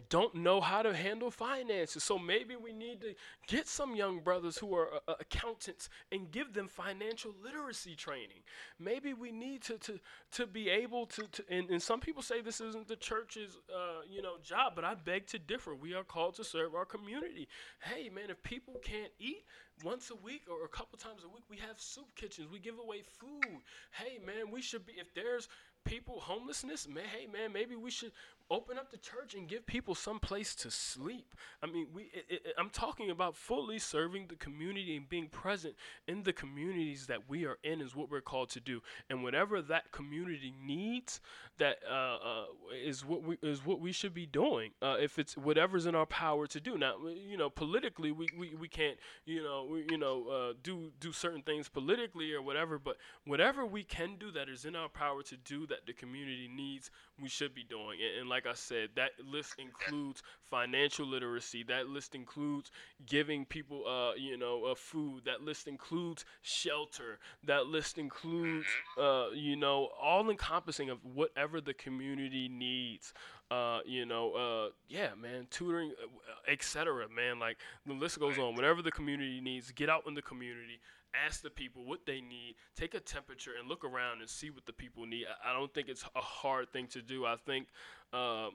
don't 0.09 0.35
know 0.35 0.61
how 0.61 0.83
to 0.83 0.95
handle 0.95 1.31
finances. 1.31 2.03
So 2.03 2.19
maybe 2.19 2.57
we 2.57 2.73
need 2.73 3.01
to 3.01 3.15
get 3.47 3.69
some 3.69 3.95
young 3.95 4.21
brothers 4.21 4.59
who 4.59 4.75
are 4.75 4.89
uh, 5.09 5.15
accountants 5.21 5.89
and 6.11 6.31
give 6.31 6.55
them 6.55 6.69
financial 6.69 7.35
literacy 7.43 7.95
training. 7.95 8.43
Maybe 8.79 9.13
we 9.13 9.31
need 9.31 9.63
to 9.63 9.79
to, 9.79 10.01
to 10.33 10.47
be 10.47 10.69
able 10.69 11.07
to, 11.07 11.23
to 11.33 11.45
and, 11.51 11.71
and 11.71 11.83
some 11.83 12.01
people 12.01 12.23
say 12.23 12.41
this 12.41 12.61
isn't 12.61 12.89
the 12.89 12.97
church's 12.97 13.59
uh, 13.75 14.03
you 14.09 14.23
know 14.23 14.37
job, 14.43 14.73
but 14.75 14.85
I 14.85 14.95
beg 14.95 15.27
to 15.29 15.39
differ. 15.39 15.75
We 15.75 15.95
are 15.95 16.05
called 16.05 16.35
to 16.37 16.45
serve 16.45 16.75
our 16.75 16.85
community. 16.85 17.49
Hey 17.81 18.09
man, 18.09 18.31
if 18.31 18.43
people 18.43 18.75
can't 18.83 19.13
eat 19.19 19.45
once 19.85 20.11
a 20.11 20.17
week 20.17 20.43
or 20.51 20.65
a 20.65 20.69
couple 20.69 20.99
times 20.99 21.23
a 21.25 21.29
week, 21.29 21.45
we 21.51 21.59
have 21.59 21.79
soup 21.79 22.15
kitchens. 22.17 22.49
We 22.51 22.59
give 22.59 22.79
away 22.79 23.03
food. 23.19 23.61
Hey 23.91 24.19
man, 24.25 24.51
we 24.51 24.63
should 24.63 24.87
be 24.87 24.95
if 24.99 25.13
there's 25.15 25.49
people 25.87 26.19
homelessness 26.19 26.89
man 26.89 27.05
hey 27.05 27.27
man 27.33 27.53
maybe 27.53 27.77
we 27.77 27.93
should 27.93 28.11
open 28.51 28.79
up 28.79 28.91
the 28.91 28.97
church 28.99 29.35
and 29.35 29.49
give 29.49 29.67
people 29.67 29.95
some 29.95 30.19
place 30.19 30.55
to 30.55 30.71
sleep. 30.71 31.35
I 31.63 31.67
mean 31.67 31.87
we 31.93 32.03
it, 32.13 32.27
it, 32.29 32.55
i'm 32.59 32.71
talking 32.71 33.11
about 33.11 33.37
fully 33.37 33.79
serving 33.79 34.27
the 34.29 34.37
community 34.37 34.97
and 34.97 35.09
being 35.09 35.29
present 35.29 35.75
in 36.07 36.23
the 36.23 36.33
communities 36.33 37.07
that 37.07 37.29
we 37.29 37.45
are 37.45 37.59
in 37.65 37.81
is 37.81 37.97
what 37.97 38.11
we're 38.11 38.21
called 38.21 38.51
to 38.51 38.61
do. 38.61 38.83
And 39.11 39.23
whatever 39.23 39.61
that 39.63 39.93
community 39.93 40.55
needs 40.65 41.21
that 41.59 41.79
uh, 41.91 41.95
uh, 42.17 42.45
is 42.85 43.05
what 43.05 43.23
we 43.23 43.39
is 43.43 43.65
what 43.65 43.81
we 43.81 43.93
should 43.93 44.15
be 44.15 44.27
doing 44.27 44.73
uh, 44.83 44.97
if 45.01 45.19
it's 45.19 45.37
whatever's 45.37 45.87
in 45.87 45.95
our 45.95 46.07
power 46.07 46.47
to 46.47 46.61
do. 46.61 46.77
Now 46.79 46.97
you 47.07 47.37
know 47.37 47.51
politically 47.51 48.13
we, 48.13 48.29
we, 48.37 48.55
we 48.55 48.69
can't 48.69 48.97
you 49.25 49.43
know 49.43 49.67
we, 49.71 49.87
you 49.91 49.99
know 49.99 50.29
uh, 50.29 50.53
do 50.63 50.91
do 51.01 51.13
certain 51.13 51.43
things 51.43 51.69
politically 51.69 52.33
or 52.33 52.43
whatever 52.43 52.79
but 52.79 52.97
whatever 53.25 53.65
we 53.65 53.83
can 53.83 54.17
do 54.19 54.31
that 54.31 54.49
is 54.49 54.65
in 54.65 54.77
our 54.77 54.89
power 54.89 55.23
to 55.23 55.37
do 55.37 55.67
that 55.67 55.87
the 55.87 55.93
community 55.93 56.49
needs, 56.55 56.91
we 57.21 57.29
should 57.29 57.55
be 57.55 57.65
doing. 57.65 57.99
And, 58.03 58.21
and 58.21 58.29
like 58.29 58.36
I 58.45 58.55
said, 58.55 58.91
that 58.97 59.13
list 59.25 59.55
includes 59.59 60.23
financial 60.51 61.07
literacy. 61.07 61.63
That 61.63 61.89
list 61.89 62.15
includes 62.15 62.71
giving 63.07 63.45
people, 63.45 63.87
uh, 63.87 64.15
you 64.17 64.37
know, 64.37 64.65
uh, 64.65 64.75
food. 64.75 65.23
That 65.25 65.43
list 65.43 65.69
includes 65.69 66.25
shelter. 66.43 67.19
That 67.47 67.67
list 67.67 67.99
includes, 67.99 68.67
uh, 69.01 69.29
you 69.33 69.57
know, 69.57 69.91
all 70.01 70.29
encompassing 70.29 70.91
of 70.91 70.99
whatever 71.05 71.61
the 71.61 71.75
community 71.75 72.49
needs. 72.49 73.15
Uh, 73.49 73.79
you 73.87 74.05
know, 74.05 74.33
uh, 74.33 74.71
yeah, 74.89 75.11
man, 75.21 75.47
tutoring, 75.51 75.93
uh, 76.03 76.51
etc. 76.51 77.07
Man, 77.15 77.39
like 77.39 77.59
the 77.87 77.93
list 77.93 78.19
goes 78.19 78.39
on. 78.39 78.57
Whatever 78.57 78.83
the 78.83 78.91
community 78.91 79.41
needs, 79.41 79.71
get 79.71 79.89
out 79.89 80.03
in 80.09 80.15
the 80.15 80.23
community, 80.23 80.81
ask 81.15 81.43
the 81.43 81.51
people 81.51 81.85
what 81.85 82.07
they 82.07 82.21
need, 82.21 82.57
take 82.77 82.95
a 82.95 83.01
temperature, 83.01 83.53
and 83.59 83.69
look 83.69 83.85
around 83.85 84.21
and 84.21 84.29
see 84.29 84.51
what 84.51 84.67
the 84.67 84.73
people 84.73 85.07
need. 85.07 85.27
I, 85.45 85.51
I 85.51 85.53
don't 85.53 85.73
think 85.73 85.89
it's 85.89 86.05
a 86.17 86.21
hard 86.21 86.73
thing 86.73 86.89
to 86.89 87.03
do. 87.03 87.25
I 87.25 87.37
think. 87.37 87.69
Um, 88.13 88.53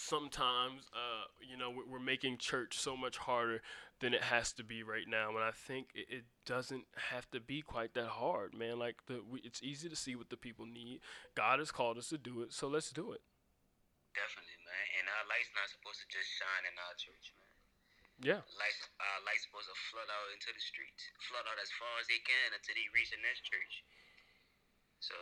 sometimes 0.00 0.88
uh, 0.96 1.28
you 1.44 1.56
know 1.60 1.68
we're 1.68 2.00
making 2.00 2.40
church 2.40 2.80
so 2.80 2.96
much 2.96 3.18
harder 3.18 3.60
than 4.00 4.16
it 4.16 4.24
has 4.24 4.52
to 4.52 4.64
be 4.64 4.82
right 4.82 5.04
now 5.04 5.28
and 5.28 5.44
i 5.44 5.52
think 5.52 5.92
it, 5.92 6.08
it 6.08 6.24
doesn't 6.48 6.88
have 7.12 7.28
to 7.30 7.36
be 7.36 7.60
quite 7.60 7.92
that 7.92 8.08
hard 8.08 8.56
man 8.56 8.80
like 8.80 8.96
the 9.06 9.20
we, 9.20 9.44
it's 9.44 9.60
easy 9.62 9.92
to 9.92 9.96
see 9.96 10.16
what 10.16 10.32
the 10.32 10.40
people 10.40 10.64
need 10.64 11.04
god 11.36 11.60
has 11.60 11.68
called 11.68 12.00
us 12.00 12.08
to 12.08 12.16
do 12.16 12.40
it 12.40 12.48
so 12.48 12.64
let's 12.64 12.88
do 12.88 13.12
it 13.12 13.20
definitely 14.16 14.56
man 14.64 14.86
and 14.96 15.04
our 15.04 15.24
light's 15.28 15.52
not 15.52 15.68
supposed 15.68 16.00
to 16.00 16.08
just 16.08 16.32
shine 16.32 16.64
in 16.64 16.72
our 16.80 16.96
church 16.96 17.36
man 17.36 17.50
yeah. 18.20 18.44
Lights, 18.60 18.84
uh, 19.00 19.18
lights 19.24 19.48
supposed 19.48 19.72
to 19.72 19.76
flood 19.88 20.04
out 20.12 20.28
into 20.36 20.52
the 20.52 20.60
streets, 20.60 21.08
flood 21.24 21.48
out 21.48 21.56
as 21.56 21.72
far 21.80 21.88
as 21.96 22.04
they 22.04 22.20
can 22.20 22.52
until 22.52 22.76
they 22.76 22.84
reach 22.92 23.08
the 23.08 23.20
next 23.24 23.48
church. 23.48 23.80
So. 25.00 25.16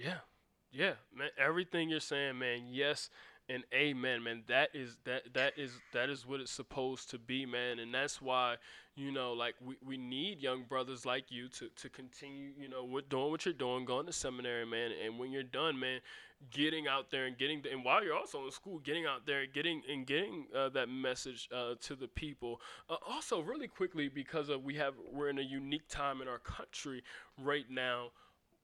Yeah, 0.00 0.24
yeah, 0.72 0.92
man. 1.14 1.28
Everything 1.38 1.88
you're 1.88 2.00
saying, 2.00 2.38
man. 2.38 2.64
Yes, 2.70 3.10
and 3.48 3.64
amen, 3.74 4.22
man. 4.22 4.42
That 4.48 4.70
is 4.74 4.96
that 5.04 5.34
that 5.34 5.58
is 5.58 5.72
that 5.92 6.10
is 6.10 6.26
what 6.26 6.40
it's 6.40 6.50
supposed 6.52 7.10
to 7.10 7.18
be, 7.18 7.46
man. 7.46 7.78
And 7.78 7.92
that's 7.92 8.20
why 8.20 8.56
you 8.94 9.12
know, 9.12 9.32
like 9.32 9.54
we, 9.64 9.76
we 9.84 9.96
need 9.96 10.40
young 10.40 10.64
brothers 10.64 11.06
like 11.06 11.30
you 11.30 11.48
to 11.48 11.68
to 11.68 11.88
continue, 11.88 12.50
you 12.58 12.68
know, 12.68 12.84
with 12.84 13.08
doing 13.08 13.30
what 13.30 13.44
you're 13.44 13.54
doing, 13.54 13.84
going 13.84 14.06
to 14.06 14.12
seminary, 14.12 14.66
man. 14.66 14.90
And 15.04 15.18
when 15.18 15.30
you're 15.32 15.42
done, 15.42 15.78
man, 15.78 16.00
getting 16.50 16.86
out 16.86 17.10
there 17.10 17.26
and 17.26 17.36
getting 17.36 17.62
the, 17.62 17.70
and 17.70 17.84
while 17.84 18.02
you're 18.02 18.16
also 18.16 18.44
in 18.44 18.50
school 18.50 18.78
getting 18.78 19.06
out 19.06 19.26
there 19.26 19.44
getting 19.46 19.82
and 19.90 20.06
getting 20.06 20.46
uh, 20.56 20.68
that 20.68 20.88
message 20.88 21.48
uh, 21.54 21.74
to 21.80 21.94
the 21.96 22.06
people 22.08 22.60
uh, 22.88 22.96
also 23.08 23.40
really 23.40 23.66
quickly 23.66 24.08
because 24.08 24.48
of 24.48 24.62
we 24.62 24.74
have 24.74 24.94
we're 25.12 25.28
in 25.28 25.38
a 25.38 25.42
unique 25.42 25.88
time 25.88 26.22
in 26.22 26.28
our 26.28 26.38
country 26.38 27.02
right 27.42 27.66
now 27.68 28.10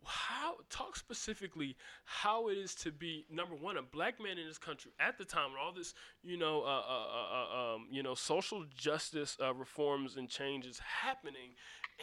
how 0.07 0.55
talk 0.71 0.97
specifically 0.97 1.77
how 2.05 2.49
it 2.49 2.59
is 2.59 2.75
to 2.75 2.91
be 2.93 3.25
number 3.31 3.55
one 3.55 3.77
a 3.77 3.83
black 3.83 4.21
man 4.21 4.39
in 4.39 4.47
this 4.47 4.59
country 4.59 4.93
at 5.01 5.19
the 5.19 5.25
time 5.25 5.53
when 5.53 5.61
all 5.61 5.73
this 5.73 5.95
you 6.23 6.37
know 6.37 6.63
uh, 6.63 6.83
uh, 6.89 7.07
uh, 7.13 7.73
uh 7.73 7.75
um, 7.75 7.87
you 7.91 8.03
know 8.03 8.15
social 8.15 8.65
justice 8.77 9.37
uh, 9.43 9.53
reforms 9.55 10.17
and 10.17 10.29
changes 10.29 10.81
happening 10.81 11.55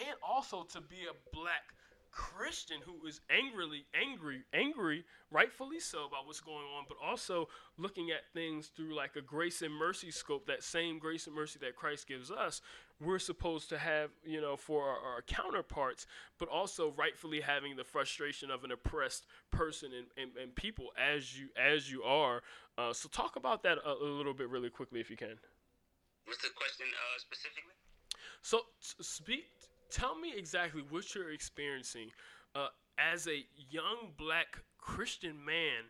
and 0.07 0.15
also 0.27 0.63
to 0.63 0.81
be 0.81 1.05
a 1.09 1.35
black 1.35 1.73
Christian 2.11 2.77
who 2.85 3.07
is 3.07 3.21
angrily 3.29 3.85
angry, 3.95 4.43
angry, 4.53 5.05
rightfully 5.31 5.79
so 5.79 6.05
about 6.05 6.27
what's 6.27 6.41
going 6.41 6.65
on, 6.77 6.85
but 6.87 6.97
also 7.03 7.47
looking 7.77 8.11
at 8.11 8.31
things 8.33 8.67
through 8.67 8.95
like 8.95 9.15
a 9.15 9.21
grace 9.21 9.61
and 9.61 9.73
mercy 9.73 10.11
scope, 10.11 10.45
that 10.47 10.63
same 10.63 10.99
grace 10.99 11.27
and 11.27 11.35
mercy 11.35 11.57
that 11.61 11.75
Christ 11.75 12.07
gives 12.07 12.29
us, 12.29 12.61
we're 12.99 13.19
supposed 13.19 13.69
to 13.69 13.77
have, 13.77 14.11
you 14.23 14.41
know, 14.41 14.55
for 14.55 14.83
our, 14.83 15.15
our 15.15 15.21
counterparts, 15.21 16.05
but 16.37 16.49
also 16.49 16.93
rightfully 16.97 17.41
having 17.41 17.75
the 17.75 17.83
frustration 17.83 18.51
of 18.51 18.63
an 18.63 18.71
oppressed 18.71 19.25
person 19.49 19.91
and, 19.97 20.07
and, 20.21 20.37
and 20.37 20.55
people 20.55 20.89
as 20.97 21.37
you 21.37 21.47
as 21.57 21.89
you 21.91 22.03
are. 22.03 22.43
Uh, 22.77 22.93
so 22.93 23.09
talk 23.09 23.35
about 23.37 23.63
that 23.63 23.77
a, 23.85 23.91
a, 23.91 24.05
little 24.05 24.33
bit 24.33 24.49
really 24.49 24.69
quickly 24.69 24.99
if 24.99 25.09
you 25.09 25.17
can. 25.17 25.39
What's 26.25 26.41
the 26.41 26.49
question 26.55 26.87
uh, 26.87 27.19
specifically? 27.19 27.73
So 28.41 28.61
speak 28.79 29.45
tell 29.91 30.17
me 30.17 30.33
exactly 30.35 30.83
what 30.89 31.13
you're 31.13 31.31
experiencing 31.31 32.09
uh, 32.55 32.67
as 32.97 33.27
a 33.27 33.45
young 33.69 34.11
black 34.17 34.63
Christian 34.77 35.43
man 35.43 35.85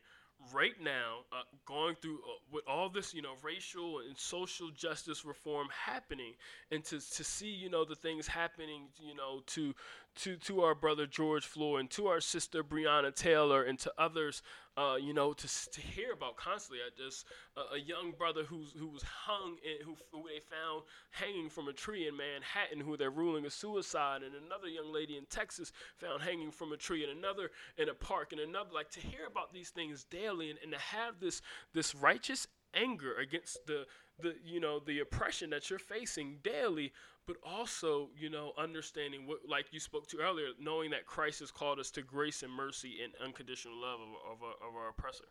right 0.53 0.81
now, 0.81 1.19
uh, 1.31 1.43
going 1.65 1.95
through 2.01 2.15
uh, 2.15 2.39
with 2.51 2.63
all 2.67 2.89
this, 2.89 3.13
you 3.13 3.21
know, 3.21 3.33
racial 3.43 3.99
and 3.99 4.17
social 4.17 4.69
justice 4.71 5.23
reform 5.23 5.67
happening, 5.85 6.33
and 6.71 6.83
to, 6.85 6.99
to 6.99 7.23
see, 7.23 7.49
you 7.49 7.69
know, 7.69 7.85
the 7.85 7.95
things 7.95 8.27
happening, 8.27 8.87
you 8.99 9.15
know, 9.15 9.41
to 9.47 9.73
to 10.15 10.35
to 10.37 10.61
our 10.61 10.75
brother 10.75 11.05
George 11.07 11.45
Floyd 11.45 11.79
and 11.79 11.89
to 11.91 12.07
our 12.07 12.19
sister 12.19 12.63
Breonna 12.63 13.13
Taylor 13.15 13.63
and 13.63 13.79
to 13.79 13.93
others, 13.97 14.41
uh, 14.77 14.95
you 15.01 15.13
know, 15.13 15.33
to, 15.33 15.47
to 15.71 15.81
hear 15.81 16.11
about 16.13 16.37
constantly. 16.37 16.79
I 16.85 16.89
just 16.97 17.25
uh, 17.57 17.75
a 17.75 17.79
young 17.79 18.13
brother 18.17 18.43
who's 18.43 18.73
who 18.77 18.87
was 18.87 19.03
hung 19.03 19.57
and 19.65 19.85
who, 19.85 19.95
who 20.11 20.27
they 20.27 20.39
found 20.39 20.83
hanging 21.11 21.49
from 21.49 21.67
a 21.67 21.73
tree 21.73 22.07
in 22.07 22.15
Manhattan, 22.17 22.79
who 22.79 22.97
they're 22.97 23.09
ruling 23.09 23.45
a 23.45 23.49
suicide, 23.49 24.21
and 24.23 24.33
another 24.35 24.67
young 24.67 24.91
lady 24.93 25.17
in 25.17 25.25
Texas 25.25 25.71
found 25.97 26.21
hanging 26.21 26.51
from 26.51 26.71
a 26.71 26.77
tree, 26.77 27.03
and 27.03 27.17
another 27.17 27.51
in 27.77 27.89
a 27.89 27.93
park, 27.93 28.31
and 28.31 28.41
another 28.41 28.71
like 28.73 28.91
to 28.91 28.99
hear 28.99 29.25
about 29.29 29.53
these 29.53 29.69
things 29.69 30.03
daily, 30.03 30.49
and, 30.49 30.59
and 30.63 30.71
to 30.71 30.79
have 30.79 31.19
this 31.19 31.41
this 31.73 31.95
righteous 31.95 32.47
anger 32.73 33.15
against 33.17 33.65
the 33.65 33.85
the 34.21 34.35
you 34.45 34.59
know 34.59 34.79
the 34.79 34.99
oppression 34.99 35.49
that 35.49 35.69
you're 35.69 35.79
facing 35.79 36.37
daily 36.43 36.91
but 37.27 37.37
also 37.45 38.09
you 38.17 38.29
know 38.29 38.53
understanding 38.57 39.27
what 39.27 39.39
like 39.47 39.71
you 39.71 39.79
spoke 39.79 40.07
to 40.07 40.17
earlier 40.17 40.53
knowing 40.59 40.89
that 40.89 41.05
christ 41.05 41.39
has 41.39 41.51
called 41.51 41.79
us 41.79 41.91
to 41.91 42.01
grace 42.01 42.41
and 42.43 42.51
mercy 42.51 42.99
and 43.03 43.13
unconditional 43.21 43.77
love 43.77 44.01
of, 44.01 44.11
of, 44.25 44.37
our, 44.41 44.57
of 44.65 44.71
our 44.73 44.89
oppressor. 44.89 45.29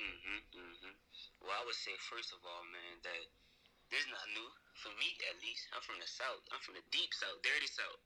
Mm-hmm, 0.00 0.40
mm-hmm. 0.58 0.94
well 1.44 1.54
i 1.54 1.62
would 1.64 1.78
say 1.78 1.94
first 2.10 2.34
of 2.34 2.42
all 2.42 2.64
man 2.70 2.98
that 3.06 3.22
this 3.92 4.08
is 4.08 4.08
not 4.08 4.24
new. 4.32 4.48
For 4.80 4.88
me 4.96 5.12
at 5.28 5.36
least 5.44 5.68
i'm 5.76 5.84
from 5.84 6.00
the 6.00 6.08
south. 6.08 6.40
I'm 6.48 6.64
from 6.64 6.80
the 6.80 6.86
deep 6.88 7.12
south 7.12 7.38
dirty 7.44 7.68
south 7.68 8.00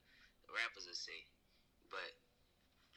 the 0.47 0.55
rappers 0.55 0.87
would 0.91 0.99
say. 0.99 1.27
But 1.91 2.11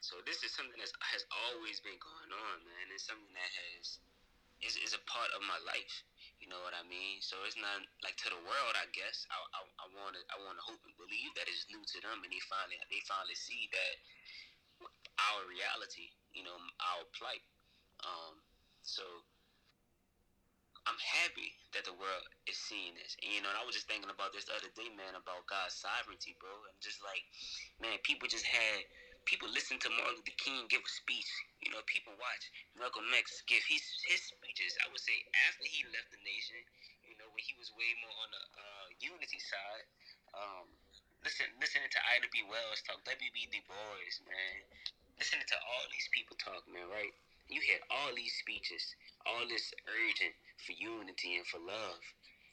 so 0.02 0.18
this 0.26 0.42
is 0.42 0.50
something 0.54 0.78
that 0.82 0.90
has 1.14 1.24
always 1.30 1.78
been 1.86 1.98
going 2.02 2.32
on 2.34 2.56
man. 2.66 2.86
It's 2.90 3.06
something 3.06 3.30
that 3.38 3.52
has 3.54 4.02
is, 4.66 4.76
is 4.82 4.98
a 4.98 5.02
part 5.06 5.30
of 5.38 5.46
my 5.46 5.62
life. 5.64 6.04
You 6.40 6.48
know 6.48 6.64
what 6.64 6.72
I 6.72 6.88
mean? 6.88 7.20
So 7.20 7.36
it's 7.44 7.60
not 7.60 7.84
like 8.00 8.16
to 8.24 8.32
the 8.32 8.40
world. 8.48 8.74
I 8.80 8.88
guess 8.96 9.28
I 9.28 9.38
I 9.84 9.86
want 9.92 10.16
to 10.16 10.22
I 10.32 10.40
want 10.44 10.56
to 10.56 10.64
hope 10.64 10.80
and 10.88 10.96
believe 10.96 11.36
that 11.36 11.52
it's 11.52 11.68
new 11.68 11.84
to 11.84 11.98
them, 12.00 12.24
and 12.24 12.32
they 12.32 12.42
finally 12.48 12.80
they 12.88 13.04
finally 13.04 13.36
see 13.36 13.68
that 13.76 13.96
our 15.20 15.44
reality. 15.46 16.16
You 16.32 16.48
know, 16.48 16.56
our 16.56 17.04
plight. 17.12 17.44
Um, 18.00 18.40
so 18.82 19.04
I'm 20.88 20.98
happy 20.98 21.54
that 21.78 21.86
the 21.86 21.94
world 21.94 22.26
is 22.50 22.58
seeing 22.58 22.98
this. 22.98 23.14
And 23.22 23.30
you 23.30 23.42
know, 23.46 23.54
and 23.54 23.60
I 23.60 23.66
was 23.68 23.78
just 23.78 23.86
thinking 23.86 24.10
about 24.10 24.34
this 24.34 24.50
the 24.50 24.58
other 24.58 24.74
day, 24.74 24.90
man, 24.90 25.14
about 25.14 25.46
God's 25.46 25.78
sovereignty, 25.78 26.34
bro. 26.42 26.50
And 26.50 26.74
just 26.82 27.04
like, 27.06 27.22
man, 27.78 28.02
people 28.02 28.26
just 28.26 28.48
had 28.48 28.88
people 29.26 29.50
listen 29.52 29.80
to 29.82 29.90
Martin 29.92 30.22
Luther 30.22 30.38
King 30.40 30.68
give 30.72 30.84
a 30.84 30.92
speech. 30.92 31.30
You 31.64 31.72
know, 31.74 31.84
people 31.90 32.16
watch 32.20 32.44
Malcolm 32.78 33.08
X 33.16 33.44
give 33.48 33.64
his 33.68 33.84
his 34.08 34.22
speeches. 34.32 34.78
I 34.84 34.88
would 34.92 35.02
say 35.02 35.16
after 35.50 35.66
he 35.68 35.84
left 35.92 36.12
the 36.14 36.22
nation, 36.24 36.60
you 37.04 37.16
know, 37.20 37.28
when 37.34 37.44
he 37.44 37.58
was 37.58 37.74
way 37.76 37.92
more 38.04 38.16
on 38.24 38.30
the 38.32 38.44
uh, 38.56 38.88
unity 39.02 39.42
side. 39.42 39.86
Um, 40.36 40.68
listen, 41.26 41.50
listening 41.58 41.90
to 41.90 42.00
Ida 42.16 42.30
B. 42.30 42.46
Wells 42.46 42.86
talk, 42.86 43.02
W.B. 43.04 43.38
Du 43.50 43.60
Bois, 43.66 44.16
man, 44.30 44.58
listening 45.18 45.48
to 45.50 45.58
all 45.58 45.86
these 45.90 46.08
people 46.14 46.38
talk, 46.38 46.64
man, 46.70 46.86
right? 46.88 47.12
You 47.50 47.60
hear 47.66 47.82
all 47.90 48.14
these 48.14 48.38
speeches, 48.38 48.94
all 49.26 49.42
this 49.50 49.74
urging 49.90 50.38
for 50.62 50.78
unity 50.78 51.42
and 51.42 51.48
for 51.50 51.58
love, 51.58 51.98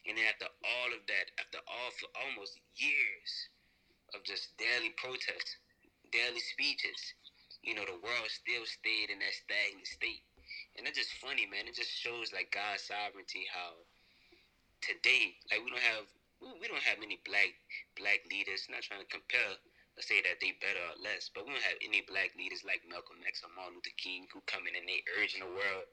and 0.09 0.17
then 0.17 0.25
after 0.25 0.49
all 0.49 0.91
of 0.97 1.05
that, 1.05 1.27
after 1.37 1.61
all 1.69 1.91
for 2.01 2.09
almost 2.17 2.57
years 2.81 3.31
of 4.15 4.25
just 4.25 4.57
daily 4.57 4.95
protests, 4.97 5.61
daily 6.17 6.41
speeches, 6.41 6.97
you 7.61 7.77
know, 7.77 7.85
the 7.85 8.01
world 8.01 8.33
still 8.33 8.65
stayed 8.65 9.13
in 9.13 9.21
that 9.21 9.37
stagnant 9.37 9.85
state. 9.85 10.25
And 10.77 10.89
that's 10.89 10.97
just 10.97 11.13
funny, 11.21 11.45
man. 11.45 11.69
It 11.69 11.77
just 11.77 11.93
shows 11.93 12.33
like 12.33 12.49
God's 12.57 12.89
sovereignty 12.89 13.45
how 13.53 13.77
today, 14.81 15.37
like 15.53 15.61
we 15.61 15.69
don't 15.69 15.85
have 15.85 16.09
we 16.41 16.69
don't 16.69 16.85
have 16.85 17.01
any 17.05 17.21
black 17.29 17.53
black 18.01 18.25
leaders. 18.33 18.65
Not 18.73 18.85
trying 18.85 19.05
to 19.05 19.13
compare 19.13 19.57
or 19.97 20.03
say 20.05 20.21
that 20.25 20.41
they 20.41 20.57
better 20.61 20.81
or 20.93 20.97
less, 21.01 21.29
but 21.33 21.45
we 21.45 21.53
don't 21.53 21.69
have 21.69 21.81
any 21.85 22.05
black 22.09 22.33
leaders 22.37 22.65
like 22.65 22.85
Malcolm 22.89 23.21
X 23.25 23.45
or 23.45 23.53
Martin 23.53 23.81
Luther 23.81 23.97
King 24.01 24.29
who 24.33 24.45
come 24.49 24.69
in 24.69 24.77
and 24.77 24.89
they 24.89 25.01
urging 25.21 25.45
the 25.45 25.53
world 25.53 25.89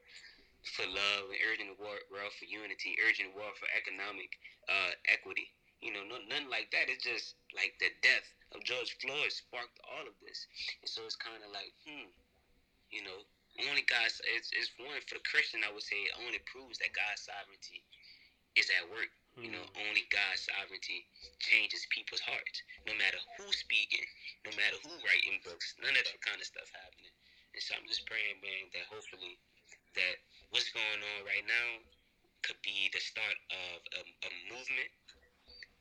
for 0.76 0.84
love 0.88 1.28
and 1.32 1.40
urging 1.48 1.68
the 1.72 1.80
world 1.80 2.32
for 2.36 2.48
unity, 2.48 2.96
urging 3.04 3.32
the 3.32 3.36
world 3.36 3.56
for 3.56 3.68
economic 3.72 4.32
uh, 4.68 4.92
equity. 5.08 5.52
You 5.84 5.92
know, 5.92 6.00
no, 6.08 6.16
nothing 6.32 6.48
like 6.48 6.72
that. 6.72 6.88
It's 6.88 7.04
just 7.04 7.36
like 7.52 7.76
the 7.76 7.92
death 8.00 8.24
of 8.56 8.64
George 8.64 8.96
Floyd 9.04 9.28
sparked 9.28 9.76
all 9.84 10.08
of 10.08 10.16
this. 10.24 10.48
And 10.80 10.88
so 10.88 11.04
it's 11.04 11.20
kind 11.20 11.44
of 11.44 11.52
like, 11.52 11.76
hmm, 11.84 12.08
you 12.88 13.04
know, 13.04 13.20
only 13.68 13.84
God's, 13.84 14.16
it's, 14.32 14.48
it's 14.56 14.72
one 14.80 14.96
for 15.04 15.20
the 15.20 15.28
Christian, 15.28 15.60
I 15.60 15.68
would 15.68 15.84
say, 15.84 16.00
it 16.08 16.16
only 16.24 16.40
proves 16.48 16.80
that 16.80 16.96
God's 16.96 17.28
sovereignty 17.28 17.84
is 18.56 18.72
at 18.80 18.88
work. 18.88 19.12
You 19.36 19.50
know, 19.50 19.66
hmm. 19.66 19.90
only 19.90 20.06
God's 20.14 20.46
sovereignty 20.46 21.04
changes 21.42 21.84
people's 21.90 22.22
hearts. 22.24 22.64
No 22.88 22.94
matter 22.96 23.20
who's 23.36 23.60
speaking, 23.60 24.06
no 24.46 24.54
matter 24.56 24.78
who 24.80 24.94
writing 25.04 25.42
books, 25.44 25.74
none 25.82 25.92
of 25.92 26.06
that 26.06 26.22
kind 26.24 26.38
of 26.38 26.48
stuff 26.48 26.70
happening. 26.70 27.12
And 27.52 27.60
so 27.60 27.76
I'm 27.76 27.84
just 27.90 28.06
praying, 28.06 28.40
man, 28.40 28.70
that 28.72 28.86
hopefully 28.86 29.36
that 30.00 30.16
what's 30.54 30.70
going 30.70 31.02
on 31.02 31.18
right 31.26 31.44
now 31.44 31.82
could 32.46 32.58
be 32.62 32.88
the 32.94 33.02
start 33.02 33.34
of 33.50 33.78
a, 33.98 34.02
a 34.06 34.30
movement 34.54 34.90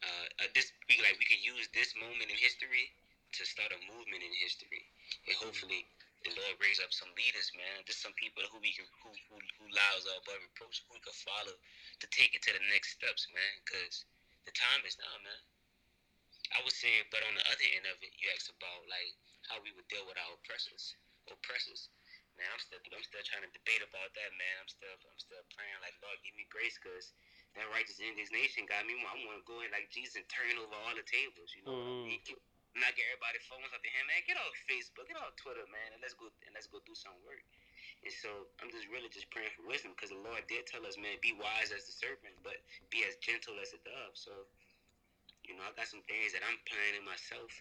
uh, 0.04 0.46
uh, 0.46 0.50
this 0.52 0.72
we 0.92 1.00
like 1.00 1.16
we 1.18 1.28
can 1.28 1.40
use 1.40 1.72
this 1.72 1.96
moment 1.96 2.28
in 2.28 2.38
history 2.38 2.92
to 3.34 3.42
start 3.48 3.72
a 3.74 3.80
movement 3.90 4.22
in 4.22 4.34
history, 4.38 4.84
and 5.26 5.36
hopefully 5.40 5.88
the 6.28 6.32
Lord 6.40 6.56
raise 6.60 6.80
up 6.80 6.92
some 6.92 7.12
leaders, 7.16 7.52
man. 7.56 7.84
Just 7.88 8.04
some 8.04 8.16
people 8.20 8.44
who 8.52 8.60
we 8.60 8.76
can 8.76 8.88
who 9.04 9.12
who, 9.32 9.38
who 9.60 9.66
lives 9.72 10.04
are 10.08 10.20
above 10.24 10.44
reproach, 10.44 10.84
who 10.88 11.00
we 11.00 11.04
can 11.04 11.16
follow 11.16 11.56
to 11.56 12.06
take 12.12 12.36
it 12.36 12.44
to 12.48 12.52
the 12.54 12.64
next 12.72 13.00
steps, 13.00 13.28
man. 13.32 13.54
Because 13.64 14.06
the 14.44 14.54
time 14.56 14.84
is 14.84 15.00
now, 15.00 15.16
man. 15.24 15.42
I 16.54 16.62
would 16.62 16.76
say, 16.76 17.02
but 17.10 17.24
on 17.26 17.34
the 17.34 17.46
other 17.50 17.68
end 17.74 17.88
of 17.90 17.98
it, 18.04 18.14
you 18.20 18.30
asked 18.36 18.52
about 18.52 18.86
like 18.92 19.16
how 19.50 19.60
we 19.64 19.74
would 19.74 19.88
deal 19.90 20.06
with 20.06 20.20
our 20.20 20.36
oppressors, 20.38 20.94
oppressors. 21.32 21.90
Man, 22.38 22.50
I'm 22.50 22.62
still 22.62 22.82
I'm 22.92 23.06
still 23.06 23.24
trying 23.26 23.46
to 23.46 23.52
debate 23.56 23.82
about 23.86 24.12
that, 24.14 24.32
man. 24.36 24.56
I'm 24.62 24.70
still 24.70 24.94
I'm 24.94 25.22
still 25.22 25.44
praying 25.54 25.80
like 25.82 25.96
Lord 26.04 26.20
give 26.22 26.36
me 26.38 26.46
grace, 26.50 26.78
cause 26.82 27.14
that 27.54 27.70
righteous 27.70 28.02
indignation 28.02 28.66
got 28.66 28.86
me. 28.90 28.98
I 28.98 29.14
want 29.30 29.38
to 29.38 29.46
go 29.46 29.62
in 29.62 29.70
like 29.70 29.94
Jesus 29.94 30.18
and 30.18 30.26
turn 30.26 30.58
over 30.58 30.74
all 30.74 30.96
the 30.98 31.06
tables. 31.06 31.54
You 31.54 31.62
know, 31.66 31.78
mm. 32.10 32.10
not 32.74 32.98
get 32.98 33.06
everybody 33.14 33.38
phones 33.46 33.70
up 33.70 33.82
to 33.86 33.92
him, 33.94 34.06
man. 34.10 34.26
Get 34.26 34.42
off 34.42 34.54
Facebook, 34.66 35.06
get 35.06 35.22
off 35.22 35.38
Twitter, 35.38 35.66
man, 35.70 35.94
and 35.94 36.02
let's 36.02 36.18
go 36.18 36.34
and 36.46 36.52
let's 36.58 36.66
go 36.66 36.82
do 36.82 36.98
some 36.98 37.14
work. 37.22 37.46
And 38.04 38.12
so 38.12 38.50
I'm 38.60 38.74
just 38.74 38.90
really 38.90 39.08
just 39.14 39.30
praying 39.30 39.54
for 39.54 39.64
wisdom 39.70 39.94
because 39.94 40.12
the 40.12 40.20
Lord 40.20 40.44
did 40.50 40.66
tell 40.66 40.84
us, 40.84 40.98
man, 40.98 41.22
be 41.24 41.32
wise 41.38 41.72
as 41.72 41.86
the 41.86 41.94
serpent, 41.94 42.36
but 42.42 42.58
be 42.90 43.06
as 43.06 43.16
gentle 43.22 43.56
as 43.62 43.72
a 43.72 43.80
dove. 43.86 44.18
So, 44.18 44.34
you 45.46 45.56
know, 45.56 45.64
I 45.64 45.72
got 45.78 45.88
some 45.88 46.04
things 46.10 46.36
that 46.36 46.44
I'm 46.44 46.60
planning 46.68 47.06
myself. 47.06 47.54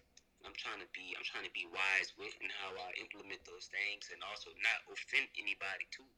I'm 0.43 0.57
trying 0.59 0.83
to 0.83 0.91
be 0.91 1.15
I'm 1.15 1.23
trying 1.23 1.47
to 1.47 1.55
be 1.55 1.71
wise 1.71 2.11
with 2.19 2.35
and 2.43 2.51
how 2.51 2.75
I 2.75 2.91
implement 2.99 3.47
those 3.47 3.71
things 3.71 4.11
and 4.11 4.19
also 4.27 4.51
not 4.59 4.83
offend 4.91 5.31
anybody 5.39 5.87
too. 5.95 6.09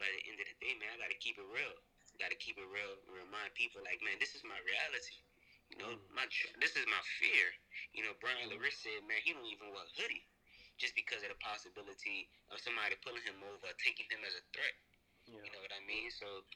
But 0.00 0.08
at 0.08 0.16
the 0.16 0.24
end 0.30 0.38
of 0.40 0.46
the 0.48 0.56
day, 0.62 0.72
man, 0.78 0.94
I 0.94 1.04
gotta 1.04 1.18
keep 1.20 1.36
it 1.36 1.44
real 1.52 1.76
got 2.18 2.34
to 2.34 2.38
keep 2.38 2.58
it 2.58 2.68
real 2.68 2.98
and 3.06 3.14
remind 3.14 3.54
people 3.54 3.82
like, 3.82 4.02
man, 4.02 4.18
this 4.18 4.34
is 4.34 4.42
my 4.42 4.58
reality. 4.66 5.18
You 5.70 5.76
know, 5.78 5.90
mm. 5.94 6.00
my 6.16 6.24
this 6.58 6.74
is 6.74 6.84
my 6.88 7.02
fear. 7.20 7.46
You 7.92 8.02
know, 8.04 8.16
Brian 8.18 8.48
mm. 8.48 8.56
Larish 8.56 8.78
said, 8.80 9.04
man, 9.04 9.20
he 9.20 9.36
don't 9.36 9.46
even 9.46 9.70
wear 9.70 9.84
hoodie 9.96 10.24
just 10.80 10.94
because 10.94 11.20
of 11.26 11.30
the 11.34 11.40
possibility 11.42 12.30
of 12.54 12.62
somebody 12.62 12.94
pulling 13.02 13.22
him 13.26 13.42
over, 13.42 13.68
taking 13.82 14.06
him 14.08 14.22
as 14.24 14.32
a 14.38 14.42
threat. 14.54 14.74
Yeah. 15.28 15.44
You 15.44 15.50
know 15.52 15.60
what 15.60 15.74
I 15.74 15.82
mean? 15.84 16.08
So 16.08 16.46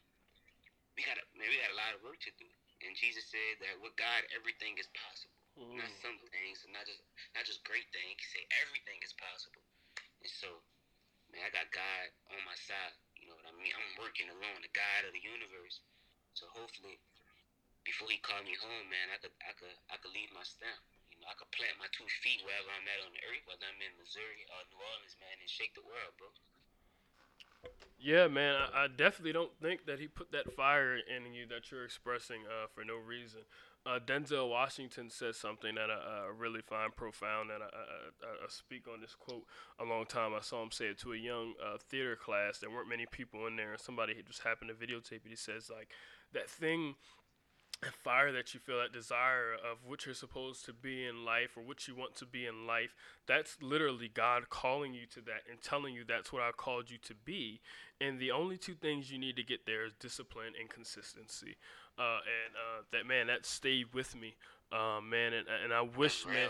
we 0.96 1.04
got 1.04 1.20
man, 1.36 1.50
we 1.50 1.60
got 1.60 1.74
a 1.74 1.78
lot 1.78 1.92
of 1.92 2.00
work 2.00 2.22
to 2.24 2.32
do. 2.40 2.48
And 2.82 2.98
Jesus 2.98 3.30
said 3.30 3.62
that 3.62 3.78
with 3.78 3.94
God, 3.94 4.26
everything 4.34 4.74
is 4.80 4.88
possible. 4.96 5.38
Mm. 5.60 5.76
Not 5.76 5.92
some 6.00 6.16
things, 6.32 6.64
not 6.72 6.88
just 6.88 7.04
not 7.36 7.44
just 7.44 7.60
great 7.68 7.86
things. 7.92 8.16
He 8.16 8.26
say 8.40 8.42
everything 8.64 8.98
is 9.04 9.12
possible. 9.12 9.60
And 10.24 10.32
so, 10.32 10.48
man, 11.34 11.44
I 11.44 11.50
got 11.52 11.68
God 11.74 12.04
on 12.32 12.40
my 12.48 12.56
side. 12.56 12.96
I'm 13.70 14.02
working 14.02 14.26
along 14.26 14.58
the 14.66 14.74
God 14.74 15.06
of 15.06 15.14
the 15.14 15.22
universe. 15.22 15.78
So 16.34 16.50
hopefully, 16.50 16.98
before 17.86 18.10
he 18.10 18.18
called 18.18 18.42
me 18.48 18.58
home, 18.58 18.90
man, 18.90 19.14
I 19.14 19.22
could 19.22 19.34
I 19.46 19.54
could 19.54 19.76
I 19.92 19.96
could 20.02 20.10
leave 20.10 20.34
my 20.34 20.42
stamp. 20.42 20.82
You 21.14 21.22
know, 21.22 21.30
I 21.30 21.38
could 21.38 21.52
plant 21.54 21.78
my 21.78 21.86
two 21.94 22.08
feet 22.24 22.42
wherever 22.42 22.72
I'm 22.72 22.88
at 22.90 23.04
on 23.06 23.14
the 23.14 23.22
earth, 23.30 23.46
whether 23.46 23.68
I'm 23.68 23.78
in 23.78 23.94
Missouri 24.00 24.42
or 24.50 24.66
New 24.72 24.80
Orleans, 24.80 25.14
man, 25.22 25.38
and 25.38 25.46
shake 25.46 25.76
the 25.78 25.86
world, 25.86 26.16
bro. 26.18 26.32
Yeah, 28.02 28.26
man, 28.26 28.58
I, 28.58 28.84
I 28.84 28.86
definitely 28.90 29.30
don't 29.30 29.54
think 29.62 29.86
that 29.86 30.02
he 30.02 30.10
put 30.10 30.32
that 30.34 30.50
fire 30.58 30.98
in 30.98 31.30
you 31.30 31.46
that 31.46 31.70
you're 31.70 31.86
expressing 31.86 32.42
uh, 32.50 32.66
for 32.74 32.82
no 32.82 32.98
reason. 32.98 33.46
Uh, 33.84 33.98
Denzel 33.98 34.48
Washington 34.48 35.10
says 35.10 35.36
something 35.36 35.74
that 35.74 35.90
I, 35.90 36.26
I 36.26 36.30
really 36.38 36.60
find 36.60 36.94
profound, 36.94 37.50
and 37.50 37.64
I, 37.64 37.66
I, 37.66 38.44
I, 38.44 38.48
speak 38.48 38.86
on 38.86 39.00
this 39.00 39.16
quote 39.16 39.42
a 39.80 39.84
long 39.84 40.06
time. 40.06 40.34
I 40.38 40.40
saw 40.40 40.62
him 40.62 40.70
say 40.70 40.86
it 40.86 40.98
to 41.00 41.12
a 41.12 41.16
young 41.16 41.54
uh, 41.60 41.78
theater 41.90 42.14
class. 42.14 42.58
There 42.58 42.70
weren't 42.70 42.88
many 42.88 43.06
people 43.10 43.44
in 43.48 43.56
there, 43.56 43.72
and 43.72 43.80
somebody 43.80 44.14
just 44.24 44.44
happened 44.44 44.70
to 44.70 44.86
videotape 44.86 45.26
it. 45.26 45.30
He 45.30 45.36
says 45.36 45.68
like 45.68 45.88
that 46.32 46.48
thing 46.48 46.94
that 47.82 47.94
fire 47.94 48.30
that 48.32 48.54
you 48.54 48.60
feel, 48.60 48.78
that 48.78 48.92
desire 48.92 49.54
of 49.54 49.78
what 49.84 50.06
you're 50.06 50.14
supposed 50.14 50.64
to 50.64 50.72
be 50.72 51.04
in 51.04 51.24
life 51.24 51.56
or 51.56 51.62
what 51.64 51.88
you 51.88 51.96
want 51.96 52.14
to 52.16 52.24
be 52.24 52.46
in 52.46 52.66
life, 52.66 52.94
that's 53.26 53.56
literally 53.60 54.08
God 54.08 54.48
calling 54.48 54.94
you 54.94 55.06
to 55.14 55.20
that 55.22 55.42
and 55.50 55.60
telling 55.60 55.94
you 55.94 56.04
that's 56.06 56.32
what 56.32 56.42
I 56.42 56.52
called 56.52 56.90
you 56.90 56.98
to 56.98 57.14
be. 57.14 57.60
And 58.00 58.20
the 58.20 58.30
only 58.30 58.56
two 58.56 58.74
things 58.74 59.10
you 59.10 59.18
need 59.18 59.36
to 59.36 59.42
get 59.42 59.66
there 59.66 59.84
is 59.84 59.94
discipline 59.94 60.52
and 60.58 60.70
consistency. 60.70 61.56
Uh, 61.98 62.20
and 62.24 62.54
uh, 62.56 62.82
that 62.92 63.06
man, 63.06 63.26
that 63.26 63.44
stayed 63.44 63.92
with 63.92 64.16
me, 64.16 64.34
uh, 64.72 65.00
man. 65.00 65.32
And, 65.32 65.46
and 65.64 65.72
I 65.72 65.82
wish, 65.82 66.26
man, 66.26 66.48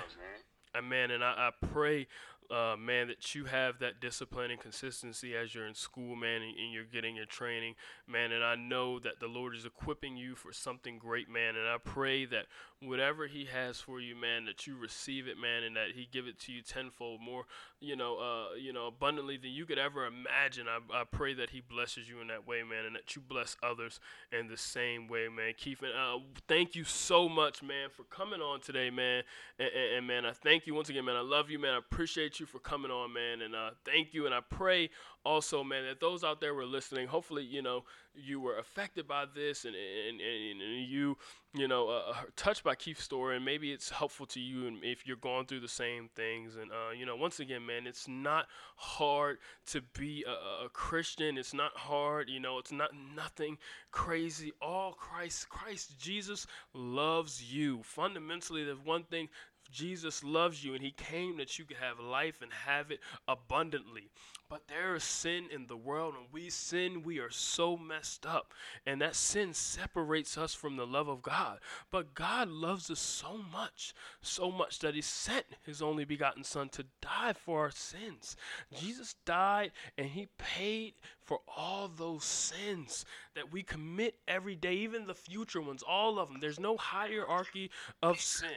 man, 0.75 0.89
man, 0.89 1.11
and 1.11 1.25
I, 1.25 1.51
I 1.51 1.67
pray 1.67 2.07
uh, 2.53 2.77
man, 2.77 3.09
that 3.09 3.35
you 3.35 3.47
have 3.47 3.79
that 3.79 3.99
discipline 3.99 4.51
and 4.51 4.61
consistency 4.61 5.35
as 5.35 5.55
you're 5.55 5.67
in 5.67 5.75
school, 5.75 6.15
man, 6.15 6.43
and, 6.43 6.55
and, 6.59 6.73
you're 6.73 6.85
getting 6.85 7.17
your 7.17 7.25
training, 7.25 7.75
man. 8.07 8.31
And 8.31 8.45
I 8.45 8.57
know 8.57 8.99
that 8.99 9.21
the 9.21 9.27
Lord 9.27 9.55
is 9.55 9.65
equipping 9.65 10.19
you 10.19 10.35
for 10.35 10.53
something 10.53 10.99
great, 10.99 11.31
man. 11.31 11.57
And 11.57 11.67
I 11.67 11.79
pray 11.83 12.27
that 12.27 12.47
whatever 12.83 13.27
He 13.27 13.47
has 13.47 13.81
for 13.81 14.01
you, 14.01 14.15
man, 14.17 14.45
that 14.47 14.67
you 14.67 14.77
receive 14.77 15.27
it, 15.29 15.39
man, 15.39 15.63
and 15.63 15.77
that 15.77 15.93
He 15.95 16.09
give 16.11 16.27
it 16.27 16.39
to 16.41 16.53
you 16.53 16.63
tenfold 16.63 17.21
more, 17.21 17.45
you 17.81 17.97
know, 17.97 18.19
uh, 18.19 18.55
you 18.57 18.73
know, 18.73 18.87
abundantly 18.87 19.37
than 19.37 19.51
you 19.51 19.67
could 19.67 19.79
ever 19.79 20.07
imagine. 20.07 20.67
I, 20.69 20.79
I 20.93 21.05
pray 21.05 21.35
that 21.35 21.51
He 21.51 21.61
blesses 21.61 22.09
you 22.09 22.21
in 22.21 22.29
that 22.29 22.47
way, 22.47 22.63
man, 22.63 22.85
and 22.87 22.97
that 22.97 23.15
you 23.15 23.23
bless 23.23 23.57
others 23.63 24.01
in 24.39 24.49
the 24.49 24.57
same 24.57 25.09
way, 25.09 25.29
man. 25.29 25.55
Keith, 25.57 25.83
and 25.83 25.93
uh, 25.93 26.23
thank 26.49 26.75
you 26.75 26.85
so 26.85 27.29
much, 27.29 27.63
man, 27.63 27.89
for 27.91 28.05
coming 28.05 28.41
on 28.41 28.61
today, 28.61 28.91
man. 28.91 29.23
And, 29.59 29.69
and, 29.69 29.97
and 29.99 30.07
man, 30.07 30.27
I 30.27 30.33
thank 30.33 30.67
you 30.67 30.75
once 30.75 30.89
again, 30.89 31.05
man. 31.05 31.17
I 31.17 31.21
love 31.21 31.51
you, 31.51 31.59
man. 31.59 31.75
I 31.75 31.79
appreciate 31.79 32.41
you 32.41 32.47
for 32.47 32.59
coming 32.59 32.91
on, 32.91 33.13
man, 33.13 33.43
and 33.43 33.55
uh, 33.55 33.71
thank 33.85 34.13
you. 34.15 34.27
And 34.27 34.35
I 34.35 34.41
pray 34.41 34.91
also, 35.25 35.63
man, 35.63 35.85
that 35.85 36.01
those 36.01 36.25
out 36.25 36.41
there 36.41 36.55
were 36.55 36.65
listening, 36.65 37.07
hopefully, 37.07 37.45
you 37.45 37.63
know, 37.63 37.85
you 38.15 38.41
were 38.41 38.59
affected 38.59 39.07
by 39.07 39.25
this 39.35 39.65
and, 39.65 39.75
and, 39.75 40.21
and, 40.21 40.61
and 40.61 40.87
you, 40.87 41.17
you 41.55 41.69
know, 41.69 41.89
uh, 41.89 42.03
uh, 42.11 42.15
touched 42.35 42.65
by 42.65 42.75
Keith's 42.75 43.05
story, 43.05 43.37
and 43.37 43.45
maybe 43.45 43.73
it's 43.73 43.91
helpful 43.91 44.25
to 44.27 44.41
you 44.41 44.67
and 44.67 44.83
if 44.83 45.07
you're 45.07 45.17
going 45.17 45.45
through 45.45 45.61
the 45.61 45.69
same 45.69 46.09
things. 46.15 46.57
And, 46.57 46.71
uh, 46.71 46.93
you 46.97 47.05
know, 47.05 47.15
once 47.15 47.41
again, 47.41 47.67
man, 47.67 47.87
it's 47.87 48.09
not 48.09 48.47
hard 48.77 49.39
to 49.67 49.83
be 49.99 50.25
a, 50.27 50.65
a, 50.65 50.69
Christian. 50.71 51.37
It's 51.37 51.53
not 51.53 51.73
hard, 51.77 52.31
you 52.31 52.41
know, 52.41 52.59
it's 52.59 52.73
not 52.73 52.91
nothing 53.15 53.59
crazy. 53.93 54.53
All 54.61 54.93
Christ, 54.93 55.49
Christ 55.49 55.99
Jesus 56.01 56.47
loves 56.75 57.53
you. 57.53 57.83
Fundamentally, 57.85 58.65
there's 58.65 58.85
one 58.85 59.05
thing 59.05 59.29
Jesus 59.71 60.23
loves 60.23 60.63
you 60.65 60.75
and 60.75 60.83
he 60.83 60.91
came 60.91 61.39
that 61.39 61.59
you 61.59 61.65
could 61.65 61.79
have 61.79 61.99
life 61.99 62.43
and 62.43 62.53
have 62.53 62.91
it 62.91 63.01
abundantly. 63.27 64.11
But 64.53 64.69
there 64.69 64.95
is 64.95 65.03
sin 65.03 65.47
in 65.51 65.67
the 65.67 65.79
world, 65.79 66.13
and 66.15 66.27
we 66.31 66.51
sin, 66.51 67.03
we 67.03 67.19
are 67.21 67.31
so 67.31 67.79
messed 67.79 68.27
up. 68.27 68.53
And 68.85 69.01
that 69.01 69.17
sin 69.17 69.55
separates 69.55 70.37
us 70.37 70.53
from 70.53 70.77
the 70.77 70.87
love 70.87 71.09
of 71.09 71.23
God. 71.23 71.59
But 71.91 72.15
God 72.15 72.51
loves 72.51 72.91
us 72.91 73.01
so 73.01 73.39
much, 73.51 73.95
so 74.21 74.51
much 74.51 74.81
that 74.81 74.95
He 74.95 75.01
sent 75.01 75.47
His 75.65 75.81
only 75.81 76.05
begotten 76.05 76.45
Son 76.45 76.69
to 76.69 76.85
die 77.01 77.33
for 77.33 77.61
our 77.61 77.71
sins. 77.71 78.37
Jesus 78.79 79.15
died, 79.25 79.73
and 79.97 80.09
He 80.09 80.29
paid 80.37 80.97
for 81.19 81.41
all 81.57 81.89
those 81.89 82.25
sins 82.25 83.07
that 83.35 83.51
we 83.51 83.63
commit 83.83 84.15
every 84.29 84.55
day, 84.55 84.75
even 84.75 85.07
the 85.07 85.15
future 85.15 85.61
ones, 85.61 85.83
all 85.83 86.19
of 86.19 86.29
them. 86.29 86.39
There's 86.41 86.61
no 86.61 86.77
hierarchy 86.77 87.71
of 88.03 88.21
sin. 88.21 88.49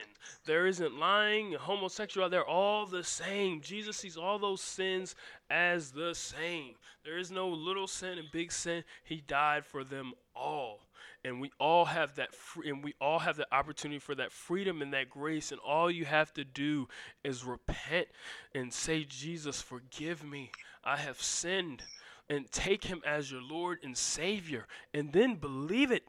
There 0.45 0.67
isn't 0.67 0.99
lying, 0.99 1.53
homosexuality, 1.53 2.32
they're 2.32 2.45
all 2.45 2.86
the 2.86 3.03
same. 3.03 3.61
Jesus 3.61 3.97
sees 3.97 4.17
all 4.17 4.38
those 4.38 4.61
sins 4.61 5.15
as 5.49 5.91
the 5.91 6.13
same. 6.13 6.76
There 7.03 7.17
is 7.17 7.32
no 7.32 7.47
little 7.49 7.88
sin 7.88 8.19
and 8.19 8.32
big 8.32 8.51
sin. 8.51 8.84
He 9.03 9.23
died 9.28 9.65
for 9.65 9.84
them 9.84 10.13
all. 10.36 10.82
And 11.23 11.41
we 11.41 11.51
all 11.59 11.86
have 11.86 12.15
that 12.17 12.36
free, 12.36 12.69
and 12.69 12.84
we 12.84 12.93
all 13.01 13.17
have 13.17 13.36
the 13.36 13.47
opportunity 13.51 13.97
for 13.97 14.13
that 14.13 14.32
freedom 14.32 14.84
and 14.84 14.93
that 14.93 15.09
grace 15.09 15.51
and 15.51 15.59
all 15.65 15.89
you 15.89 16.05
have 16.05 16.32
to 16.34 16.43
do 16.43 16.88
is 17.23 17.43
repent 17.43 18.07
and 18.53 18.71
say 18.71 19.03
Jesus 19.03 19.59
forgive 19.59 20.23
me. 20.23 20.51
I 20.84 20.97
have 20.97 21.19
sinned 21.19 21.82
and 22.30 22.51
take 22.51 22.86
him 22.86 23.01
as 23.05 23.32
your 23.32 23.41
Lord 23.41 23.80
and 23.84 23.97
Savior 23.97 24.67
and 24.93 25.13
then 25.13 25.36
believe 25.36 25.91
it 25.91 26.03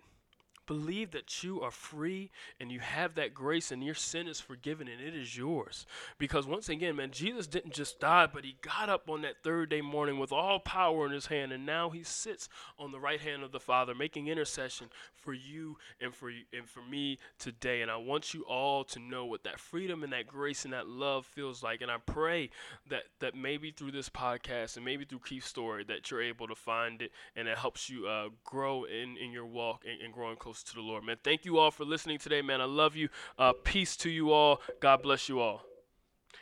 Believe 0.66 1.12
that 1.12 1.42
you 1.42 1.60
are 1.60 1.70
free 1.70 2.30
and 2.60 2.70
you 2.70 2.80
have 2.80 3.14
that 3.14 3.34
grace 3.34 3.70
and 3.70 3.84
your 3.84 3.94
sin 3.94 4.26
is 4.26 4.40
forgiven 4.40 4.88
and 4.88 5.00
it 5.00 5.14
is 5.14 5.36
yours. 5.36 5.86
Because 6.18 6.46
once 6.46 6.68
again, 6.68 6.96
man, 6.96 7.10
Jesus 7.10 7.46
didn't 7.46 7.74
just 7.74 8.00
die, 8.00 8.26
but 8.26 8.44
he 8.44 8.56
got 8.62 8.88
up 8.88 9.08
on 9.08 9.22
that 9.22 9.42
third 9.42 9.70
day 9.70 9.80
morning 9.80 10.18
with 10.18 10.32
all 10.32 10.58
power 10.58 11.06
in 11.06 11.12
his 11.12 11.26
hand 11.26 11.52
and 11.52 11.64
now 11.64 11.90
he 11.90 12.02
sits 12.02 12.48
on 12.78 12.92
the 12.92 13.00
right 13.00 13.20
hand 13.20 13.42
of 13.42 13.52
the 13.52 13.60
Father 13.60 13.94
making 13.94 14.28
intercession 14.28 14.88
for 15.14 15.34
you 15.34 15.76
and 16.00 16.14
for 16.14 16.30
you, 16.30 16.44
and 16.56 16.68
for 16.68 16.82
me 16.82 17.18
today. 17.38 17.82
And 17.82 17.90
I 17.90 17.96
want 17.96 18.32
you 18.32 18.42
all 18.42 18.84
to 18.84 19.00
know 19.00 19.26
what 19.26 19.44
that 19.44 19.58
freedom 19.58 20.04
and 20.04 20.12
that 20.12 20.26
grace 20.26 20.64
and 20.64 20.72
that 20.72 20.88
love 20.88 21.26
feels 21.26 21.62
like. 21.62 21.82
And 21.82 21.90
I 21.90 21.96
pray 22.06 22.50
that 22.88 23.02
that 23.20 23.34
maybe 23.34 23.70
through 23.70 23.90
this 23.90 24.08
podcast 24.08 24.76
and 24.76 24.84
maybe 24.84 25.04
through 25.04 25.20
Keith's 25.20 25.48
story 25.48 25.84
that 25.84 26.10
you're 26.10 26.22
able 26.22 26.46
to 26.46 26.54
find 26.54 27.02
it 27.02 27.10
and 27.34 27.48
it 27.48 27.58
helps 27.58 27.90
you 27.90 28.06
uh, 28.06 28.28
grow 28.44 28.84
in, 28.84 29.16
in 29.16 29.32
your 29.32 29.46
walk 29.46 29.82
and, 29.84 30.00
and 30.00 30.12
growing 30.12 30.36
close 30.36 30.55
close 30.56 30.62
to 30.62 30.74
the 30.74 30.80
Lord, 30.80 31.04
man. 31.04 31.16
Thank 31.22 31.44
you 31.44 31.58
all 31.58 31.70
for 31.70 31.84
listening 31.84 32.18
today, 32.18 32.40
man. 32.40 32.62
I 32.62 32.64
love 32.64 32.96
you. 32.96 33.10
Uh, 33.38 33.52
peace 33.64 33.94
to 33.98 34.08
you 34.08 34.32
all. 34.32 34.62
God 34.80 35.02
bless 35.02 35.28
you 35.28 35.38
all. 35.38 35.62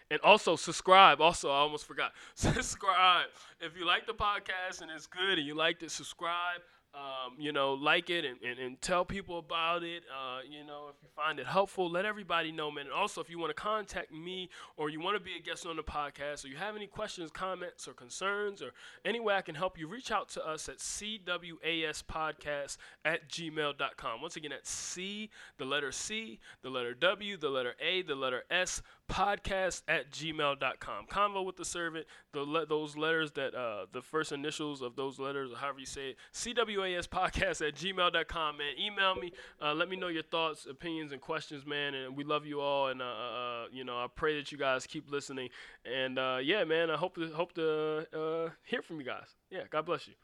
And 0.08 0.20
also 0.20 0.54
subscribe. 0.54 1.20
Also, 1.20 1.50
I 1.50 1.56
almost 1.56 1.84
forgot. 1.84 2.12
subscribe. 2.36 3.26
If 3.60 3.76
you 3.76 3.84
like 3.84 4.06
the 4.06 4.12
podcast 4.14 4.82
and 4.82 4.90
it's 4.90 5.08
good 5.08 5.38
and 5.38 5.46
you 5.46 5.56
liked 5.56 5.82
it, 5.82 5.90
subscribe 5.90 6.60
um, 6.94 7.34
you 7.38 7.52
know, 7.52 7.74
like 7.74 8.08
it 8.08 8.24
and, 8.24 8.40
and, 8.42 8.58
and 8.58 8.80
tell 8.80 9.04
people 9.04 9.38
about 9.38 9.82
it. 9.82 10.04
Uh, 10.08 10.38
you 10.48 10.64
know, 10.64 10.86
if 10.90 10.96
you 11.02 11.08
find 11.16 11.40
it 11.40 11.46
helpful, 11.46 11.90
let 11.90 12.04
everybody 12.04 12.52
know, 12.52 12.70
man. 12.70 12.84
And 12.84 12.94
also, 12.94 13.20
if 13.20 13.28
you 13.28 13.38
want 13.38 13.50
to 13.50 13.60
contact 13.60 14.12
me 14.12 14.48
or 14.76 14.90
you 14.90 15.00
want 15.00 15.16
to 15.16 15.22
be 15.22 15.32
a 15.36 15.42
guest 15.42 15.66
on 15.66 15.74
the 15.76 15.82
podcast 15.82 16.44
or 16.44 16.48
you 16.48 16.56
have 16.56 16.76
any 16.76 16.86
questions, 16.86 17.30
comments, 17.32 17.88
or 17.88 17.94
concerns, 17.94 18.62
or 18.62 18.70
any 19.04 19.18
way 19.18 19.34
I 19.34 19.42
can 19.42 19.56
help 19.56 19.76
you, 19.78 19.88
reach 19.88 20.12
out 20.12 20.28
to 20.30 20.46
us 20.46 20.68
at 20.68 20.78
cwaspodcast 20.78 22.76
at 23.04 23.28
gmail.com. 23.28 24.20
Once 24.20 24.36
again, 24.36 24.52
that's 24.52 24.70
C, 24.70 25.30
the 25.58 25.64
letter 25.64 25.90
C, 25.90 26.38
the 26.62 26.70
letter 26.70 26.94
W, 26.94 27.36
the 27.36 27.50
letter 27.50 27.74
A, 27.80 28.02
the 28.02 28.14
letter 28.14 28.44
S, 28.50 28.82
podcast 29.10 29.82
at 29.88 30.10
gmail.com. 30.10 31.06
Convo 31.06 31.44
with 31.44 31.56
the 31.56 31.64
servant, 31.64 32.06
the 32.32 32.40
le- 32.40 32.66
those 32.66 32.96
letters 32.96 33.30
that, 33.32 33.54
uh, 33.54 33.86
the 33.92 34.02
first 34.02 34.32
initials 34.32 34.82
of 34.82 34.96
those 34.96 35.18
letters, 35.18 35.52
or 35.52 35.56
however 35.56 35.80
you 35.80 35.86
say 35.86 36.10
it, 36.10 36.16
CWAS 36.32 37.08
podcast 37.08 37.66
at 37.66 37.74
gmail.com, 37.74 38.56
man. 38.56 38.72
Email 38.78 39.14
me. 39.16 39.32
Uh, 39.60 39.74
let 39.74 39.88
me 39.88 39.96
know 39.96 40.08
your 40.08 40.22
thoughts, 40.22 40.66
opinions, 40.66 41.12
and 41.12 41.20
questions, 41.20 41.66
man. 41.66 41.94
And 41.94 42.16
we 42.16 42.24
love 42.24 42.46
you 42.46 42.60
all. 42.60 42.88
And, 42.88 43.00
uh, 43.00 43.04
uh, 43.04 43.08
uh 43.08 43.64
you 43.72 43.84
know, 43.84 43.96
I 43.96 44.06
pray 44.14 44.36
that 44.38 44.52
you 44.52 44.58
guys 44.58 44.86
keep 44.86 45.10
listening. 45.10 45.48
And, 45.84 46.18
uh, 46.18 46.38
yeah, 46.42 46.64
man, 46.64 46.90
I 46.90 46.96
hope 46.96 47.14
to, 47.16 47.28
hope 47.28 47.52
to 47.54 48.52
hear 48.64 48.82
from 48.82 48.98
you 48.98 49.04
guys. 49.04 49.36
Yeah, 49.50 49.62
God 49.70 49.86
bless 49.86 50.08
you. 50.08 50.14